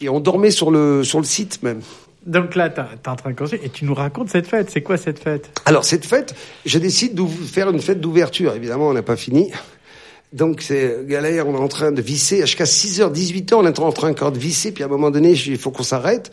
Et 0.00 0.08
on 0.08 0.20
dormait 0.20 0.52
sur 0.52 0.70
le, 0.70 1.02
sur 1.02 1.18
le 1.18 1.24
site 1.24 1.62
même. 1.62 1.80
Donc 2.24 2.54
là, 2.54 2.68
t'es 2.68 2.82
t'es 3.02 3.08
en 3.08 3.16
train 3.16 3.30
de 3.30 3.36
construire 3.36 3.64
et 3.64 3.70
tu 3.70 3.84
nous 3.84 3.94
racontes 3.94 4.28
cette 4.28 4.46
fête. 4.46 4.70
C'est 4.70 4.82
quoi 4.82 4.96
cette 4.96 5.18
fête? 5.18 5.50
Alors, 5.64 5.84
cette 5.84 6.04
fête, 6.04 6.34
je 6.64 6.78
décide 6.78 7.14
de 7.14 7.24
faire 7.26 7.70
une 7.70 7.80
fête 7.80 8.00
d'ouverture. 8.00 8.54
Évidemment, 8.54 8.88
on 8.88 8.92
n'a 8.92 9.02
pas 9.02 9.16
fini. 9.16 9.50
Donc, 10.32 10.60
c'est 10.60 11.06
galère, 11.06 11.48
on 11.48 11.54
est 11.54 11.60
en 11.60 11.68
train 11.68 11.90
de 11.90 12.02
visser. 12.02 12.42
Jusqu'à 12.42 12.64
6h, 12.64 13.12
18h, 13.12 13.54
on 13.54 13.66
est 13.66 13.78
en 13.78 13.92
train 13.92 14.10
encore 14.10 14.30
de 14.30 14.38
visser. 14.38 14.72
Puis 14.72 14.82
à 14.82 14.86
un 14.86 14.90
moment 14.90 15.10
donné, 15.10 15.32
il 15.32 15.58
faut 15.58 15.70
qu'on 15.70 15.82
s'arrête. 15.82 16.30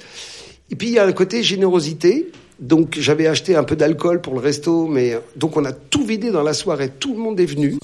Et 0.71 0.75
puis, 0.75 0.87
il 0.87 0.93
y 0.93 0.99
a 0.99 1.05
un 1.05 1.11
côté 1.11 1.43
générosité. 1.43 2.31
Donc, 2.59 2.95
j'avais 2.99 3.27
acheté 3.27 3.55
un 3.55 3.63
peu 3.63 3.75
d'alcool 3.75 4.21
pour 4.21 4.33
le 4.33 4.39
resto. 4.39 4.87
mais 4.87 5.19
Donc, 5.35 5.57
on 5.57 5.65
a 5.65 5.71
tout 5.71 6.05
vidé 6.05 6.31
dans 6.31 6.43
la 6.43 6.53
soirée. 6.53 6.89
Tout 6.89 7.13
le 7.13 7.19
monde 7.19 7.39
est 7.39 7.45
venu. 7.45 7.77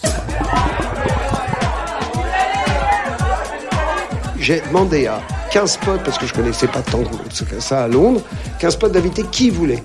J'ai 4.39 4.61
demandé 4.61 5.05
à 5.07 5.21
15 5.51 5.77
potes, 5.77 6.03
parce 6.03 6.17
que 6.17 6.25
je 6.25 6.33
connaissais 6.33 6.67
pas 6.67 6.81
tant 6.81 7.03
que 7.03 7.59
ça 7.59 7.83
à 7.83 7.87
Londres, 7.87 8.21
15 8.59 8.75
potes 8.77 8.91
d'inviter 8.93 9.23
qui 9.31 9.49
voulait. 9.51 9.83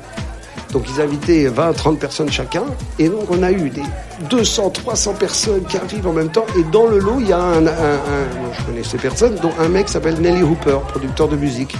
Donc 0.73 0.85
ils 0.95 1.01
invitaient 1.01 1.47
20, 1.47 1.73
30 1.75 1.99
personnes 1.99 2.31
chacun. 2.31 2.65
Et 2.99 3.09
donc 3.09 3.31
on 3.31 3.43
a 3.43 3.53
eu 3.53 3.69
des 3.71 3.83
200, 4.31 4.71
300 4.71 5.15
personnes 5.15 5.65
qui 5.65 5.77
arrivent 5.77 6.07
en 6.07 6.13
même 6.13 6.31
temps. 6.31 6.47
Et 6.59 6.63
dans 6.73 6.87
le 6.87 6.99
lot, 6.99 7.17
il 7.21 7.29
y 7.29 7.33
a 7.33 7.39
un, 7.39 7.67
un, 7.67 7.71
un- 7.71 8.53
je 8.59 8.63
connais 8.65 8.83
ces 8.83 8.97
personnes, 8.99 9.37
dont 9.43 9.53
un 9.61 9.69
mec 9.69 9.89
s'appelle 9.91 10.19
Nelly 10.21 10.43
Hooper, 10.43 10.79
producteur 10.89 11.29
de 11.29 11.37
musique. 11.37 11.77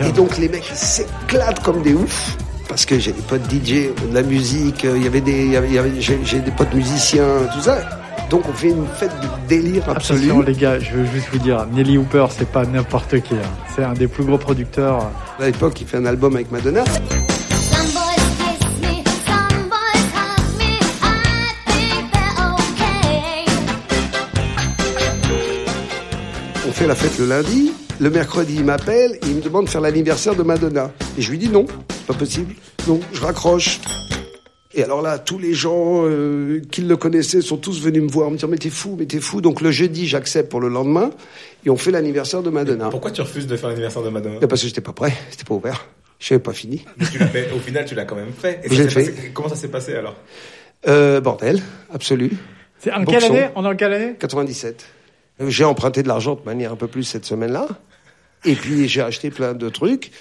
Et 0.00 0.12
donc 0.12 0.36
les 0.38 0.48
mecs 0.48 0.64
ils 0.70 0.76
s'éclatent 0.76 1.62
comme 1.62 1.82
des 1.82 1.94
oufs. 1.94 2.36
Parce 2.68 2.86
que 2.86 2.98
j'ai 2.98 3.12
des 3.12 3.22
potes 3.22 3.44
DJ, 3.50 3.90
de 4.10 4.14
la 4.14 4.22
musique, 4.22 4.84
euh, 4.84 4.96
il 4.96 5.04
y 5.04 5.06
avait 5.06 5.20
des, 5.20 5.58
j'ai 6.00 6.18
j'ai 6.24 6.40
des 6.40 6.50
potes 6.50 6.72
musiciens, 6.74 7.26
tout 7.54 7.60
ça. 7.60 7.78
Donc 8.30 8.42
on 8.48 8.52
fait 8.54 8.70
une 8.70 8.86
fête 8.98 9.12
de 9.20 9.28
délire 9.48 9.82
absolu. 9.88 10.24
Attention 10.30 10.40
les 10.42 10.54
gars, 10.54 10.78
je 10.80 10.92
veux 10.96 11.06
juste 11.06 11.28
vous 11.30 11.38
dire, 11.38 11.66
Nelly 11.72 11.98
Hooper, 11.98 12.26
c'est 12.36 12.48
pas 12.48 12.64
n'importe 12.64 13.20
qui. 13.20 13.34
hein. 13.34 13.48
C'est 13.76 13.84
un 13.84 13.92
des 13.92 14.08
plus 14.08 14.24
gros 14.24 14.38
producteurs. 14.38 15.10
À 15.38 15.44
l'époque, 15.46 15.80
il 15.82 15.86
fait 15.86 15.98
un 15.98 16.06
album 16.06 16.34
avec 16.34 16.50
Madonna. 16.50 16.82
On 26.66 26.72
fait 26.72 26.86
la 26.86 26.94
fête 26.94 27.18
le 27.18 27.26
lundi. 27.26 27.72
Le 28.00 28.10
mercredi, 28.10 28.56
il 28.56 28.64
m'appelle 28.64 29.12
et 29.22 29.26
il 29.26 29.36
me 29.36 29.40
demande 29.40 29.66
de 29.66 29.70
faire 29.70 29.80
l'anniversaire 29.80 30.34
de 30.34 30.42
Madonna. 30.42 30.90
Et 31.16 31.22
je 31.22 31.30
lui 31.30 31.38
dis 31.38 31.48
non, 31.48 31.66
pas 32.06 32.14
possible. 32.14 32.54
Non, 32.88 33.00
je 33.12 33.20
raccroche. 33.20 33.80
Et 34.76 34.82
alors 34.82 35.00
là, 35.02 35.18
tous 35.20 35.38
les 35.38 35.54
gens 35.54 36.02
euh, 36.04 36.60
qui 36.72 36.82
le 36.82 36.96
connaissaient 36.96 37.40
sont 37.40 37.56
tous 37.56 37.80
venus 37.80 38.02
me 38.02 38.08
voir, 38.08 38.30
me 38.32 38.36
dire 38.36 38.48
mais 38.48 38.56
t'es 38.56 38.70
fou, 38.70 38.96
mais 38.98 39.06
t'es 39.06 39.20
fou. 39.20 39.40
Donc 39.40 39.60
le 39.60 39.70
jeudi, 39.70 40.08
j'accepte 40.08 40.50
pour 40.50 40.60
le 40.60 40.68
lendemain 40.68 41.10
et 41.64 41.70
on 41.70 41.76
fait 41.76 41.92
l'anniversaire 41.92 42.42
de 42.42 42.50
Madonna. 42.50 42.88
Pourquoi 42.90 43.12
tu 43.12 43.20
refuses 43.20 43.46
de 43.46 43.56
faire 43.56 43.68
l'anniversaire 43.68 44.02
de 44.02 44.08
Madonna? 44.10 44.44
Parce 44.46 44.60
que 44.62 44.66
j'étais 44.66 44.80
pas 44.80 44.92
prêt, 44.92 45.12
c'était 45.30 45.44
pas 45.44 45.54
ouvert. 45.54 45.86
Je 46.18 46.34
n'avais 46.34 46.42
pas 46.42 46.52
fini. 46.52 46.84
Mais 46.96 47.06
tu 47.10 47.18
l'as 47.18 47.26
fait- 47.28 47.50
Au 47.54 47.58
final, 47.60 47.84
tu 47.84 47.94
l'as 47.94 48.04
quand 48.04 48.16
même 48.16 48.32
fait. 48.36 48.60
Et 48.64 48.68
ça 48.74 48.88
fait. 48.88 49.04
passé- 49.12 49.30
Comment 49.32 49.48
ça 49.48 49.56
s'est 49.56 49.68
passé 49.68 49.94
alors? 49.94 50.16
Euh, 50.88 51.20
bordel, 51.20 51.62
absolu. 51.92 52.32
C'est 52.80 52.92
en 52.92 53.04
quelle 53.04 53.24
année? 53.24 53.46
On 53.54 53.64
est 53.64 53.68
en 53.68 53.76
quelle 53.76 53.92
année? 53.92 54.14
97. 54.18 54.84
Euh, 55.40 55.48
J'ai 55.48 55.64
emprunté 55.64 56.02
de 56.02 56.08
l'argent 56.08 56.34
de 56.34 56.44
manière 56.44 56.72
un 56.72 56.76
peu 56.76 56.86
plus 56.86 57.04
cette 57.04 57.24
semaine-là. 57.24 57.66
Et 58.44 58.54
puis 58.54 58.88
j'ai 58.88 59.00
acheté 59.00 59.30
plein 59.30 59.54
de 59.54 59.68
trucs. 59.68 60.12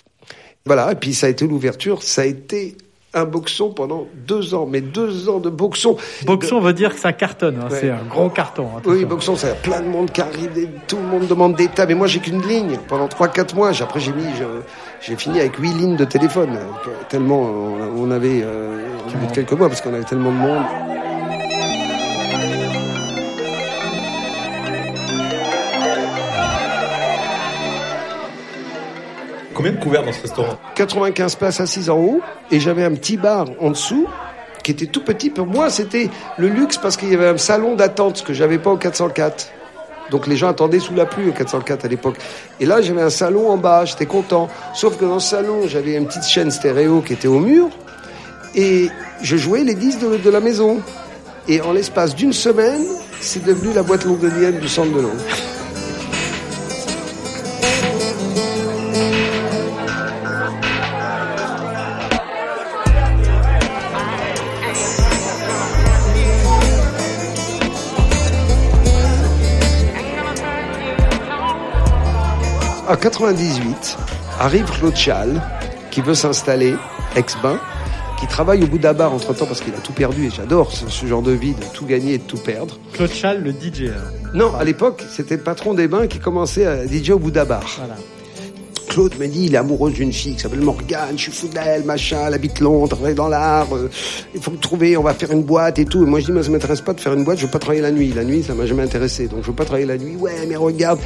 Voilà, 0.65 0.91
et 0.93 0.95
puis 0.95 1.13
ça 1.13 1.27
a 1.27 1.29
été 1.29 1.45
l'ouverture. 1.47 2.03
Ça 2.03 2.21
a 2.21 2.25
été 2.25 2.77
un 3.13 3.25
boxon 3.25 3.71
pendant 3.71 4.07
deux 4.25 4.55
ans. 4.55 4.65
Mais 4.65 4.79
deux 4.81 5.27
ans 5.29 5.39
de 5.39 5.49
boxon. 5.49 5.97
Boxon 6.25 6.59
veut 6.61 6.73
dire 6.73 6.93
que 6.95 6.99
ça 6.99 7.11
cartonne. 7.13 7.59
hein. 7.61 7.67
Ouais. 7.69 7.77
C'est 7.81 7.89
un 7.91 8.01
gros 8.09 8.29
carton. 8.29 8.67
hein, 8.77 8.81
Oui, 8.85 9.03
boxon, 9.05 9.35
c'est 9.35 9.61
plein 9.61 9.81
de 9.81 9.87
monde 9.87 10.09
qui 10.11 10.21
arrive, 10.21 10.49
tout 10.87 10.95
le 10.97 11.03
monde 11.03 11.27
demande 11.27 11.55
des 11.55 11.67
tas. 11.67 11.85
Mais 11.85 11.93
moi, 11.95 12.07
j'ai 12.07 12.19
qu'une 12.19 12.41
ligne 12.41 12.79
pendant 12.87 13.07
3-4 13.07 13.53
mois. 13.55 13.71
J'ai- 13.73 13.83
Après, 13.83 13.99
j'ai 13.99 14.13
mis, 14.13 14.23
j'ai 15.01 15.15
fini 15.17 15.39
avec 15.41 15.57
huit 15.57 15.73
lignes 15.73 15.97
de 15.97 16.05
téléphone. 16.05 16.55
euh, 16.55 16.91
Tellement 17.09 17.41
on 17.41 17.73
on 18.05 18.09
avait, 18.09 18.41
euh, 18.43 18.87
au 19.13 19.17
bout 19.17 19.27
de 19.27 19.31
quelques 19.33 19.51
mois, 19.53 19.67
parce 19.69 19.81
qu'on 19.81 19.93
avait 19.93 20.03
tellement 20.05 20.31
de 20.31 20.37
monde. 20.37 20.63
Combien 29.53 29.71
de 29.71 29.79
couverts 29.79 30.03
dans 30.03 30.11
ce 30.11 30.21
restaurant 30.21 30.57
95 30.75 31.35
places 31.35 31.59
assises 31.59 31.89
en 31.89 31.97
haut 31.97 32.21
et 32.51 32.59
j'avais 32.59 32.83
un 32.83 32.93
petit 32.93 33.17
bar 33.17 33.47
en 33.59 33.69
dessous 33.69 34.07
qui 34.63 34.71
était 34.71 34.85
tout 34.85 35.03
petit. 35.03 35.29
Pour 35.29 35.45
moi, 35.45 35.69
c'était 35.69 36.09
le 36.37 36.47
luxe 36.47 36.77
parce 36.77 36.97
qu'il 36.97 37.09
y 37.09 37.13
avait 37.13 37.27
un 37.27 37.37
salon 37.37 37.75
d'attente, 37.75 38.17
ce 38.17 38.23
que 38.23 38.33
j'avais 38.33 38.57
pas 38.57 38.71
au 38.71 38.77
404. 38.77 39.49
Donc 40.09 40.27
les 40.27 40.35
gens 40.35 40.49
attendaient 40.49 40.79
sous 40.79 40.95
la 40.95 41.05
pluie 41.05 41.29
au 41.29 41.33
404 41.33 41.85
à 41.85 41.87
l'époque. 41.87 42.15
Et 42.59 42.65
là, 42.65 42.81
j'avais 42.81 43.01
un 43.01 43.09
salon 43.09 43.49
en 43.49 43.57
bas, 43.57 43.85
j'étais 43.85 44.05
content. 44.05 44.49
Sauf 44.73 44.97
que 44.97 45.05
dans 45.05 45.19
ce 45.19 45.29
salon, 45.29 45.67
j'avais 45.67 45.95
une 45.95 46.07
petite 46.07 46.25
chaîne 46.25 46.51
stéréo 46.51 47.01
qui 47.01 47.13
était 47.13 47.27
au 47.27 47.39
mur 47.39 47.69
et 48.55 48.89
je 49.21 49.37
jouais 49.37 49.63
les 49.63 49.75
disques 49.75 49.99
de, 49.99 50.17
de 50.17 50.29
la 50.29 50.39
maison. 50.39 50.81
Et 51.47 51.61
en 51.61 51.73
l'espace 51.73 52.15
d'une 52.15 52.33
semaine, 52.33 52.85
c'est 53.19 53.43
devenu 53.43 53.73
la 53.73 53.83
boîte 53.83 54.05
londonienne 54.05 54.59
du 54.59 54.69
centre 54.69 54.93
de 54.93 55.01
Londres. 55.01 55.23
En 72.93 72.95
98, 72.95 73.97
arrive 74.39 74.65
Claude 74.65 74.95
Chal, 74.95 75.41
qui 75.89 75.99
veut 76.01 76.13
s'installer, 76.13 76.75
ex-bain, 77.15 77.59
qui 78.19 78.27
travaille 78.27 78.63
au 78.63 78.67
Bouddha 78.67 78.93
Bar 78.93 79.11
entre-temps 79.11 79.47
parce 79.47 79.61
qu'il 79.61 79.73
a 79.73 79.79
tout 79.79 79.93
perdu, 79.93 80.27
et 80.27 80.29
j'adore 80.29 80.71
ce, 80.71 80.87
ce 80.87 81.07
genre 81.07 81.23
de 81.23 81.31
vie, 81.31 81.55
de 81.55 81.65
tout 81.73 81.87
gagner 81.87 82.13
et 82.13 82.17
de 82.19 82.23
tout 82.23 82.37
perdre. 82.37 82.77
Claude 82.93 83.11
Chal, 83.11 83.41
le 83.41 83.49
DJ. 83.49 83.89
alors. 83.89 84.35
Non, 84.35 84.55
à 84.55 84.63
l'époque, 84.63 85.01
c'était 85.09 85.37
le 85.37 85.41
patron 85.41 85.73
des 85.73 85.87
bains 85.87 86.05
qui 86.05 86.19
commençait 86.19 86.67
à 86.67 86.85
DJ 86.85 87.09
au 87.09 87.17
Bouddha 87.17 87.45
Bar. 87.45 87.63
Voilà. 87.77 87.95
Claude 88.89 89.17
m'a 89.17 89.25
dit, 89.25 89.45
il 89.45 89.55
est 89.55 89.57
amoureux 89.57 89.89
d'une 89.89 90.13
fille 90.13 90.35
qui 90.35 90.41
s'appelle 90.41 90.61
Morgane, 90.61 91.17
je 91.17 91.23
suis 91.23 91.31
fou 91.31 91.47
d'elle, 91.47 91.85
machin, 91.85 92.25
elle 92.27 92.35
habite 92.35 92.59
Londres, 92.59 92.89
travaille 92.89 93.15
dans 93.15 93.27
l'art, 93.27 93.75
euh, 93.75 93.89
il 94.35 94.39
faut 94.39 94.51
me 94.51 94.57
trouver, 94.57 94.97
on 94.97 95.01
va 95.01 95.15
faire 95.15 95.31
une 95.31 95.41
boîte 95.41 95.79
et 95.79 95.85
tout. 95.85 96.03
Et 96.03 96.05
moi 96.05 96.19
je 96.19 96.25
dis, 96.25 96.31
moi 96.31 96.43
ça 96.43 96.51
m'intéresse 96.51 96.81
pas 96.81 96.93
de 96.93 97.01
faire 97.01 97.15
une 97.15 97.23
boîte, 97.23 97.39
je 97.39 97.47
veux 97.47 97.51
pas 97.51 97.57
travailler 97.57 97.81
la 97.81 97.91
nuit. 97.91 98.13
La 98.13 98.23
nuit, 98.23 98.43
ça 98.43 98.53
m'a 98.53 98.67
jamais 98.67 98.83
intéressé, 98.83 99.27
donc 99.27 99.41
je 99.41 99.47
veux 99.47 99.55
pas 99.55 99.65
travailler 99.65 99.87
la 99.87 99.97
nuit. 99.97 100.15
Ouais, 100.15 100.45
mais 100.47 100.57
regarde. 100.57 100.99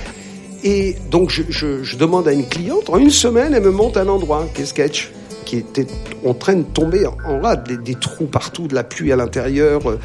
Et 0.70 0.98
donc 1.12 1.30
je, 1.30 1.44
je, 1.48 1.82
je 1.84 1.96
demande 1.98 2.28
à 2.28 2.34
une 2.34 2.46
cliente, 2.48 2.90
en 2.90 2.98
une 2.98 3.10
semaine, 3.10 3.54
elle 3.54 3.64
me 3.64 3.72
monte 3.72 3.96
un 3.96 4.08
endroit 4.10 4.46
qui 4.54 4.64
est 4.64 4.66
sketch, 4.66 5.12
qui 5.46 5.56
était 5.58 5.88
en 6.26 6.34
train 6.34 6.56
de 6.56 6.64
tomber 6.64 7.06
en 7.06 7.40
rade, 7.40 7.66
des, 7.66 7.78
des 7.78 7.96
trous 7.96 8.26
partout, 8.26 8.68
de 8.68 8.76
la 8.76 8.84
pluie 8.84 9.14
à 9.14 9.16
l'intérieur. 9.16 9.90
euh, 9.90 9.98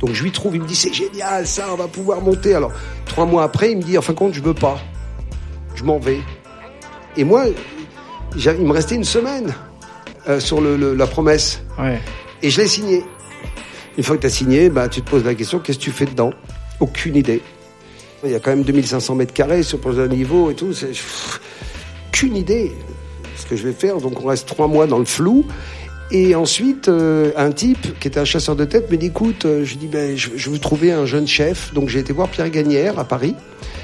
Donc 0.00 0.10
je 0.14 0.22
lui 0.24 0.32
trouve, 0.32 0.56
il 0.56 0.62
me 0.62 0.66
dit, 0.66 0.74
c'est 0.74 0.92
génial, 0.92 1.46
ça, 1.46 1.66
on 1.72 1.76
va 1.76 1.86
pouvoir 1.86 2.20
monter. 2.20 2.52
Alors, 2.54 2.72
trois 3.06 3.26
mois 3.26 3.44
après, 3.44 3.70
il 3.70 3.76
me 3.78 3.82
dit, 3.84 3.96
en 3.96 4.02
fin 4.02 4.12
de 4.12 4.18
compte, 4.18 4.34
je 4.34 4.42
veux 4.42 4.54
pas. 4.54 4.78
Je 5.76 5.84
m'en 5.84 6.00
vais. 6.00 6.18
Et 7.16 7.22
moi, 7.22 7.44
il 8.36 8.66
me 8.66 8.72
restait 8.72 8.96
une 8.96 9.04
semaine 9.04 9.54
euh, 10.28 10.40
sur 10.40 10.60
le, 10.60 10.76
le- 10.76 10.94
la 10.94 11.06
promesse. 11.06 11.62
Ouais. 11.78 12.00
Et 12.42 12.50
je 12.50 12.60
l'ai 12.60 12.66
signé. 12.66 13.04
Une 13.96 14.02
fois 14.02 14.16
que 14.16 14.22
tu 14.22 14.26
as 14.26 14.30
signé, 14.30 14.68
bah, 14.68 14.88
tu 14.88 15.00
te 15.02 15.08
poses 15.08 15.24
la 15.24 15.34
question, 15.36 15.60
qu'est-ce 15.60 15.78
que 15.78 15.84
tu 15.84 15.92
fais 15.92 16.06
dedans? 16.06 16.32
Aucune 16.80 17.14
idée. 17.14 17.40
Il 18.24 18.30
y 18.30 18.34
a 18.34 18.40
quand 18.40 18.50
même 18.50 18.64
2500 18.64 19.14
mètres 19.14 19.32
carrés 19.32 19.62
sur 19.62 19.78
un 19.86 20.08
niveau 20.08 20.50
et 20.50 20.54
tout. 20.54 20.72
C'est 20.72 20.90
qu'une 22.12 22.36
idée 22.36 22.72
ce 23.36 23.46
que 23.46 23.56
je 23.56 23.62
vais 23.62 23.72
faire. 23.72 23.98
Donc 23.98 24.22
on 24.22 24.26
reste 24.26 24.46
trois 24.48 24.66
mois 24.66 24.86
dans 24.86 24.98
le 24.98 25.04
flou. 25.04 25.46
Et 26.10 26.34
ensuite, 26.34 26.88
euh, 26.88 27.32
un 27.36 27.52
type 27.52 27.98
qui 28.00 28.08
était 28.08 28.18
un 28.18 28.24
chasseur 28.24 28.56
de 28.56 28.64
tête 28.64 28.90
me 28.90 28.96
dit 28.96 29.06
écoute, 29.06 29.44
euh, 29.44 29.64
je 29.64 29.76
dis 29.76 29.88
ben 29.88 30.16
je, 30.16 30.30
je 30.36 30.50
veux 30.50 30.58
trouver 30.58 30.90
un 30.90 31.04
jeune 31.06 31.26
chef. 31.26 31.72
Donc 31.74 31.88
j'ai 31.90 31.98
été 31.98 32.12
voir 32.12 32.28
Pierre 32.28 32.50
Gagnère 32.50 32.98
à 32.98 33.04
Paris 33.04 33.34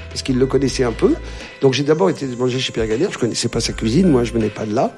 parce 0.09 0.23
qu'il 0.23 0.39
le 0.39 0.47
connaissait 0.47 0.85
un 0.85 0.93
peu. 0.93 1.15
Donc 1.61 1.75
j'ai 1.75 1.83
d'abord 1.83 2.09
été 2.09 2.27
manger 2.27 2.59
chez 2.59 2.73
Pierre 2.73 2.87
Gagnère. 2.87 3.11
Je 3.13 3.19
connaissais 3.19 3.49
pas 3.49 3.61
sa 3.61 3.73
cuisine, 3.73 4.09
moi 4.09 4.25
je 4.25 4.33
venais 4.33 4.49
pas 4.49 4.65
de 4.65 4.75
là. 4.75 4.97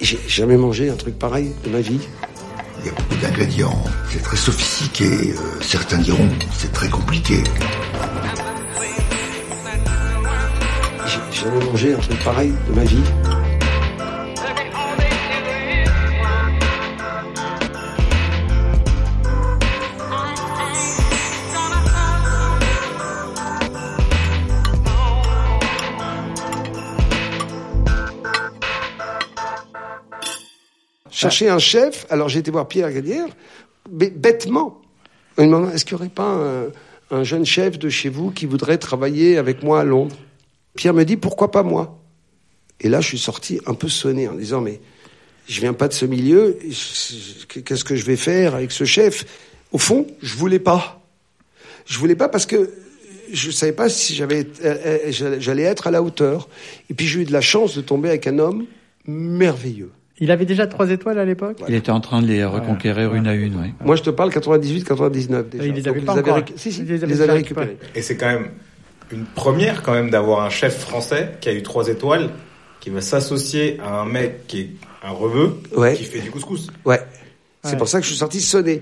J'ai 0.00 0.18
jamais 0.26 0.56
mangé 0.56 0.88
un 0.88 0.94
truc 0.96 1.18
pareil 1.18 1.52
de 1.64 1.70
ma 1.70 1.80
vie. 1.80 2.00
Il 2.80 2.86
y 2.86 2.88
a 2.88 2.92
beaucoup 2.92 3.16
d'ingrédients, 3.20 3.82
c'est 4.10 4.22
très 4.22 4.36
sophistiqué. 4.36 5.04
euh, 5.04 5.34
certains 5.60 5.98
diront 5.98 6.28
c'est 6.56 6.72
très 6.72 6.88
compliqué. 6.88 7.42
J'ai 11.48 11.54
jamais 11.54 11.64
mangé 11.64 11.94
un 11.94 11.98
truc 11.98 12.22
pareil 12.22 12.52
de 12.68 12.74
ma 12.74 12.84
vie. 12.84 12.98
Chercher 31.10 31.48
un 31.48 31.58
chef, 31.58 32.06
alors 32.10 32.28
j'ai 32.28 32.40
été 32.40 32.50
voir 32.50 32.68
Pierre 32.68 32.90
mais 33.90 34.10
bêtement. 34.10 34.82
Il 35.38 35.44
me 35.44 35.46
demande, 35.46 35.72
est-ce 35.72 35.86
qu'il 35.86 35.96
n'y 35.96 36.02
aurait 36.02 36.10
pas 36.10 36.38
un 37.10 37.24
jeune 37.24 37.46
chef 37.46 37.78
de 37.78 37.88
chez 37.88 38.10
vous 38.10 38.30
qui 38.32 38.44
voudrait 38.44 38.76
travailler 38.76 39.38
avec 39.38 39.62
moi 39.62 39.80
à 39.80 39.84
Londres? 39.84 40.16
Pierre 40.78 40.94
me 40.94 41.04
dit, 41.04 41.16
pourquoi 41.16 41.50
pas 41.50 41.64
moi? 41.64 41.98
Et 42.80 42.88
là, 42.88 43.00
je 43.00 43.08
suis 43.08 43.18
sorti 43.18 43.60
un 43.66 43.74
peu 43.74 43.88
sonné 43.88 44.28
en 44.28 44.34
disant, 44.34 44.60
mais 44.60 44.80
je 45.48 45.60
viens 45.60 45.72
pas 45.72 45.88
de 45.88 45.92
ce 45.92 46.06
milieu, 46.06 46.56
qu'est-ce 47.48 47.82
que 47.84 47.96
je 47.96 48.04
vais 48.04 48.14
faire 48.14 48.54
avec 48.54 48.70
ce 48.70 48.84
chef? 48.84 49.24
Au 49.72 49.78
fond, 49.78 50.06
je 50.22 50.36
voulais 50.36 50.60
pas. 50.60 51.02
Je 51.84 51.98
voulais 51.98 52.14
pas 52.14 52.28
parce 52.28 52.46
que 52.46 52.70
je 53.32 53.50
savais 53.50 53.72
pas 53.72 53.88
si 53.88 54.14
j'avais, 54.14 54.46
euh, 54.64 54.76
euh, 55.10 55.36
j'allais 55.40 55.64
être 55.64 55.88
à 55.88 55.90
la 55.90 56.00
hauteur. 56.00 56.48
Et 56.90 56.94
puis 56.94 57.08
j'ai 57.08 57.22
eu 57.22 57.24
de 57.24 57.32
la 57.32 57.40
chance 57.40 57.74
de 57.76 57.80
tomber 57.80 58.08
avec 58.10 58.28
un 58.28 58.38
homme 58.38 58.66
merveilleux. 59.04 59.90
Il 60.20 60.30
avait 60.30 60.46
déjà 60.46 60.68
trois 60.68 60.90
étoiles 60.90 61.18
à 61.18 61.24
l'époque? 61.24 61.58
Il 61.68 61.74
était 61.74 61.90
en 61.90 62.00
train 62.00 62.22
de 62.22 62.28
les 62.28 62.44
reconquérir 62.44 63.14
une 63.16 63.26
à 63.26 63.34
une, 63.34 63.56
oui. 63.56 63.72
Moi, 63.84 63.96
je 63.96 64.02
te 64.04 64.10
parle 64.10 64.30
98, 64.32 64.84
99 64.84 65.48
déjà. 65.50 65.64
Il 65.64 65.74
les 65.74 65.82
Donc, 65.82 65.96
avait 65.96 66.04
pas 66.04 66.12
avait 66.12 66.22
encore. 66.22 66.38
récu- 66.38 66.52
Si, 66.56 66.70
si, 66.72 66.80
Il 66.82 66.84
il 66.86 66.88
les 66.92 66.98
les 66.98 67.02
avait 67.02 67.12
avait, 67.14 67.20
déjà 67.22 67.32
récupérés. 67.34 67.76
Et 67.96 68.02
c'est 68.02 68.16
quand 68.16 68.26
même 68.28 68.50
une 69.10 69.24
première 69.24 69.82
quand 69.82 69.92
même 69.92 70.10
d'avoir 70.10 70.42
un 70.42 70.50
chef 70.50 70.78
français 70.78 71.32
qui 71.40 71.48
a 71.48 71.52
eu 71.52 71.62
trois 71.62 71.88
étoiles, 71.88 72.30
qui 72.80 72.90
va 72.90 73.00
s'associer 73.00 73.78
à 73.84 74.00
un 74.00 74.04
mec 74.04 74.46
qui 74.46 74.60
est 74.60 74.70
un 75.02 75.10
rebeu, 75.10 75.56
Ouais. 75.76 75.94
qui 75.94 76.04
fait 76.04 76.20
du 76.20 76.30
couscous. 76.30 76.68
Ouais. 76.84 77.00
C'est 77.64 77.72
Ouais. 77.72 77.76
pour 77.78 77.88
ça 77.88 77.98
que 77.98 78.04
je 78.04 78.10
suis 78.10 78.18
sorti 78.18 78.40
sonné. 78.40 78.80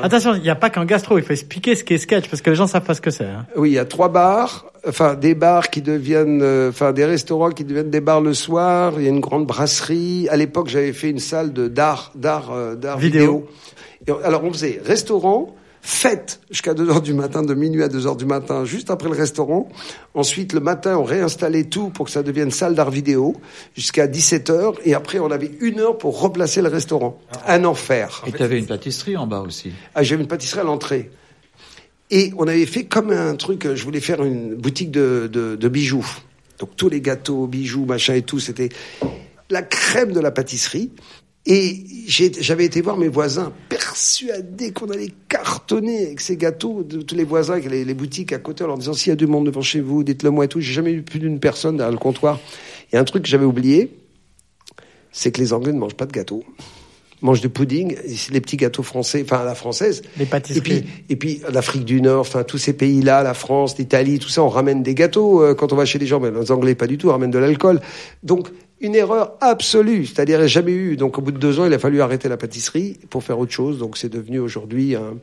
Attention, 0.00 0.34
il 0.36 0.42
n'y 0.42 0.50
a 0.50 0.54
pas 0.54 0.70
qu'un 0.70 0.84
gastro, 0.84 1.18
il 1.18 1.24
faut 1.24 1.32
expliquer 1.32 1.74
ce 1.74 1.82
qu'est 1.82 1.98
sketch, 1.98 2.28
parce 2.28 2.40
que 2.40 2.50
les 2.50 2.56
gens 2.56 2.68
savent 2.68 2.84
pas 2.84 2.94
ce 2.94 3.00
que 3.00 3.10
c'est. 3.10 3.24
hein. 3.24 3.46
Oui, 3.56 3.70
il 3.70 3.72
y 3.74 3.78
a 3.78 3.84
trois 3.84 4.08
bars, 4.08 4.66
enfin 4.86 5.14
des 5.16 5.34
bars 5.34 5.70
qui 5.70 5.82
deviennent, 5.82 6.40
euh, 6.42 6.68
enfin 6.70 6.92
des 6.92 7.04
restaurants 7.04 7.50
qui 7.50 7.64
deviennent 7.64 7.90
des 7.90 8.00
bars 8.00 8.20
le 8.20 8.32
soir. 8.32 8.92
Il 8.98 9.02
y 9.02 9.06
a 9.06 9.10
une 9.10 9.18
grande 9.20 9.46
brasserie. 9.46 10.28
À 10.30 10.36
l'époque, 10.36 10.68
j'avais 10.68 10.92
fait 10.92 11.10
une 11.10 11.18
salle 11.18 11.52
de 11.52 11.66
d'art, 11.66 12.12
d'art, 12.14 12.52
euh, 12.52 12.76
d'art 12.76 12.98
Vidéo. 12.98 13.48
vidéo. 14.06 14.20
Et 14.22 14.24
alors 14.24 14.44
on 14.44 14.52
faisait 14.52 14.80
restaurant, 14.84 15.56
fête 15.82 16.40
jusqu'à 16.50 16.74
2 16.74 16.90
heures 16.90 17.02
du 17.02 17.14
matin, 17.14 17.42
de 17.42 17.54
minuit 17.54 17.82
à 17.82 17.88
2 17.88 18.06
heures 18.06 18.16
du 18.16 18.26
matin, 18.26 18.64
juste 18.64 18.90
après 18.90 19.08
le 19.08 19.14
restaurant. 19.14 19.68
Ensuite, 20.14 20.52
le 20.52 20.60
matin, 20.60 20.96
on 20.98 21.04
réinstallait 21.04 21.64
tout 21.64 21.90
pour 21.90 22.06
que 22.06 22.12
ça 22.12 22.22
devienne 22.22 22.50
salle 22.50 22.74
d'art 22.74 22.90
vidéo 22.90 23.36
jusqu'à 23.74 24.06
17 24.06 24.50
heures. 24.50 24.74
Et 24.84 24.94
après, 24.94 25.18
on 25.18 25.30
avait 25.30 25.50
une 25.60 25.80
heure 25.80 25.98
pour 25.98 26.20
replacer 26.20 26.62
le 26.62 26.68
restaurant. 26.68 27.20
Un 27.46 27.64
enfer. 27.64 28.22
Et 28.26 28.32
tu 28.32 28.42
avais 28.42 28.58
une 28.58 28.66
pâtisserie 28.66 29.16
en 29.16 29.26
bas 29.26 29.40
aussi. 29.40 29.72
Ah, 29.94 30.02
j'avais 30.02 30.22
une 30.22 30.28
pâtisserie 30.28 30.60
à 30.60 30.64
l'entrée. 30.64 31.10
Et 32.10 32.32
on 32.38 32.48
avait 32.48 32.66
fait 32.66 32.84
comme 32.84 33.10
un 33.10 33.34
truc, 33.36 33.74
je 33.74 33.84
voulais 33.84 34.00
faire 34.00 34.24
une 34.24 34.54
boutique 34.54 34.90
de, 34.90 35.28
de, 35.30 35.56
de 35.56 35.68
bijoux. 35.68 36.06
Donc 36.58 36.70
tous 36.76 36.88
les 36.88 37.00
gâteaux, 37.00 37.46
bijoux, 37.46 37.84
machin 37.84 38.14
et 38.14 38.22
tout, 38.22 38.40
c'était 38.40 38.70
la 39.50 39.62
crème 39.62 40.12
de 40.12 40.20
la 40.20 40.30
pâtisserie. 40.30 40.90
Et 41.46 41.84
j'avais 42.06 42.66
été 42.66 42.82
voir 42.82 42.98
mes 42.98 43.08
voisins 43.08 43.52
persuadés 43.68 44.72
qu'on 44.72 44.90
allait 44.90 45.12
cartonner 45.28 46.06
avec 46.06 46.20
ces 46.20 46.36
gâteaux, 46.36 46.82
de, 46.82 47.00
tous 47.00 47.14
les 47.14 47.24
voisins, 47.24 47.54
avec 47.54 47.70
les, 47.70 47.84
les 47.84 47.94
boutiques 47.94 48.32
à 48.32 48.38
côté, 48.38 48.64
en 48.64 48.66
leur 48.66 48.78
disant 48.78 48.92
s'il 48.92 49.10
y 49.10 49.12
a 49.12 49.16
du 49.16 49.26
monde 49.26 49.46
devant 49.46 49.62
chez 49.62 49.80
vous, 49.80 50.04
dites-le 50.04 50.30
moi 50.30 50.44
et 50.44 50.48
tout. 50.48 50.60
J'ai 50.60 50.74
jamais 50.74 50.92
eu 50.92 51.02
plus 51.02 51.20
d'une 51.20 51.40
personne 51.40 51.76
derrière 51.78 51.92
le 51.92 51.98
comptoir. 51.98 52.38
Il 52.90 52.96
y 52.96 52.98
a 52.98 53.00
un 53.00 53.04
truc 53.04 53.22
que 53.22 53.28
j'avais 53.28 53.46
oublié, 53.46 53.96
c'est 55.10 55.32
que 55.32 55.40
les 55.40 55.52
Anglais 55.52 55.72
ne 55.72 55.78
mangent 55.78 55.96
pas 55.96 56.06
de 56.06 56.12
gâteaux. 56.12 56.44
Ils 57.20 57.24
mangent 57.24 57.40
du 57.40 57.48
pudding, 57.48 57.96
et 58.04 58.32
les 58.32 58.40
petits 58.40 58.56
gâteaux 58.56 58.82
français, 58.82 59.22
enfin 59.24 59.38
à 59.38 59.44
la 59.44 59.54
française. 59.54 60.02
Les 60.18 60.26
pâtisseries. 60.26 60.58
Et 60.58 60.82
puis, 60.82 60.84
et 61.08 61.16
puis 61.16 61.40
l'Afrique 61.50 61.84
du 61.84 62.00
Nord, 62.00 62.20
enfin 62.20 62.44
tous 62.44 62.58
ces 62.58 62.74
pays-là, 62.74 63.22
la 63.22 63.34
France, 63.34 63.76
l'Italie, 63.78 64.18
tout 64.18 64.28
ça, 64.28 64.42
on 64.42 64.48
ramène 64.48 64.82
des 64.82 64.94
gâteaux 64.94 65.42
euh, 65.42 65.54
quand 65.54 65.72
on 65.72 65.76
va 65.76 65.84
chez 65.84 65.98
les 65.98 66.06
gens. 66.06 66.20
Mais 66.20 66.30
les 66.30 66.52
Anglais 66.52 66.74
pas 66.74 66.86
du 66.86 66.98
tout, 66.98 67.08
on 67.08 67.12
ramène 67.12 67.30
de 67.30 67.38
l'alcool. 67.38 67.80
Donc 68.22 68.50
une 68.80 68.94
erreur 68.94 69.32
absolue, 69.40 70.06
c'est-à-dire 70.06 70.46
jamais 70.46 70.72
eu. 70.72 70.96
Donc 70.96 71.18
au 71.18 71.22
bout 71.22 71.32
de 71.32 71.38
deux 71.38 71.60
ans, 71.60 71.66
il 71.66 71.74
a 71.74 71.78
fallu 71.78 72.00
arrêter 72.00 72.28
la 72.28 72.36
pâtisserie 72.36 72.98
pour 73.10 73.22
faire 73.24 73.38
autre 73.38 73.52
chose. 73.52 73.78
Donc 73.78 73.98
c'est 73.98 74.08
devenu 74.08 74.38
aujourd'hui 74.38 74.94
un, 74.94 75.16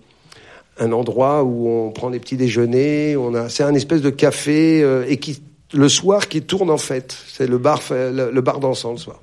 un 0.79 0.91
endroit 0.91 1.43
où 1.43 1.67
on 1.69 1.91
prend 1.91 2.09
des 2.09 2.19
petits 2.19 2.37
déjeuners. 2.37 3.15
On 3.15 3.33
a, 3.33 3.49
c'est 3.49 3.63
un 3.63 3.73
espèce 3.73 4.01
de 4.01 4.09
café 4.09 4.81
euh, 4.83 5.05
et 5.07 5.17
qui 5.17 5.41
le 5.73 5.89
soir 5.89 6.27
qui 6.27 6.41
tourne 6.41 6.69
en 6.69 6.77
fait. 6.77 7.15
C'est 7.27 7.47
le 7.47 7.57
bar, 7.57 7.81
le, 7.89 8.31
le 8.31 8.41
bar 8.41 8.59
dansant 8.59 8.91
le 8.91 8.97
soir. 8.97 9.19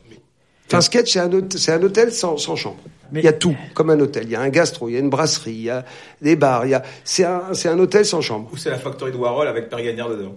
Enfin, 0.73 0.81
sketch, 0.81 1.13
c'est 1.13 1.21
un, 1.21 1.31
c'est 1.57 1.73
un 1.73 1.83
hôtel 1.83 2.13
sans, 2.13 2.37
sans 2.39 2.57
chambre. 2.57 2.79
Il 3.15 3.21
y 3.21 3.29
a 3.29 3.33
tout, 3.35 3.55
comme 3.75 3.91
un 3.91 4.01
hôtel. 4.01 4.25
Il 4.25 4.31
y 4.31 4.37
a 4.37 4.41
un 4.41 4.49
gastro, 4.49 4.89
il 4.89 4.93
y 4.95 4.97
a 4.97 5.01
une 5.01 5.11
brasserie, 5.11 5.53
il 5.53 5.63
y 5.65 5.71
a 5.71 5.85
des 6.23 6.35
bars, 6.35 6.65
il 6.65 6.71
y 6.71 6.75
a, 6.75 6.83
c'est 7.05 7.25
un, 7.25 7.53
c'est 7.53 7.69
un 7.69 7.79
hôtel 7.79 8.07
sans 8.07 8.23
chambre. 8.23 8.49
Ou 8.53 8.57
c'est 8.57 8.71
la 8.71 8.79
factory 8.79 9.13
de 9.13 9.17
Warhol 9.19 9.47
avec 9.49 9.69
Père 9.69 9.83
Gagnard 9.83 10.09
dedans. 10.09 10.35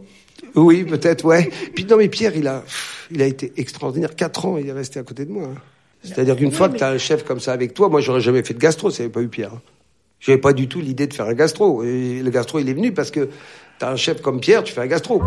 Oui, 0.56 0.84
peut-être, 0.84 1.24
ouais. 1.24 1.50
Puis 1.74 1.86
non, 1.86 1.96
mais 1.96 2.10
Pierre, 2.10 2.36
il 2.36 2.48
a, 2.48 2.64
il 3.12 3.22
a 3.22 3.26
été 3.26 3.54
extraordinaire. 3.56 4.14
Quatre 4.16 4.46
ans, 4.46 4.58
il 4.58 4.68
est 4.68 4.74
resté 4.74 5.00
à 5.00 5.04
côté 5.04 5.24
de 5.24 5.32
moi. 5.32 5.46
hein. 5.46 5.58
C'est-à-dire 6.04 6.36
qu'une 6.36 6.52
fois 6.52 6.68
que 6.70 6.78
tu 6.78 6.84
as 6.84 6.90
un 6.90 6.98
chef 6.98 7.24
comme 7.24 7.40
ça 7.40 7.54
avec 7.54 7.74
toi, 7.74 7.88
moi, 7.88 8.02
j'aurais 8.02 8.20
jamais 8.22 8.44
fait 8.44 8.54
de 8.54 8.60
gastro 8.60 8.92
s'il 8.92 9.04
n'y 9.04 9.06
avait 9.06 9.14
pas 9.14 9.22
eu 9.22 9.30
Pierre. 9.30 9.54
hein. 9.56 9.62
J'avais 10.20 10.38
pas 10.38 10.52
du 10.54 10.68
tout 10.68 10.82
l'idée 10.82 11.08
de 11.08 11.14
faire 11.14 11.28
un 11.28 11.34
gastro. 11.34 11.84
Et 11.84 12.22
le 12.22 12.30
gastro, 12.30 12.60
il 12.60 12.68
est 12.68 12.74
venu 12.74 12.94
parce 12.94 13.10
que 13.10 13.30
t'as 13.80 13.90
un 13.92 13.96
chef 13.96 14.22
comme 14.22 14.40
Pierre, 14.42 14.64
tu 14.66 14.74
fais 14.74 14.82
un 14.82 14.88
gastro. 14.88 15.24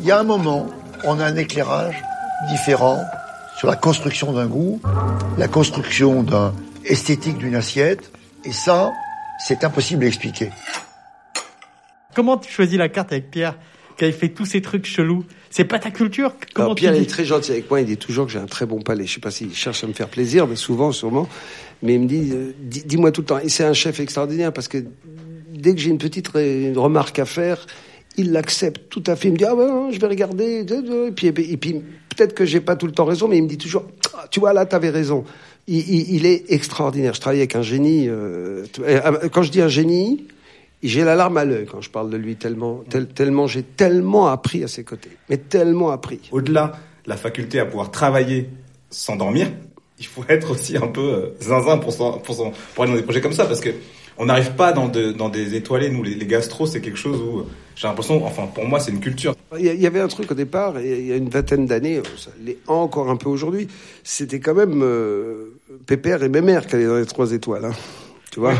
Il 0.00 0.06
y 0.06 0.10
a 0.10 0.18
un 0.18 0.24
moment, 0.24 0.66
on 1.04 1.20
a 1.20 1.24
un 1.24 1.36
éclairage 1.36 2.02
différent 2.48 3.02
sur 3.58 3.68
la 3.68 3.76
construction 3.76 4.32
d'un 4.32 4.46
goût, 4.46 4.80
la 5.38 5.48
construction 5.48 6.22
d'un 6.22 6.54
esthétique 6.84 7.38
d'une 7.38 7.54
assiette, 7.54 8.10
et 8.44 8.52
ça, 8.52 8.92
c'est 9.46 9.64
impossible 9.64 10.04
à 10.04 10.08
expliquer. 10.08 10.50
Comment 12.14 12.36
tu 12.36 12.52
choisis 12.52 12.78
la 12.78 12.88
carte 12.88 13.12
avec 13.12 13.30
Pierre, 13.30 13.56
qui 13.96 14.10
fait 14.12 14.28
tous 14.28 14.46
ces 14.46 14.60
trucs 14.62 14.86
chelous? 14.86 15.24
C'est 15.50 15.64
pas 15.64 15.78
ta 15.78 15.90
culture? 15.90 16.34
Comment 16.52 16.66
Alors, 16.66 16.76
tu 16.76 16.80
Pierre 16.82 16.92
dis 16.94 17.00
est 17.02 17.06
très 17.10 17.24
gentil 17.24 17.52
avec 17.52 17.70
moi. 17.70 17.80
Il 17.80 17.86
dit 17.86 17.96
toujours 17.96 18.26
que 18.26 18.32
j'ai 18.32 18.38
un 18.40 18.46
très 18.46 18.66
bon 18.66 18.80
palais. 18.80 19.06
Je 19.06 19.14
sais 19.14 19.20
pas 19.20 19.30
s'il 19.30 19.54
cherche 19.54 19.84
à 19.84 19.86
me 19.86 19.92
faire 19.92 20.08
plaisir, 20.08 20.46
mais 20.48 20.56
souvent, 20.56 20.90
sûrement. 20.90 21.28
Mais 21.82 21.94
il 21.94 22.00
me 22.00 22.06
dit, 22.08 22.30
euh, 22.32 22.52
dis- 22.60 22.82
dis-moi 22.84 23.12
tout 23.12 23.20
le 23.20 23.26
temps. 23.26 23.38
Et 23.38 23.48
c'est 23.48 23.64
un 23.64 23.72
chef 23.72 24.00
extraordinaire 24.00 24.52
parce 24.52 24.66
que 24.68 24.84
dès 25.52 25.74
que 25.74 25.80
j'ai 25.80 25.90
une 25.90 25.98
petite 25.98 26.28
remarque 26.28 27.18
à 27.20 27.24
faire, 27.24 27.66
il 28.16 28.32
l'accepte 28.32 28.88
tout 28.88 29.02
à 29.06 29.16
fait. 29.16 29.28
Il 29.28 29.32
me 29.32 29.36
dit, 29.36 29.44
ah 29.44 29.54
ben, 29.54 29.90
je 29.90 29.98
vais 29.98 30.06
regarder. 30.06 30.64
Et 30.66 31.12
puis, 31.12 31.26
et 31.26 31.56
puis 31.56 31.82
peut-être 32.08 32.34
que 32.34 32.44
j'ai 32.44 32.60
pas 32.60 32.76
tout 32.76 32.86
le 32.86 32.92
temps 32.92 33.04
raison, 33.04 33.28
mais 33.28 33.38
il 33.38 33.42
me 33.42 33.48
dit 33.48 33.58
toujours, 33.58 33.84
Ah, 34.14 34.26
tu 34.30 34.40
vois, 34.40 34.52
là, 34.52 34.66
t'avais 34.66 34.90
raison. 34.90 35.24
Il, 35.66 36.26
est 36.26 36.52
extraordinaire. 36.52 37.14
Je 37.14 37.20
travaille 37.20 37.40
avec 37.40 37.56
un 37.56 37.62
génie. 37.62 38.06
euh, 38.08 38.66
euh, 38.80 39.28
quand 39.30 39.42
je 39.42 39.50
dis 39.50 39.62
un 39.62 39.68
génie, 39.68 40.26
j'ai 40.82 41.04
la 41.04 41.14
larme 41.14 41.38
à 41.38 41.44
l'œil 41.44 41.66
quand 41.66 41.80
je 41.80 41.90
parle 41.90 42.10
de 42.10 42.18
lui 42.18 42.36
tellement, 42.36 42.84
tel- 42.90 43.06
tellement 43.06 43.46
j'ai 43.46 43.62
tellement 43.62 44.26
appris 44.28 44.62
à 44.62 44.68
ses 44.68 44.84
côtés, 44.84 45.10
mais 45.30 45.38
tellement 45.38 45.90
appris. 45.90 46.20
Au-delà 46.30 46.72
de 47.04 47.10
la 47.10 47.16
faculté 47.16 47.58
à 47.58 47.64
pouvoir 47.64 47.90
travailler 47.90 48.50
sans 48.90 49.16
dormir, 49.16 49.48
il 49.98 50.06
faut 50.06 50.24
être 50.28 50.50
aussi 50.50 50.76
un 50.76 50.88
peu 50.88 51.00
euh, 51.00 51.26
zinzin 51.40 51.78
pour, 51.78 51.96
pour, 52.22 52.52
aller 52.82 52.92
dans 52.92 52.96
des 52.96 53.02
projets 53.02 53.22
comme 53.22 53.32
ça, 53.32 53.46
parce 53.46 53.60
que 53.60 53.70
on 54.18 54.26
n'arrive 54.26 54.52
pas 54.52 54.72
dans, 54.72 54.88
dans 54.88 55.28
des 55.28 55.54
étoilés. 55.54 55.88
Nous, 55.88 56.02
les, 56.02 56.26
gastros, 56.26 56.66
c'est 56.66 56.80
quelque 56.80 56.98
chose 56.98 57.20
où 57.20 57.46
j'ai 57.76 57.88
l'impression, 57.88 58.24
enfin 58.24 58.46
pour 58.46 58.64
moi, 58.66 58.80
c'est 58.80 58.92
une 58.92 59.00
culture. 59.00 59.34
Il 59.58 59.64
y, 59.64 59.86
avait 59.86 60.00
un 60.00 60.08
truc 60.08 60.30
au 60.30 60.34
départ, 60.34 60.80
il 60.80 61.06
y 61.06 61.12
a 61.12 61.16
une 61.16 61.28
vingtaine 61.28 61.66
d'années, 61.66 62.00
ça 62.16 62.30
l'est 62.44 62.58
encore 62.66 63.10
un 63.10 63.16
peu 63.16 63.28
aujourd'hui, 63.28 63.68
c'était 64.02 64.40
quand 64.40 64.54
même 64.54 64.82
euh, 64.82 65.54
Pépère 65.86 66.22
et 66.22 66.28
Mémère 66.28 66.66
qui 66.66 66.76
allaient 66.76 66.86
dans 66.86 66.96
les 66.96 67.06
trois 67.06 67.32
étoiles. 67.32 67.64
hein. 67.64 67.72
Tu 68.30 68.40
vois? 68.40 68.54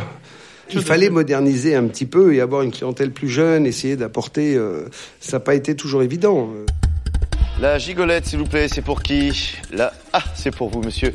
Il 0.72 0.82
fallait 0.82 1.10
moderniser 1.10 1.74
un 1.74 1.84
petit 1.84 2.06
peu 2.06 2.34
et 2.34 2.40
avoir 2.40 2.62
une 2.62 2.70
clientèle 2.70 3.10
plus 3.12 3.28
jeune, 3.28 3.66
essayer 3.66 3.96
d'apporter... 3.96 4.56
euh, 4.56 4.84
ça 5.20 5.36
n'a 5.36 5.40
pas 5.40 5.54
été 5.54 5.76
toujours 5.76 6.02
évident. 6.02 6.50
La 7.60 7.78
gigolette, 7.78 8.26
s'il 8.26 8.40
vous 8.40 8.46
plaît, 8.46 8.66
c'est 8.68 8.82
pour 8.82 9.00
qui. 9.02 9.56
Ah, 10.12 10.22
c'est 10.34 10.54
pour 10.54 10.68
vous, 10.68 10.80
monsieur. 10.82 11.14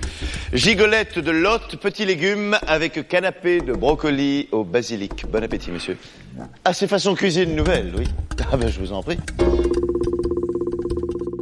Gigolette 0.53 1.19
de 1.19 1.31
Lot, 1.31 1.75
petits 1.75 2.05
légumes 2.05 2.57
avec 2.65 3.07
canapé 3.09 3.59
de 3.59 3.73
brocoli 3.73 4.47
au 4.51 4.63
basilic. 4.63 5.25
Bon 5.29 5.43
appétit, 5.43 5.69
monsieur. 5.69 5.97
Ah, 6.63 6.73
c'est 6.73 6.87
façon 6.87 7.13
cuisine 7.13 7.55
nouvelle, 7.55 7.93
oui. 7.97 8.05
Ah 8.51 8.57
ben, 8.57 8.69
je 8.69 8.79
vous 8.79 8.93
en 8.93 9.03
prie. 9.03 9.17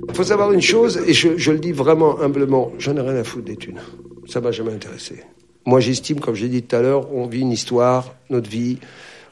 Il 0.09 0.15
faut 0.15 0.23
savoir 0.23 0.51
une 0.51 0.63
chose, 0.63 0.99
et 1.05 1.13
je, 1.13 1.37
je 1.37 1.51
le 1.51 1.59
dis 1.59 1.71
vraiment 1.71 2.19
humblement, 2.19 2.71
j'en 2.79 2.97
ai 2.97 3.01
rien 3.01 3.17
à 3.17 3.23
foutre 3.23 3.45
des 3.45 3.55
thunes. 3.55 3.79
Ça 4.27 4.41
m'a 4.41 4.51
jamais 4.51 4.73
intéressé. 4.73 5.23
Moi, 5.65 5.79
j'estime, 5.79 6.19
comme 6.19 6.33
j'ai 6.33 6.49
dit 6.49 6.63
tout 6.63 6.75
à 6.75 6.81
l'heure, 6.81 7.13
on 7.13 7.27
vit 7.27 7.41
une 7.41 7.51
histoire, 7.51 8.15
notre 8.31 8.49
vie, 8.49 8.79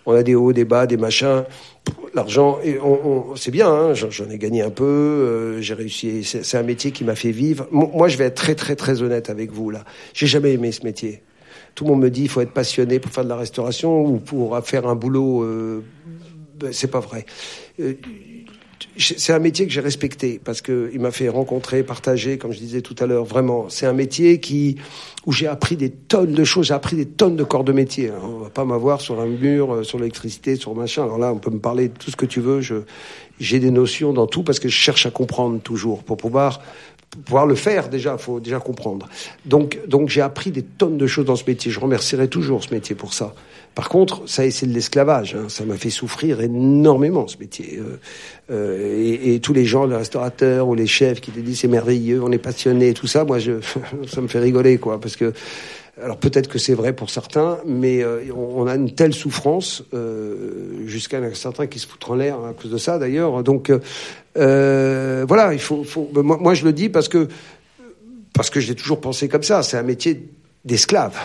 on 0.06 0.14
a 0.14 0.24
des 0.24 0.36
hauts, 0.36 0.54
des 0.54 0.66
bas, 0.66 0.86
des 0.88 0.98
machins. 0.98 1.44
L'argent, 2.14 2.60
on, 2.84 2.88
on- 3.32 3.36
c'est 3.36 3.52
bien, 3.52 3.70
hein, 3.70 3.94
j'en 3.94 4.30
ai 4.30 4.38
gagné 4.38 4.62
un 4.62 4.70
peu, 4.70 4.84
euh, 4.86 5.62
j'ai 5.62 5.74
réussi, 5.74 6.24
c'est 6.24 6.58
un 6.58 6.64
métier 6.64 6.92
qui 6.92 7.04
m'a 7.04 7.16
fait 7.16 7.32
vivre. 7.32 7.68
Mo- 7.72 7.92
Moi, 7.94 8.08
je 8.08 8.18
vais 8.18 8.26
être 8.26 8.36
très, 8.36 8.56
très, 8.56 8.76
très 8.76 9.02
honnête 9.02 9.30
avec 9.30 9.52
vous, 9.52 9.70
là. 9.70 9.84
J'ai 10.14 10.28
jamais 10.28 10.54
aimé 10.54 10.72
ce 10.72 10.84
métier. 10.84 11.22
Tout 11.76 11.84
le 11.84 11.92
monde 11.92 12.02
me 12.02 12.10
dit, 12.10 12.24
il 12.24 12.30
faut 12.30 12.42
être 12.42 12.54
passionné 12.54 13.00
pour 13.00 13.12
faire 13.12 13.24
de 13.26 13.30
la 13.30 13.36
restauration 13.36 14.02
ou 14.06 14.18
pour 14.20 14.58
faire 14.66 14.88
un 14.88 14.96
boulot. 14.96 15.44
Euh, 15.44 15.84
ben, 16.58 16.72
c'est 16.72 16.88
pas 16.90 17.02
vrai. 17.02 17.26
Euh, 17.82 17.94
c'est 18.98 19.34
un 19.34 19.40
métier 19.40 19.66
que 19.66 19.72
j'ai 19.74 19.82
respecté 19.82 20.40
parce 20.44 20.62
que 20.62 20.90
il 20.94 21.00
m'a 21.00 21.12
fait 21.12 21.30
rencontrer, 21.30 21.84
partager, 21.84 22.38
comme 22.38 22.52
je 22.52 22.60
disais 22.60 22.82
tout 22.82 22.96
à 23.00 23.06
l'heure. 23.06 23.26
Vraiment, 23.26 23.68
c'est 23.70 23.86
un 23.86 23.94
métier 23.94 24.40
qui 24.40 24.78
où 25.26 25.32
j'ai 25.32 25.48
appris 25.48 25.76
des 25.76 25.90
tonnes 25.90 26.34
de 26.34 26.44
choses. 26.44 26.68
J'ai 26.68 26.74
appris 26.74 26.96
des 26.96 27.06
tonnes 27.06 27.36
de 27.36 27.44
corps 27.44 27.64
de 27.64 27.74
métier. 27.74 28.10
hein. 28.10 28.22
On 28.24 28.40
va 28.40 28.50
pas 28.50 28.64
m'avoir 28.66 29.02
sur 29.02 29.20
un 29.20 29.26
mur, 29.26 29.74
euh, 29.74 29.84
sur 29.84 29.98
l'électricité, 29.98 30.56
sur 30.56 30.76
machin. 30.76 31.04
Alors 31.04 31.18
là, 31.18 31.34
on 31.34 31.40
peut 31.40 31.52
me 31.52 31.60
parler 31.60 31.90
de 31.90 31.98
tout 31.98 32.12
ce 32.12 32.16
que 32.16 32.26
tu 32.26 32.40
veux. 32.40 32.62
Je 32.62 32.76
j'ai 33.40 33.60
des 33.60 33.72
notions 33.72 34.14
dans 34.14 34.28
tout 34.28 34.44
parce 34.44 34.60
que 34.60 34.70
je 34.70 34.78
cherche 34.78 35.06
à 35.06 35.12
comprendre 35.12 35.60
toujours 35.60 36.04
pour 36.04 36.16
pouvoir 36.18 36.62
pour 37.12 37.24
pouvoir 37.24 37.46
le 37.46 37.56
faire 37.56 37.90
déjà, 37.90 38.18
faut 38.18 38.40
déjà 38.40 38.60
comprendre. 38.60 39.08
Donc, 39.46 39.80
donc 39.88 40.10
j'ai 40.10 40.22
appris 40.22 40.52
des 40.52 40.64
tonnes 40.64 40.98
de 40.98 41.08
choses 41.08 41.26
dans 41.26 41.36
ce 41.36 41.46
métier. 41.46 41.72
Je 41.72 41.80
remercierai 41.80 42.28
toujours 42.28 42.64
ce 42.64 42.74
métier 42.74 42.96
pour 42.96 43.14
ça. 43.14 43.34
Par 43.76 43.90
contre, 43.90 44.28
ça 44.28 44.50
c'est 44.50 44.66
de 44.66 44.74
l'esclavage. 44.74 45.36
hein. 45.36 45.50
Ça 45.50 45.66
m'a 45.66 45.76
fait 45.76 45.90
souffrir 45.90 46.40
énormément 46.40 47.28
ce 47.28 47.38
métier. 47.38 47.78
Euh, 47.78 48.00
euh, 48.50 49.12
et, 49.22 49.40
tous 49.42 49.54
les 49.54 49.66
gens, 49.66 49.86
les 49.86 49.98
restaurateurs 49.98 50.70
ou 50.70 50.76
les 50.76 50.88
chefs 50.88 51.20
qui 51.20 51.32
te 51.32 51.40
disent 51.40 51.60
c'est 51.60 51.68
merveilleux, 51.68 52.24
on 52.24 52.32
est 52.32 52.38
passionné, 52.38 52.94
tout 52.94 53.08
ça, 53.08 53.26
moi, 53.26 53.38
je, 53.38 53.54
ça 54.08 54.22
me 54.22 54.28
fait 54.28 54.40
rigoler, 54.40 54.78
quoi, 54.78 55.00
parce 55.00 55.18
que 55.18 55.34
alors 56.02 56.18
peut-être 56.18 56.50
que 56.50 56.60
c'est 56.60 56.74
vrai 56.74 56.92
pour 56.92 57.10
certains, 57.10 57.58
mais 57.66 58.04
euh, 58.04 58.22
on, 58.36 58.68
a 58.68 58.76
une 58.76 58.94
telle 58.94 59.14
souffrance 59.14 59.84
jusqu'à 60.86 61.22
certains 61.34 61.68
qui 61.68 61.80
se 61.80 61.88
foutent 61.88 62.10
en 62.10 62.16
l'air 62.16 62.38
à 62.44 62.54
cause 62.54 62.72
de 62.72 62.78
ça 62.78 62.98
d'ailleurs. 62.98 63.44
Donc 63.44 63.72
voilà, 64.36 65.54
il 65.54 65.60
faut, 65.60 65.84
faut 65.86 66.10
moi, 66.14 66.38
moi, 66.40 66.54
je 66.54 66.66
le 66.66 66.74
dis 66.74 66.90
parce 66.90 67.08
que 67.08 67.30
parce 68.34 68.50
que 68.50 68.60
j'ai 68.60 68.76
toujours 68.76 69.00
pensé 69.00 69.30
comme 69.30 69.44
ça. 69.44 69.64
C'est 69.64 69.78
un 69.78 69.84
métier 69.84 70.30
d'esclave. 70.66 71.18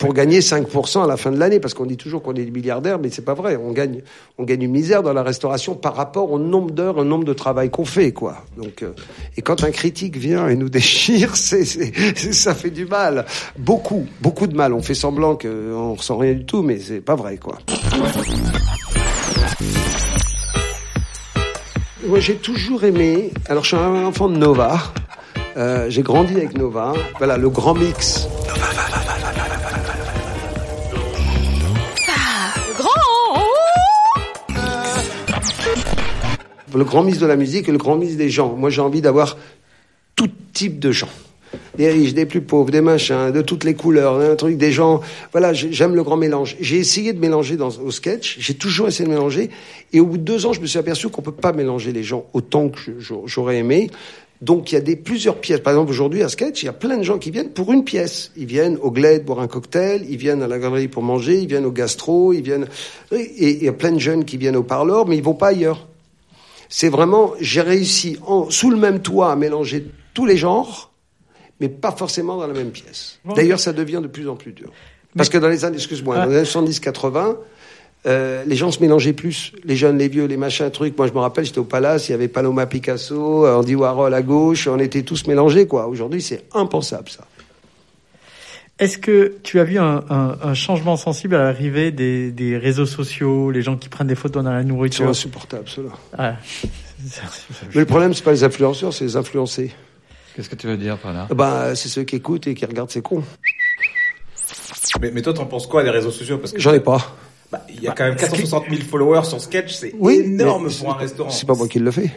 Pour 0.00 0.12
gagner 0.12 0.40
5% 0.40 1.04
à 1.04 1.06
la 1.06 1.16
fin 1.16 1.30
de 1.30 1.38
l'année, 1.38 1.60
parce 1.60 1.72
qu'on 1.72 1.86
dit 1.86 1.96
toujours 1.96 2.22
qu'on 2.22 2.34
est 2.34 2.44
des 2.44 2.50
milliardaires, 2.50 2.98
mais 2.98 3.08
c'est 3.10 3.24
pas 3.24 3.34
vrai. 3.34 3.56
On 3.56 3.72
gagne, 3.72 4.02
on 4.36 4.44
gagne 4.44 4.62
une 4.62 4.72
misère 4.72 5.02
dans 5.02 5.12
la 5.12 5.22
restauration 5.22 5.74
par 5.74 5.94
rapport 5.94 6.32
au 6.32 6.38
nombre 6.38 6.72
d'heures, 6.72 6.98
au 6.98 7.04
nombre 7.04 7.24
de 7.24 7.32
travail 7.32 7.70
qu'on 7.70 7.84
fait, 7.84 8.12
quoi. 8.12 8.44
Donc, 8.56 8.82
euh, 8.82 8.92
et 9.36 9.42
quand 9.42 9.64
un 9.64 9.70
critique 9.70 10.16
vient 10.16 10.48
et 10.48 10.56
nous 10.56 10.68
déchire, 10.76 11.36
c'est, 11.36 11.64
ça 11.64 12.54
fait 12.54 12.70
du 12.70 12.84
mal, 12.84 13.26
beaucoup, 13.58 14.06
beaucoup 14.20 14.46
de 14.46 14.56
mal. 14.56 14.72
On 14.72 14.82
fait 14.82 14.94
semblant 14.94 15.36
qu'on 15.36 15.94
ressent 15.94 16.16
rien 16.18 16.34
du 16.34 16.44
tout, 16.44 16.62
mais 16.62 16.78
c'est 16.78 17.00
pas 17.00 17.14
vrai, 17.14 17.38
quoi. 17.38 17.58
Moi, 22.06 22.20
j'ai 22.20 22.36
toujours 22.36 22.84
aimé. 22.84 23.32
Alors, 23.48 23.64
je 23.64 23.68
suis 23.68 23.76
un 23.76 24.04
enfant 24.04 24.28
de 24.28 24.36
Nova. 24.36 24.78
Euh, 25.56 25.86
j'ai 25.88 26.02
grandi 26.02 26.34
avec 26.36 26.56
Nova. 26.56 26.92
Voilà, 27.18 27.36
le 27.36 27.48
grand 27.48 27.74
mix. 27.74 28.28
Le 36.76 36.84
grand 36.84 37.02
mix 37.02 37.18
de 37.18 37.26
la 37.26 37.36
musique 37.36 37.68
et 37.68 37.72
le 37.72 37.78
grand 37.78 37.96
mix 37.96 38.16
des 38.16 38.28
gens. 38.28 38.54
Moi, 38.54 38.70
j'ai 38.70 38.82
envie 38.82 39.00
d'avoir 39.00 39.36
tout 40.14 40.28
type 40.52 40.78
de 40.78 40.92
gens. 40.92 41.08
Des 41.78 41.88
riches, 41.88 42.12
des 42.12 42.26
plus 42.26 42.40
pauvres, 42.42 42.70
des 42.70 42.80
machins, 42.80 43.30
de 43.32 43.40
toutes 43.40 43.64
les 43.64 43.74
couleurs, 43.74 44.18
un 44.20 44.34
truc, 44.34 44.56
des 44.58 44.72
gens. 44.72 45.00
Voilà, 45.32 45.52
j'ai- 45.52 45.72
j'aime 45.72 45.94
le 45.94 46.02
grand 46.02 46.16
mélange. 46.16 46.56
J'ai 46.60 46.76
essayé 46.78 47.12
de 47.12 47.18
mélanger 47.20 47.56
au 47.60 47.90
sketch. 47.90 48.36
J'ai 48.40 48.54
toujours 48.54 48.88
essayé 48.88 49.08
de 49.08 49.14
mélanger. 49.14 49.50
Et 49.92 50.00
au 50.00 50.06
bout 50.06 50.18
de 50.18 50.22
deux 50.22 50.44
ans, 50.44 50.52
je 50.52 50.60
me 50.60 50.66
suis 50.66 50.78
aperçu 50.78 51.08
qu'on 51.08 51.22
peut 51.22 51.32
pas 51.32 51.52
mélanger 51.52 51.92
les 51.92 52.02
gens 52.02 52.26
autant 52.34 52.68
que 52.68 52.78
j'aurais 53.26 53.58
aimé. 53.58 53.90
Donc 54.42 54.70
il 54.70 54.74
y 54.74 54.78
a 54.78 54.82
des 54.82 54.96
plusieurs 54.96 55.36
pièces. 55.36 55.60
Par 55.60 55.72
exemple, 55.72 55.90
aujourd'hui 55.90 56.22
à 56.22 56.28
sketch, 56.28 56.62
il 56.62 56.66
y 56.66 56.68
a 56.68 56.74
plein 56.74 56.98
de 56.98 57.02
gens 57.02 57.16
qui 57.16 57.30
viennent 57.30 57.50
pour 57.50 57.72
une 57.72 57.84
pièce. 57.84 58.32
Ils 58.36 58.44
viennent 58.44 58.76
au 58.82 58.90
Glade 58.90 59.24
boire 59.24 59.40
un 59.40 59.46
cocktail, 59.46 60.04
ils 60.10 60.18
viennent 60.18 60.42
à 60.42 60.46
la 60.48 60.58
galerie 60.58 60.88
pour 60.88 61.02
manger, 61.02 61.38
ils 61.40 61.46
viennent 61.48 61.64
au 61.64 61.70
gastro, 61.70 62.34
ils 62.34 62.42
viennent. 62.42 62.66
Et 63.12 63.52
il 63.52 63.64
y 63.64 63.68
a 63.68 63.72
plein 63.72 63.92
de 63.92 63.98
jeunes 63.98 64.26
qui 64.26 64.36
viennent 64.36 64.56
au 64.56 64.62
parleur, 64.62 65.06
mais 65.06 65.16
ils 65.16 65.22
vont 65.22 65.32
pas 65.34 65.48
ailleurs. 65.48 65.86
C'est 66.68 66.88
vraiment, 66.88 67.32
j'ai 67.40 67.60
réussi 67.60 68.18
en, 68.26 68.50
sous 68.50 68.70
le 68.70 68.76
même 68.76 69.00
toit 69.00 69.30
à 69.30 69.36
mélanger 69.36 69.86
tous 70.14 70.26
les 70.26 70.36
genres, 70.36 70.92
mais 71.60 71.68
pas 71.68 71.92
forcément 71.92 72.36
dans 72.36 72.46
la 72.46 72.54
même 72.54 72.70
pièce. 72.70 73.20
D'ailleurs, 73.34 73.60
ça 73.60 73.72
devient 73.72 74.00
de 74.02 74.08
plus 74.08 74.28
en 74.28 74.36
plus 74.36 74.52
dur. 74.52 74.70
Parce 75.16 75.28
que 75.28 75.38
dans 75.38 75.48
les 75.48 75.64
années, 75.64 75.76
excuse-moi, 75.76 76.16
dans 76.16 76.26
les 76.26 76.36
années 76.36 76.70
70-80, 76.70 77.36
euh, 78.06 78.44
les 78.46 78.56
gens 78.56 78.70
se 78.70 78.80
mélangeaient 78.80 79.14
plus. 79.14 79.52
Les 79.64 79.74
jeunes, 79.74 79.98
les 79.98 80.08
vieux, 80.08 80.26
les 80.26 80.36
machins, 80.36 80.70
trucs. 80.70 80.96
Moi, 80.96 81.06
je 81.06 81.12
me 81.12 81.18
rappelle, 81.18 81.44
j'étais 81.44 81.58
au 81.58 81.64
Palace, 81.64 82.08
il 82.08 82.12
y 82.12 82.14
avait 82.14 82.28
Paloma 82.28 82.66
Picasso, 82.66 83.46
Andy 83.46 83.74
Warhol 83.74 84.12
à 84.12 84.22
gauche, 84.22 84.68
on 84.68 84.78
était 84.78 85.02
tous 85.02 85.26
mélangés, 85.26 85.66
quoi. 85.66 85.86
Aujourd'hui, 85.86 86.20
c'est 86.20 86.44
impensable, 86.52 87.08
ça. 87.08 87.24
Est-ce 88.78 88.98
que 88.98 89.36
tu 89.42 89.58
as 89.58 89.64
vu 89.64 89.78
un, 89.78 90.04
un- 90.10 90.36
un 90.42 90.54
changement 90.54 90.96
sensible 90.96 91.34
à 91.34 91.44
l'arrivée 91.44 91.92
des, 91.92 92.30
des 92.30 92.58
réseaux 92.58 92.84
sociaux, 92.84 93.50
les 93.50 93.62
gens 93.62 93.76
qui 93.76 93.88
prennent 93.88 94.06
des 94.06 94.14
photos 94.14 94.44
dans 94.44 94.52
la 94.52 94.60
C'est 94.60 94.66
nourriture 94.68 95.08
insupportable, 95.08 95.64
cela. 95.66 95.88
Ouais. 96.18 96.34
Mais 97.74 97.80
le 97.80 97.86
problème, 97.86 98.12
c'est 98.12 98.22
pas 98.24 98.32
les 98.32 98.44
influenceurs, 98.44 98.92
c'est 98.92 99.04
les 99.04 99.16
influencés. 99.16 99.72
Qu'est-ce 100.34 100.50
que 100.50 100.56
tu 100.56 100.66
veux 100.66 100.76
dire 100.76 100.98
par 100.98 101.14
là? 101.14 101.26
Bah, 101.34 101.74
c'est 101.74 101.88
ceux 101.88 102.04
qui 102.04 102.16
écoutent 102.16 102.46
et 102.46 102.54
qui 102.54 102.66
regardent, 102.66 102.90
c'est 102.90 103.00
con. 103.00 103.22
Mais, 105.00 105.10
mais 105.10 105.22
toi, 105.22 105.32
t'en 105.32 105.46
penses 105.46 105.66
quoi 105.66 105.82
des 105.82 105.90
réseaux 105.90 106.10
sociaux? 106.10 106.36
Parce 106.38 106.52
que 106.52 106.60
J'en 106.60 106.74
ai 106.74 106.80
pas. 106.80 107.16
Bah, 107.50 107.64
Il 107.70 107.82
y 107.82 107.88
a 107.88 107.92
quand 107.92 108.04
même 108.04 108.16
460 108.16 108.64
000 108.68 108.82
followers 108.82 109.24
sur 109.24 109.40
Sketch, 109.40 109.72
c'est 109.72 109.94
Oui, 109.98 110.20
énorme 110.24 110.68
pour 110.70 110.90
un 110.92 110.96
restaurant. 110.96 111.30
C'est 111.30 111.46
pas 111.46 111.54
moi 111.54 111.68
qui 111.68 111.78
le 111.78 111.90
fais. 111.90 112.10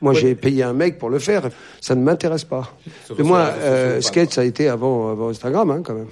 Moi, 0.00 0.14
j'ai 0.14 0.34
payé 0.34 0.62
un 0.62 0.72
mec 0.72 0.98
pour 0.98 1.10
le 1.10 1.18
faire. 1.18 1.48
Ça 1.80 1.94
ne 1.94 2.02
m'intéresse 2.02 2.44
pas. 2.44 2.74
Mais 3.18 3.24
moi, 3.24 3.50
euh, 3.58 4.00
Sketch, 4.00 4.32
ça 4.32 4.40
a 4.40 4.44
été 4.44 4.68
avant, 4.68 5.10
avant 5.10 5.28
Instagram, 5.28 5.70
hein, 5.70 5.82
quand 5.84 5.94
même. 5.94 6.08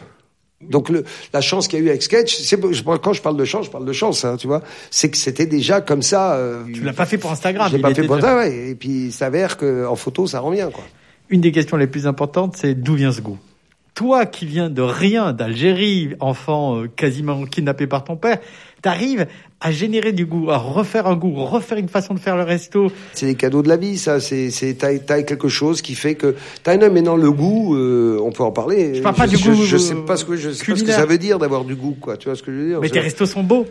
Donc 0.61 0.89
le, 0.89 1.05
la 1.33 1.41
chance 1.41 1.69
qu'il 1.69 1.79
y 1.79 1.83
a 1.83 1.85
eu 1.85 1.89
avec 1.89 2.03
Sketch, 2.03 2.37
c'est 2.37 2.61
quand 3.01 3.13
je 3.13 3.23
parle 3.23 3.37
de 3.37 3.45
chance, 3.45 3.67
je 3.67 3.71
parle 3.71 3.85
de 3.85 3.93
chance, 3.93 4.25
hein, 4.25 4.37
tu 4.37 4.49
vois. 4.49 4.63
C'est 4.91 5.09
que 5.09 5.17
c'était 5.17 5.47
déjà 5.47 5.81
comme 5.81 6.03
ça. 6.03 6.35
Euh, 6.35 6.65
Tu 6.75 6.83
l'as 6.83 6.93
pas 6.93 7.07
fait 7.07 7.17
pour 7.17 7.31
Instagram. 7.31 7.69
je 7.69 7.75
l'ai 7.75 7.79
il 7.79 7.83
pas 7.83 7.95
fait 7.95 8.03
pour 8.03 8.21
ça, 8.21 8.37
ouais. 8.37 8.71
Et 8.71 8.75
puis 8.75 9.07
il 9.07 9.13
s'avère 9.13 9.57
qu'en 9.57 9.95
photo, 9.95 10.27
ça 10.27 10.41
rend 10.41 10.51
bien, 10.51 10.71
quoi. 10.71 10.83
Une 11.31 11.41
des 11.41 11.53
questions 11.53 11.77
les 11.77 11.87
plus 11.87 12.07
importantes, 12.07 12.57
c'est 12.57 12.75
d'où 12.75 12.95
vient 12.95 13.13
ce 13.13 13.21
goût? 13.21 13.39
Toi 13.99 14.27
qui 14.27 14.47
viens 14.47 14.71
de 14.71 14.81
rien, 14.81 15.33
d'Algérie, 15.33 16.11
enfant 16.21 16.77
euh, 16.77 16.87
quasiment 16.87 17.45
kidnappé 17.47 17.89
par 17.89 18.05
ton 18.05 18.15
père, 18.15 18.39
t'arrives 18.81 19.27
à 19.61 19.73
générer 19.73 20.13
du 20.13 20.25
goût, 20.25 20.53
à 20.53 20.57
refaire 20.57 21.09
un 21.09 21.17
goût, 21.17 21.35
refaire 21.45 21.79
une 21.79 21.89
façon 21.89 22.15
de 22.15 22.21
faire 22.21 22.37
le 22.37 22.45
resto. 22.45 22.93
C'est 23.13 23.27
les 23.27 23.35
cadeaux 23.35 23.61
de 23.61 23.67
la 23.67 23.77
vie, 23.77 23.99
ça. 23.99 24.21
C'est, 24.21 24.53
t'as, 24.79 25.23
quelque 25.25 25.49
chose 25.49 25.83
qui 25.83 25.97
fait 25.97 26.15
que 26.15 26.37
t'as 26.63 26.75
un 26.75 26.91
maintenant 26.91 27.17
le 27.17 27.33
goût. 27.33 27.75
euh, 27.75 28.21
on 28.23 28.31
peut 28.31 28.45
en 28.45 28.53
parler. 28.53 28.95
Je 28.95 29.03
parle 29.03 29.17
pas 29.17 29.27
je, 29.27 29.37
du 29.37 29.43
goût, 29.43 29.65
Je, 29.65 29.77
sais 29.77 29.97
pas 29.97 30.17
ce 30.17 30.25
que 30.25 30.37
je 30.37 30.53
sais 30.53 30.65
pas 30.65 30.79
ce 30.79 30.85
que 30.85 30.93
ça 30.93 31.05
veut 31.05 31.19
dire 31.19 31.41
d'avoir 31.41 31.65
du 31.65 31.75
goût, 31.75 31.97
quoi. 32.01 32.17
Tu 32.17 32.29
vois 32.29 32.37
ce 32.37 32.45
que 32.45 32.53
je 32.53 32.57
veux 32.57 32.69
dire? 32.69 32.81
Mais 32.81 32.91
tes 32.91 33.01
restos 33.01 33.27
sont 33.27 33.43
beaux. 33.43 33.67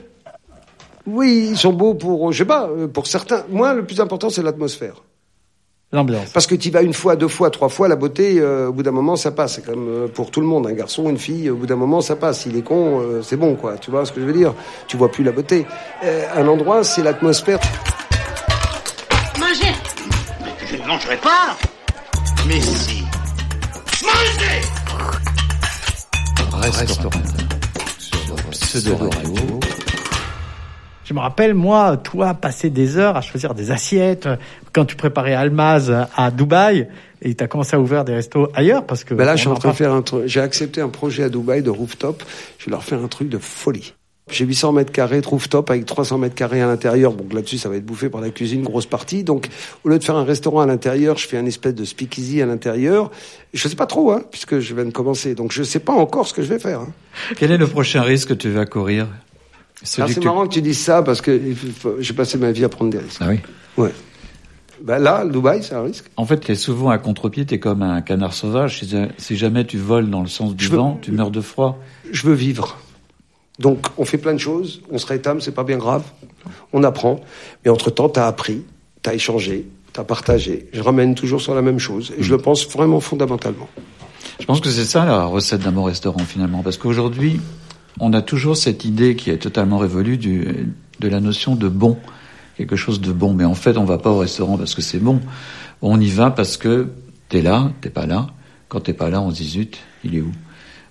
Oui, 1.05 1.51
ils 1.51 1.57
sont 1.57 1.71
beaux 1.71 1.93
pour, 1.93 2.34
je 2.34 2.39
sais 2.39 2.45
pas, 2.45 2.67
euh, 2.67 2.89
pour 2.89 3.07
certains. 3.07 3.45
Moi, 3.49 3.73
le 3.73 3.86
plus 3.86 4.01
important, 4.01 4.30
c'est 4.30 4.43
l'atmosphère. 4.43 5.03
L'ambiance. 5.93 6.29
Parce 6.33 6.47
que 6.47 6.55
tu 6.55 6.69
vas 6.69 6.81
une 6.81 6.93
fois, 6.93 7.15
deux 7.15 7.29
fois, 7.29 7.49
trois 7.49 7.69
fois, 7.69 7.88
la 7.88 7.95
beauté, 7.95 8.39
euh, 8.39 8.67
au 8.67 8.73
bout 8.73 8.83
d'un 8.83 8.91
moment, 8.91 9.15
ça 9.15 9.31
passe. 9.31 9.55
C'est 9.55 9.65
comme 9.65 9.88
euh, 9.88 10.07
pour 10.07 10.31
tout 10.31 10.41
le 10.41 10.47
monde, 10.47 10.67
un 10.67 10.73
garçon, 10.73 11.09
une 11.09 11.17
fille, 11.17 11.49
au 11.49 11.55
bout 11.55 11.65
d'un 11.65 11.77
moment, 11.77 12.01
ça 12.01 12.17
passe. 12.17 12.41
S'il 12.41 12.57
est 12.57 12.61
con, 12.61 12.99
euh, 12.99 13.21
c'est 13.23 13.38
bon, 13.38 13.55
quoi. 13.55 13.77
Tu 13.77 13.89
vois 13.89 14.05
ce 14.05 14.11
que 14.11 14.19
je 14.19 14.25
veux 14.25 14.33
dire? 14.33 14.53
Tu 14.88 14.97
vois 14.97 15.09
plus 15.09 15.23
la 15.23 15.31
beauté. 15.31 15.65
Euh, 16.03 16.25
un 16.35 16.45
endroit, 16.47 16.83
c'est 16.83 17.03
l'atmosphère. 17.03 17.59
Mangez 19.39 19.73
Je 20.65 20.75
ne 20.75 20.88
mangerai 20.88 21.17
pas 21.17 21.55
Mais 22.47 22.59
si 22.59 23.03
Mangez 24.03 24.61
Restaurateur. 26.63 27.21
Sur 27.97 28.35
Pseudo 28.51 28.97
Radio. 28.97 29.59
Je 31.07 31.13
me 31.13 31.19
rappelle, 31.19 31.53
moi, 31.53 31.95
toi, 31.95 32.33
passer 32.33 32.69
des 32.69 32.97
heures 32.97 33.15
à 33.15 33.21
choisir 33.21 33.53
des 33.53 33.71
assiettes. 33.71 34.27
Quand 34.73 34.83
tu 34.83 34.97
préparais 34.97 35.33
Almaz 35.33 35.89
à 36.13 36.31
Dubaï, 36.31 36.89
et 37.21 37.33
tu 37.33 37.41
as 37.41 37.47
commencé 37.47 37.77
à 37.77 37.79
ouvrir 37.79 38.03
des 38.03 38.13
restos 38.13 38.49
ailleurs, 38.53 38.85
parce 38.85 39.05
que... 39.05 39.13
Ben 39.13 39.23
là, 39.23 39.37
je 39.37 39.41
suis 39.41 39.47
en 39.49 39.53
train 39.53 39.69
de 39.69 39.75
faire 39.75 39.93
un 39.93 40.01
truc. 40.01 40.23
J'ai 40.25 40.41
accepté 40.41 40.81
un 40.81 40.89
projet 40.89 41.23
à 41.23 41.29
Dubaï 41.29 41.63
de 41.63 41.69
rooftop. 41.69 42.23
Je 42.59 42.65
vais 42.65 42.71
leur 42.71 42.83
faire 42.83 43.01
un 43.01 43.07
truc 43.07 43.29
de 43.29 43.37
folie. 43.37 43.93
J'ai 44.29 44.43
800 44.43 44.73
mètres 44.73 44.91
carrés, 44.91 45.21
trouve 45.21 45.47
top 45.47 45.71
avec 45.71 45.85
300 45.85 46.17
mètres 46.17 46.35
carrés 46.35 46.61
à 46.61 46.67
l'intérieur. 46.67 47.13
Donc 47.13 47.31
là-dessus, 47.31 47.57
ça 47.57 47.69
va 47.69 47.77
être 47.77 47.85
bouffé 47.85 48.09
par 48.09 48.19
la 48.19 48.29
cuisine, 48.29 48.61
grosse 48.63 48.85
partie. 48.85 49.23
Donc, 49.23 49.47
au 49.85 49.89
lieu 49.89 49.97
de 49.97 50.03
faire 50.03 50.17
un 50.17 50.25
restaurant 50.25 50.59
à 50.59 50.65
l'intérieur, 50.65 51.17
je 51.17 51.25
fais 51.25 51.37
un 51.37 51.45
espèce 51.45 51.73
de 51.73 51.85
speakeasy 51.85 52.41
à 52.41 52.45
l'intérieur. 52.45 53.09
Je 53.53 53.65
sais 53.69 53.77
pas 53.77 53.85
trop, 53.85 54.11
hein, 54.11 54.23
puisque 54.29 54.59
je 54.59 54.75
viens 54.75 54.83
de 54.83 54.91
commencer. 54.91 55.33
Donc, 55.35 55.53
je 55.53 55.63
sais 55.63 55.79
pas 55.79 55.93
encore 55.93 56.27
ce 56.27 56.33
que 56.33 56.43
je 56.43 56.49
vais 56.49 56.59
faire. 56.59 56.81
hein. 56.81 56.89
Quel 57.37 57.53
est 57.53 57.57
le 57.57 57.67
prochain 57.67 58.01
risque 58.01 58.27
que 58.29 58.33
tu 58.33 58.49
vas 58.49 58.65
courir? 58.65 59.07
Ah, 59.82 60.07
c'est 60.07 60.19
tu- 60.19 60.25
marrant 60.25 60.47
que 60.47 60.53
tu 60.53 60.61
dises 60.61 60.80
ça 60.80 61.03
parce 61.03 61.21
que 61.21 61.39
j'ai 61.99 62.13
passé 62.13 62.38
ma 62.38 62.51
vie 62.51 62.63
à 62.63 62.69
prendre 62.69 62.89
des 62.91 62.97
risques. 62.97 63.19
Ah 63.21 63.28
oui. 63.30 63.39
Ouais. 63.78 63.93
Ben 64.84 64.99
là, 64.99 65.23
le 65.23 65.32
Dubaï, 65.32 65.63
c'est 65.63 65.73
un 65.75 65.82
risque. 65.84 66.05
En 66.17 66.25
fait, 66.25 66.39
tu 66.39 66.51
es 66.51 66.55
souvent 66.55 66.89
à 66.89 66.97
contre-pied, 66.97 67.45
tu 67.45 67.55
es 67.55 67.59
comme 67.59 67.82
un 67.82 68.01
canard 68.01 68.34
sauvage. 68.34 68.82
Si, 69.17 69.36
jamais 69.38 69.65
tu 69.65 69.78
voles 69.78 70.09
dans 70.09 70.21
le 70.21 70.28
sens 70.28 70.55
du 70.55 70.65
Je 70.65 70.69
veux- 70.71 70.78
vent, 70.78 70.99
tu 71.01 71.11
meurs 71.11 71.32
de 71.32 71.41
froid. 71.41 71.80
Je 72.11 72.23
veux 72.28 72.34
vivre. 72.34 72.78
Donc, 73.59 73.88
on 73.97 74.05
fait 74.05 74.19
plein 74.19 74.34
de 74.34 74.39
choses. 74.39 74.82
On 74.91 74.99
se 74.99 75.05
rétame, 75.07 75.41
c'est 75.41 75.51
pas 75.51 75.63
bien 75.63 75.78
grave. 75.78 76.03
On 76.73 76.84
apprend. 76.84 77.19
Mais 77.65 77.71
entre-temps, 77.71 78.09
t'as 78.09 78.28
appris, 78.28 78.61
t'as 79.01 79.15
échangé, 79.15 79.67
t'as 79.93 80.03
partagé. 80.03 80.69
Je 80.73 80.82
ramène 80.82 81.15
toujours 81.15 81.41
sur 81.41 81.55
la 81.55 81.63
même 81.63 81.80
chose. 81.80 82.13
Et 82.19 82.23
je 82.23 82.32
le 82.32 82.38
pense 82.39 82.67
vraiment 82.69 82.99
fondamentalement. 82.99 83.67
Je 84.39 84.45
pense 84.45 84.61
que 84.61 84.69
c'est 84.69 84.86
ça 84.86 85.05
la 85.05 85.25
recette 85.25 85.61
d'un 85.61 85.71
bon 85.71 85.84
restaurant 85.84 86.19
finalement, 86.19 86.61
parce 86.61 86.78
qu'aujourd'hui, 86.78 87.39
on 87.99 88.13
a 88.13 88.21
toujours 88.21 88.57
cette 88.57 88.85
idée 88.85 89.15
qui 89.15 89.29
est 89.29 89.37
totalement 89.37 89.77
révolue 89.77 90.17
du, 90.17 90.73
de 90.99 91.07
la 91.07 91.19
notion 91.19 91.55
de 91.55 91.67
bon, 91.69 91.97
quelque 92.57 92.75
chose 92.75 93.01
de 93.01 93.11
bon. 93.11 93.33
Mais 93.33 93.45
en 93.45 93.53
fait, 93.55 93.77
on 93.77 93.85
va 93.85 93.97
pas 93.97 94.09
au 94.11 94.19
restaurant 94.19 94.57
parce 94.57 94.75
que 94.75 94.81
c'est 94.81 94.99
bon. 94.99 95.19
On 95.81 95.99
y 95.99 96.09
va 96.09 96.31
parce 96.31 96.57
que 96.57 96.87
t'es 97.29 97.41
là, 97.41 97.71
t'es 97.81 97.89
pas 97.89 98.05
là. 98.05 98.27
Quand 98.69 98.81
t'es 98.81 98.93
pas 98.93 99.09
là, 99.09 99.21
on 99.21 99.31
se 99.31 99.37
dit 99.37 99.47
zut, 99.49 99.77
il 100.03 100.15
est 100.15 100.21
où? 100.21 100.31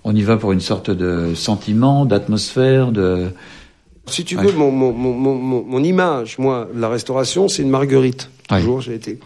On 0.04 0.14
y 0.14 0.22
va 0.22 0.36
pour 0.36 0.52
une 0.52 0.61
sorte 0.61 0.90
de 0.90 1.34
sentiment, 1.34 2.04
d'atmosphère, 2.07 2.92
de. 2.92 3.28
Si 4.07 4.24
tu 4.24 4.36
veux, 4.36 4.52
mon, 4.52 4.70
mon, 4.70 4.92
mon, 4.92 5.12
mon, 5.12 5.34
mon- 5.34 5.64
mon 5.64 5.82
image, 5.82 6.38
moi, 6.38 6.68
de 6.72 6.80
la 6.80 6.88
restauration, 6.88 7.48
c'est 7.48 7.62
une 7.62 7.70
marguerite. 7.70 8.30
Toujours, 8.61 8.80
j'ai 8.80 8.94
été. 8.94 9.18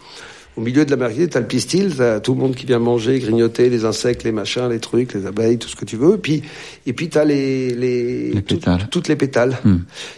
Au 0.57 0.61
milieu 0.61 0.83
de 0.83 0.91
la 0.91 0.97
marguerite, 0.97 1.31
t'as 1.31 1.39
le 1.39 1.45
pistil, 1.47 1.93
t'as 1.95 2.19
tout 2.19 2.33
le 2.33 2.39
monde 2.41 2.55
qui 2.55 2.65
vient 2.65 2.77
manger, 2.79 3.19
grignoter, 3.19 3.69
les 3.69 3.85
insectes, 3.85 4.23
les 4.25 4.33
machins, 4.33 4.67
les 4.69 4.79
trucs, 4.79 5.13
les 5.13 5.25
abeilles, 5.25 5.57
tout 5.57 5.69
ce 5.69 5.77
que 5.77 5.85
tu 5.85 5.95
veux. 5.95 6.15
Et 6.15 6.17
puis, 6.17 6.43
et 6.85 6.91
puis 6.93 7.07
t'as 7.07 7.23
les, 7.23 7.73
les, 7.73 8.31
tout- 8.41 8.55
toutes 8.91 9.07
les 9.07 9.15
pétales. 9.15 9.57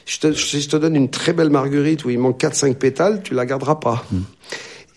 Je 0.07 0.17
te, 0.19 0.33
si 0.33 0.59
je 0.61 0.69
te 0.69 0.75
donne 0.77 0.95
une 0.95 1.09
très 1.11 1.33
belle 1.33 1.51
marguerite 1.51 2.03
où 2.05 2.09
il 2.09 2.17
manque 2.17 2.41
4-5 2.41 2.73
pétales, 2.75 3.21
tu 3.23 3.35
la 3.35 3.45
garderas 3.45 3.75
pas. 3.75 4.05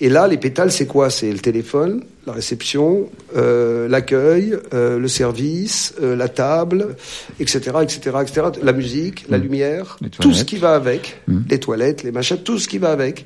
Et 0.01 0.09
là, 0.11 0.27
les 0.29 0.37
pétales, 0.37 0.71
c'est 0.73 0.87
quoi? 0.87 1.09
C'est 1.11 1.31
le 1.33 1.39
téléphone, 1.39 2.03
la 2.27 2.35
réception, 2.35 3.09
euh, 3.35 3.89
l'accueil, 3.89 4.55
euh, 4.75 4.99
le 4.99 5.09
service, 5.09 5.95
euh, 6.03 6.15
la 6.17 6.29
table, 6.29 6.97
etc., 7.41 7.59
etc., 7.83 8.17
etc., 8.23 8.47
la 8.63 8.73
musique, 8.73 9.25
la 9.31 9.39
lumière, 9.43 9.97
tout 10.21 10.33
ce 10.35 10.45
qui 10.45 10.57
va 10.59 10.75
avec, 10.75 11.21
les 11.51 11.61
toilettes, 11.61 12.03
les 12.03 12.13
machins, 12.13 12.37
tout 12.43 12.59
ce 12.59 12.69
qui 12.69 12.77
va 12.79 12.91
avec. 12.91 13.25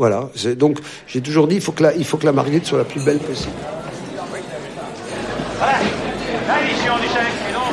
Voilà. 0.00 0.30
C'est- 0.34 0.54
Donc, 0.56 0.78
j'ai 1.06 1.20
toujours 1.20 1.46
dit, 1.46 1.56
il 1.56 1.60
faut 1.60 1.72
que 1.72 1.82
la, 1.82 1.94
il 1.94 2.06
faut 2.06 2.16
que 2.16 2.24
la 2.24 2.32
marguerite 2.32 2.64
soit 2.64 2.78
la 2.78 2.84
plus 2.84 3.04
belle 3.04 3.18
possible. 3.18 3.52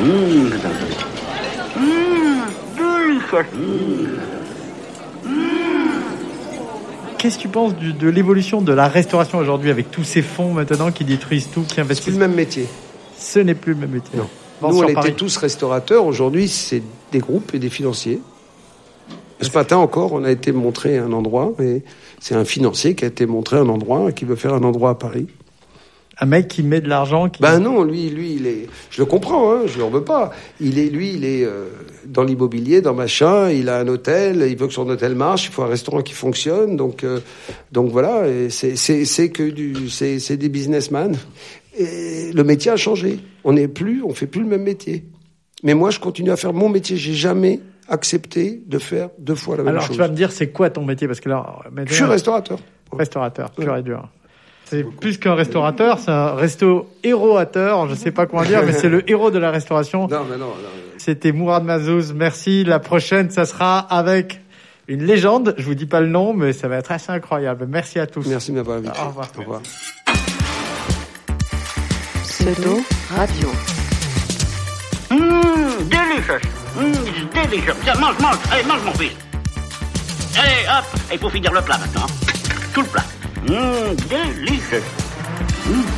Mmh. 0.00 0.50
Qu'est-ce 7.18 7.36
que 7.36 7.42
tu 7.42 7.48
penses 7.48 7.74
du- 7.74 7.92
de 7.92 8.08
l'évolution 8.08 8.60
de 8.62 8.72
la 8.72 8.86
restauration 8.88 9.38
aujourd'hui 9.38 9.70
avec 9.70 9.90
tous 9.90 10.04
ces 10.04 10.22
fonds 10.22 10.52
maintenant 10.52 10.92
qui 10.92 11.04
détruisent 11.04 11.48
tout, 11.52 11.62
qui 11.62 11.80
investissent 11.80 12.12
le 12.14 12.20
même 12.20 12.34
métier. 12.34 12.66
Ce 13.18 13.40
n'est 13.40 13.54
plus 13.56 13.72
le 13.74 13.80
même 13.80 13.90
métier. 13.90 14.16
Non. 14.18 14.28
Nous, 14.62 14.78
on 14.78 14.88
était 14.88 15.12
tous 15.12 15.36
restaurateurs. 15.36 16.04
Aujourd'hui, 16.06 16.48
c'est 16.48 16.82
des 17.10 17.18
groupes 17.18 17.54
et 17.54 17.58
des 17.58 17.70
financiers. 17.70 18.20
Ce 19.40 19.50
matin 19.56 19.76
encore, 19.76 20.12
on 20.12 20.24
a 20.24 20.30
été 20.30 20.52
montré 20.52 20.98
un 20.98 21.12
endroit, 21.12 21.52
et 21.60 21.82
c'est 22.20 22.34
un 22.34 22.44
financier 22.44 22.94
qui 22.94 23.04
a 23.04 23.08
été 23.08 23.26
montré 23.26 23.56
un 23.56 23.68
endroit, 23.68 24.12
qui 24.12 24.24
veut 24.24 24.36
faire 24.36 24.54
un 24.54 24.62
endroit 24.62 24.90
à 24.90 24.94
Paris. 24.94 25.26
Un 26.20 26.26
mec 26.26 26.48
qui 26.48 26.64
met 26.64 26.80
de 26.80 26.88
l'argent. 26.88 27.28
Qui... 27.28 27.40
Ben 27.40 27.60
non, 27.60 27.84
lui, 27.84 28.10
lui, 28.10 28.34
il 28.34 28.46
est. 28.46 28.66
Je 28.90 29.00
le 29.00 29.06
comprends, 29.06 29.52
hein, 29.52 29.60
je 29.66 29.78
l'en 29.78 29.88
veux 29.88 30.02
pas. 30.02 30.32
Il 30.60 30.80
est, 30.80 30.88
lui, 30.88 31.12
il 31.14 31.24
est 31.24 31.44
euh, 31.44 31.68
dans 32.06 32.24
l'immobilier, 32.24 32.80
dans 32.80 32.94
machin. 32.94 33.50
Il 33.50 33.68
a 33.68 33.78
un 33.78 33.86
hôtel, 33.86 34.44
il 34.48 34.56
veut 34.56 34.66
que 34.66 34.72
son 34.72 34.88
hôtel 34.88 35.14
marche. 35.14 35.46
Il 35.46 35.52
faut 35.52 35.62
un 35.62 35.68
restaurant 35.68 36.02
qui 36.02 36.14
fonctionne. 36.14 36.76
Donc, 36.76 37.04
euh, 37.04 37.20
donc 37.70 37.92
voilà. 37.92 38.24
C'est, 38.50 38.74
c'est, 38.74 39.04
c'est 39.04 39.30
que 39.30 39.44
du, 39.44 39.88
c'est, 39.90 40.18
c'est 40.18 40.36
des 40.36 40.48
businessmen. 40.48 41.14
Et 41.78 42.32
le 42.32 42.42
métier 42.42 42.72
a 42.72 42.76
changé. 42.76 43.20
On 43.44 43.52
n'est 43.52 43.68
plus, 43.68 44.02
on 44.02 44.12
fait 44.12 44.26
plus 44.26 44.40
le 44.40 44.48
même 44.48 44.64
métier. 44.64 45.04
Mais 45.62 45.74
moi, 45.74 45.90
je 45.90 46.00
continue 46.00 46.32
à 46.32 46.36
faire 46.36 46.52
mon 46.52 46.68
métier. 46.68 46.96
J'ai 46.96 47.14
jamais 47.14 47.60
accepté 47.88 48.62
de 48.66 48.78
faire 48.78 49.08
deux 49.18 49.34
fois 49.34 49.56
la 49.56 49.62
même 49.62 49.74
Alors 49.74 49.82
chose. 49.86 49.96
tu 49.96 49.98
vas 50.02 50.08
me 50.08 50.14
dire 50.14 50.30
c'est 50.32 50.48
quoi 50.48 50.70
ton 50.70 50.84
métier? 50.84 51.06
Parce 51.06 51.20
que 51.20 51.28
là 51.28 51.44
Je 51.86 51.94
suis 51.94 52.04
restaurateur. 52.04 52.58
Restaurateur, 52.92 53.50
pur 53.50 53.76
et 53.76 53.82
dur. 53.82 54.08
C'est 54.64 54.84
plus 54.84 55.16
qu'un 55.18 55.34
restaurateur, 55.34 55.98
c'est 55.98 56.10
un 56.10 56.34
resto 56.34 56.90
héroateur, 57.02 57.88
je 57.88 57.94
sais 57.94 58.10
pas 58.10 58.26
comment 58.26 58.42
dire, 58.42 58.62
mais 58.66 58.72
c'est 58.72 58.90
le 58.90 59.08
héros 59.10 59.30
de 59.30 59.38
la 59.38 59.50
restauration. 59.50 60.08
Non, 60.08 60.24
mais 60.30 60.36
non, 60.36 60.46
non. 60.46 60.54
C'était 60.98 61.32
Mourad 61.32 61.64
Mazouz, 61.64 62.12
merci. 62.12 62.64
La 62.64 62.78
prochaine, 62.78 63.30
ça 63.30 63.46
sera 63.46 63.78
avec 63.78 64.40
une 64.86 65.04
légende. 65.04 65.54
Je 65.56 65.64
vous 65.64 65.74
dis 65.74 65.86
pas 65.86 66.00
le 66.00 66.08
nom, 66.08 66.34
mais 66.34 66.52
ça 66.52 66.68
va 66.68 66.76
être 66.76 66.92
assez 66.92 67.10
incroyable. 67.10 67.66
Merci 67.66 67.98
à 67.98 68.06
tous. 68.06 68.26
Merci 68.26 68.50
de 68.52 68.56
m'avoir 68.56 68.76
invité. 68.78 68.98
Au 69.02 69.08
revoir. 69.08 69.28
Au 69.36 69.40
revoir. 69.40 69.62
Pseudo 72.24 72.80
Radio. 73.08 73.48
Mmh, 75.10 75.84
délicieux. 75.88 76.40
Mmh, 76.78 77.48
délicieux. 77.50 77.74
Tiens, 77.82 77.94
mange, 77.94 78.18
mange. 78.20 78.36
Allez, 78.52 78.62
mange, 78.62 78.82
mon 78.84 78.92
fils. 78.92 79.10
Allez, 80.38 80.66
hop. 80.68 80.84
Il 81.12 81.18
faut 81.18 81.28
finir 81.28 81.52
le 81.52 81.60
plat 81.60 81.76
maintenant. 81.76 82.06
Tout 82.72 82.82
le 82.82 82.86
plat. 82.86 83.04
Mmh, 83.42 83.96
délicieux. 84.08 84.82
Mmh. 85.66 85.97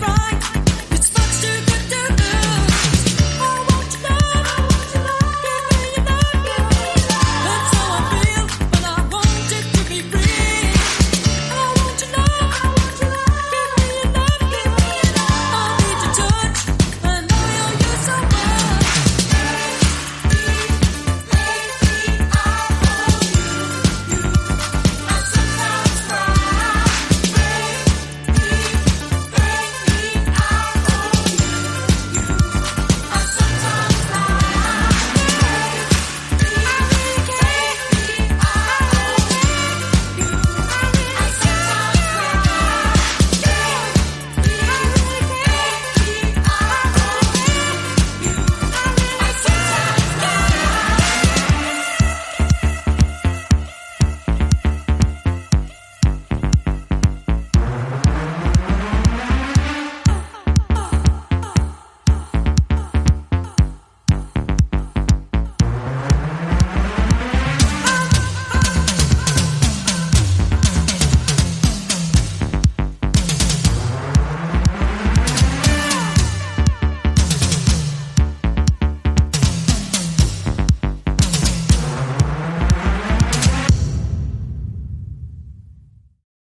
right. 0.00 0.41